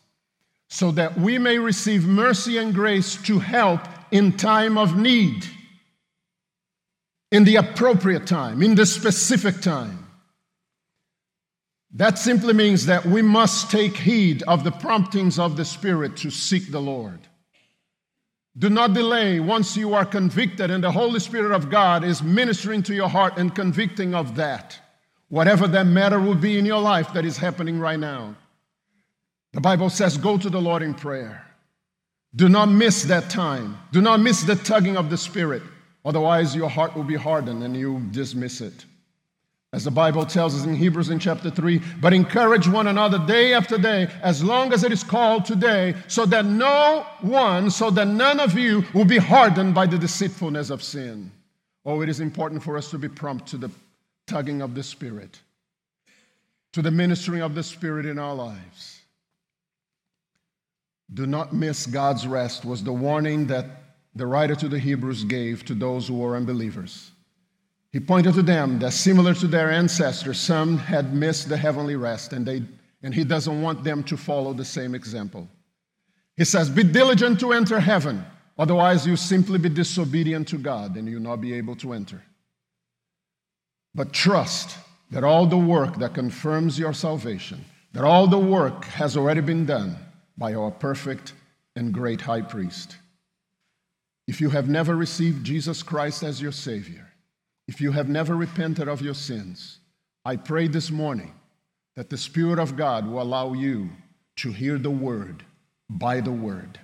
so 0.68 0.90
that 0.90 1.16
we 1.16 1.38
may 1.38 1.60
receive 1.60 2.08
mercy 2.08 2.58
and 2.58 2.74
grace 2.74 3.22
to 3.24 3.38
help 3.38 3.82
in 4.10 4.36
time 4.36 4.80
of 4.80 4.98
need, 4.98 5.46
in 7.32 7.44
the 7.44 7.58
appropriate 7.58 8.26
time, 8.26 8.64
in 8.64 8.74
the 8.74 8.88
specific 8.88 9.62
time. 9.62 10.03
That 11.96 12.18
simply 12.18 12.54
means 12.54 12.88
that 12.88 13.06
we 13.06 13.22
must 13.22 13.70
take 13.70 13.96
heed 13.96 14.42
of 14.44 14.64
the 14.64 14.72
promptings 14.72 15.38
of 15.38 15.56
the 15.56 15.66
Spirit 15.66 16.18
to 16.18 16.32
seek 16.32 16.72
the 16.72 16.82
Lord. 16.82 17.20
Do 18.58 18.70
not 18.70 18.94
delay 18.94 19.40
once 19.40 19.78
you 19.78 19.94
are 19.94 20.06
convicted, 20.06 20.72
and 20.72 20.84
the 20.84 20.92
Holy 20.92 21.20
Spirit 21.20 21.56
of 21.56 21.70
God 21.70 22.04
is 22.04 22.24
ministering 22.24 22.82
to 22.84 22.96
your 22.96 23.10
heart 23.10 23.38
and 23.38 23.54
convicting 23.54 24.16
of 24.16 24.36
that, 24.36 24.80
whatever 25.30 25.68
that 25.68 25.86
matter 25.86 26.20
will 26.20 26.36
be 26.36 26.58
in 26.58 26.66
your 26.66 26.82
life 26.82 27.14
that 27.14 27.26
is 27.26 27.38
happening 27.38 27.80
right 27.80 28.00
now. 28.00 28.36
The 29.54 29.62
Bible 29.62 29.92
says, 29.92 30.18
Go 30.18 30.38
to 30.40 30.50
the 30.50 30.62
Lord 30.62 30.82
in 30.82 30.96
prayer. 30.96 31.46
Do 32.36 32.50
not 32.50 32.70
miss 32.70 33.04
that 33.04 33.30
time. 33.30 33.78
Do 33.92 34.02
not 34.02 34.20
miss 34.20 34.42
the 34.42 34.56
tugging 34.56 34.98
of 34.98 35.12
the 35.12 35.18
Spirit. 35.18 35.62
Otherwise, 36.04 36.56
your 36.56 36.70
heart 36.70 36.96
will 36.96 37.04
be 37.04 37.16
hardened 37.16 37.62
and 37.62 37.78
you 37.78 38.00
dismiss 38.12 38.62
it 38.62 38.86
as 39.74 39.84
the 39.84 39.92
Bible 39.92 40.24
tells 40.24 40.56
us 40.56 40.66
in 40.66 40.76
Hebrews 40.76 41.10
in 41.10 41.18
chapter 41.18 41.50
3, 41.50 41.82
but 42.00 42.14
encourage 42.14 42.68
one 42.68 42.86
another 42.88 43.18
day 43.26 43.56
after 43.56 43.76
day, 43.76 44.08
as 44.22 44.44
long 44.44 44.72
as 44.72 44.84
it 44.84 44.92
is 44.92 45.04
called 45.04 45.46
today, 45.46 45.96
so 46.08 46.28
that 46.28 46.46
no 46.46 47.08
one, 47.22 47.72
so 47.72 47.90
that 47.90 48.06
none 48.06 48.40
of 48.40 48.56
you 48.56 48.86
will 48.94 49.04
be 49.04 49.18
hardened 49.18 49.74
by 49.74 49.88
the 49.88 49.98
deceitfulness 49.98 50.70
of 50.70 50.84
sin. 50.84 51.32
Oh, 51.86 52.02
it 52.02 52.08
is 52.08 52.20
important 52.20 52.62
for 52.62 52.78
us 52.78 52.92
to 52.92 53.00
be 53.00 53.10
prompt 53.10 53.48
to 53.48 53.58
the 53.58 53.72
tugging 54.28 54.62
of 54.62 54.76
the 54.76 54.84
Spirit, 54.84 55.40
to 56.74 56.84
the 56.84 56.92
ministering 56.92 57.42
of 57.42 57.56
the 57.56 57.64
Spirit 57.64 58.06
in 58.06 58.20
our 58.20 58.36
lives. 58.36 59.02
Do 61.12 61.26
not 61.26 61.52
miss 61.52 61.88
God's 61.88 62.28
rest, 62.28 62.64
was 62.64 62.84
the 62.84 62.94
warning 62.94 63.48
that 63.48 63.66
the 64.14 64.28
writer 64.28 64.54
to 64.56 64.70
the 64.70 64.78
Hebrews 64.78 65.24
gave 65.24 65.66
to 65.66 65.74
those 65.74 66.08
who 66.08 66.20
were 66.20 66.36
unbelievers. 66.36 67.10
He 67.94 68.00
pointed 68.00 68.34
to 68.34 68.42
them 68.42 68.80
that 68.80 68.92
similar 68.92 69.36
to 69.36 69.48
their 69.48 69.72
ancestors, 69.72 70.40
some 70.40 70.80
had 70.80 71.14
missed 71.14 71.48
the 71.48 71.56
heavenly 71.56 71.96
rest, 71.96 72.34
and, 72.34 72.44
they, 72.44 72.64
and 73.04 73.14
he 73.14 73.24
doesn't 73.24 73.62
want 73.62 73.84
them 73.84 74.04
to 74.06 74.18
follow 74.18 74.52
the 74.52 74.66
same 74.66 74.96
example. 74.96 75.48
He 76.36 76.44
says, 76.44 76.72
Be 76.72 76.84
diligent 76.84 77.40
to 77.42 77.54
enter 77.54 77.80
heaven, 77.80 78.26
otherwise, 78.58 79.06
you 79.06 79.16
simply 79.16 79.60
be 79.60 79.70
disobedient 79.70 80.48
to 80.48 80.58
God 80.58 80.96
and 80.96 81.08
you'll 81.08 81.22
not 81.22 81.40
be 81.40 81.54
able 81.54 81.76
to 81.78 81.94
enter. 81.94 82.24
But 83.94 84.12
trust 84.12 84.76
that 85.12 85.24
all 85.24 85.46
the 85.46 85.56
work 85.56 86.00
that 86.00 86.16
confirms 86.16 86.80
your 86.80 86.94
salvation, 86.94 87.64
that 87.94 88.04
all 88.04 88.26
the 88.26 88.40
work 88.40 88.86
has 88.86 89.16
already 89.16 89.42
been 89.42 89.68
done 89.68 89.96
by 90.36 90.56
our 90.56 90.72
perfect 90.72 91.34
and 91.76 91.94
great 91.94 92.22
high 92.22 92.42
priest. 92.42 92.98
If 94.28 94.42
you 94.42 94.50
have 94.50 94.68
never 94.68 94.96
received 94.96 95.46
Jesus 95.46 95.84
Christ 95.84 96.24
as 96.24 96.42
your 96.42 96.52
Savior, 96.52 97.13
if 97.68 97.80
you 97.80 97.92
have 97.92 98.10
never 98.10 98.36
repented 98.36 98.88
of 98.88 99.02
your 99.02 99.14
sins, 99.14 99.80
I 100.26 100.36
pray 100.36 100.68
this 100.68 100.92
morning 100.92 101.34
that 101.96 102.10
the 102.10 102.18
Spirit 102.18 102.60
of 102.60 102.76
God 102.76 103.08
will 103.08 103.22
allow 103.22 103.54
you 103.54 103.90
to 104.38 104.52
hear 104.52 104.78
the 104.78 104.90
Word 104.90 105.44
by 105.90 106.22
the 106.22 106.32
Word 106.32 106.80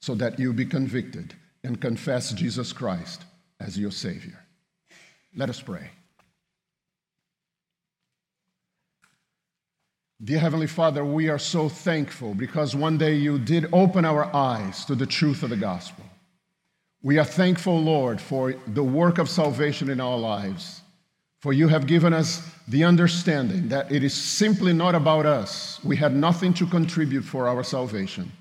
so 0.00 0.14
that 0.14 0.38
you 0.38 0.52
be 0.52 0.66
convicted 0.66 1.34
and 1.62 1.80
confess 1.80 2.32
Jesus 2.32 2.72
Christ 2.72 3.24
as 3.60 3.78
your 3.78 3.90
Savior. 3.90 4.38
Let 5.36 5.50
us 5.50 5.60
pray. 5.60 5.90
Dear 10.22 10.38
Heavenly 10.38 10.66
Father, 10.66 11.04
we 11.04 11.28
are 11.28 11.38
so 11.38 11.68
thankful 11.68 12.34
because 12.34 12.74
one 12.74 12.96
day 12.96 13.14
you 13.14 13.38
did 13.38 13.68
open 13.72 14.04
our 14.04 14.34
eyes 14.34 14.84
to 14.86 14.94
the 14.94 15.06
truth 15.06 15.42
of 15.42 15.50
the 15.50 15.56
gospel. 15.56 16.04
We 17.04 17.18
are 17.18 17.24
thankful, 17.24 17.82
Lord, 17.82 18.18
for 18.18 18.54
the 18.66 18.82
work 18.82 19.18
of 19.18 19.28
salvation 19.28 19.90
in 19.90 20.00
our 20.00 20.16
lives, 20.16 20.80
for 21.42 21.52
you 21.52 21.68
have 21.68 21.86
given 21.86 22.14
us 22.14 22.40
the 22.66 22.84
understanding 22.84 23.68
that 23.68 23.92
it 23.92 24.02
is 24.02 24.14
simply 24.14 24.72
not 24.72 24.94
about 24.94 25.26
us. 25.26 25.84
We 25.84 25.96
had 25.96 26.16
nothing 26.16 26.54
to 26.54 26.66
contribute 26.66 27.20
for 27.20 27.46
our 27.46 27.62
salvation, 27.62 28.32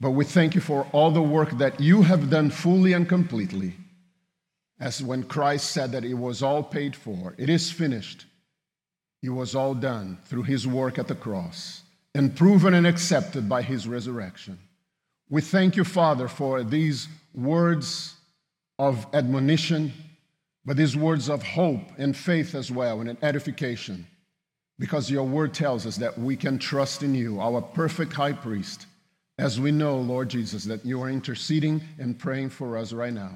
but 0.00 0.12
we 0.12 0.24
thank 0.24 0.54
you 0.54 0.62
for 0.62 0.86
all 0.92 1.10
the 1.10 1.20
work 1.20 1.50
that 1.58 1.80
you 1.80 2.00
have 2.00 2.30
done 2.30 2.48
fully 2.48 2.94
and 2.94 3.06
completely. 3.06 3.74
As 4.80 5.02
when 5.02 5.24
Christ 5.24 5.70
said 5.70 5.92
that 5.92 6.04
it 6.06 6.14
was 6.14 6.42
all 6.42 6.62
paid 6.62 6.96
for, 6.96 7.34
it 7.36 7.50
is 7.50 7.70
finished. 7.70 8.24
It 9.22 9.30
was 9.30 9.54
all 9.54 9.74
done 9.74 10.16
through 10.24 10.44
his 10.44 10.66
work 10.66 10.98
at 10.98 11.08
the 11.08 11.14
cross 11.14 11.82
and 12.14 12.34
proven 12.34 12.72
and 12.72 12.86
accepted 12.86 13.50
by 13.50 13.60
his 13.60 13.86
resurrection. 13.86 14.58
We 15.30 15.42
thank 15.42 15.76
you, 15.76 15.84
Father, 15.84 16.26
for 16.26 16.62
these 16.62 17.08
words 17.34 18.14
of 18.78 19.06
admonition, 19.12 19.92
but 20.64 20.76
these 20.76 20.96
words 20.96 21.28
of 21.28 21.42
hope 21.42 21.82
and 21.98 22.16
faith 22.16 22.54
as 22.54 22.70
well, 22.70 23.00
and 23.00 23.10
an 23.10 23.18
edification, 23.22 24.06
because 24.78 25.10
your 25.10 25.24
word 25.24 25.52
tells 25.52 25.86
us 25.86 25.96
that 25.96 26.18
we 26.18 26.36
can 26.36 26.58
trust 26.58 27.02
in 27.02 27.14
you, 27.14 27.40
our 27.40 27.60
perfect 27.60 28.12
high 28.12 28.32
priest, 28.32 28.86
as 29.38 29.60
we 29.60 29.70
know, 29.70 29.98
Lord 29.98 30.30
Jesus, 30.30 30.64
that 30.64 30.84
you 30.84 31.02
are 31.02 31.10
interceding 31.10 31.82
and 31.98 32.18
praying 32.18 32.50
for 32.50 32.76
us 32.76 32.92
right 32.92 33.12
now. 33.12 33.32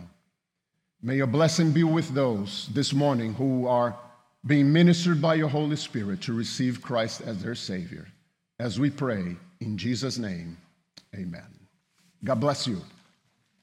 May 1.03 1.17
your 1.17 1.27
blessing 1.27 1.73
be 1.73 1.85
with 1.85 2.15
those 2.15 2.69
this 2.73 2.93
morning 2.93 3.35
who 3.35 3.67
are 3.67 3.97
being 4.47 4.73
ministered 4.73 5.21
by 5.21 5.35
your 5.35 5.49
Holy 5.49 5.77
Spirit 5.77 6.23
to 6.23 6.33
receive 6.33 6.81
Christ 6.81 7.21
as 7.21 7.43
their 7.43 7.55
Savior. 7.55 8.09
As 8.59 8.81
we 8.81 8.91
pray 8.91 9.37
in 9.61 9.79
Jesus' 9.79 10.19
name, 10.19 10.57
amen. 11.15 11.62
God 12.25 12.41
bless 12.41 12.67
you. 12.67 12.81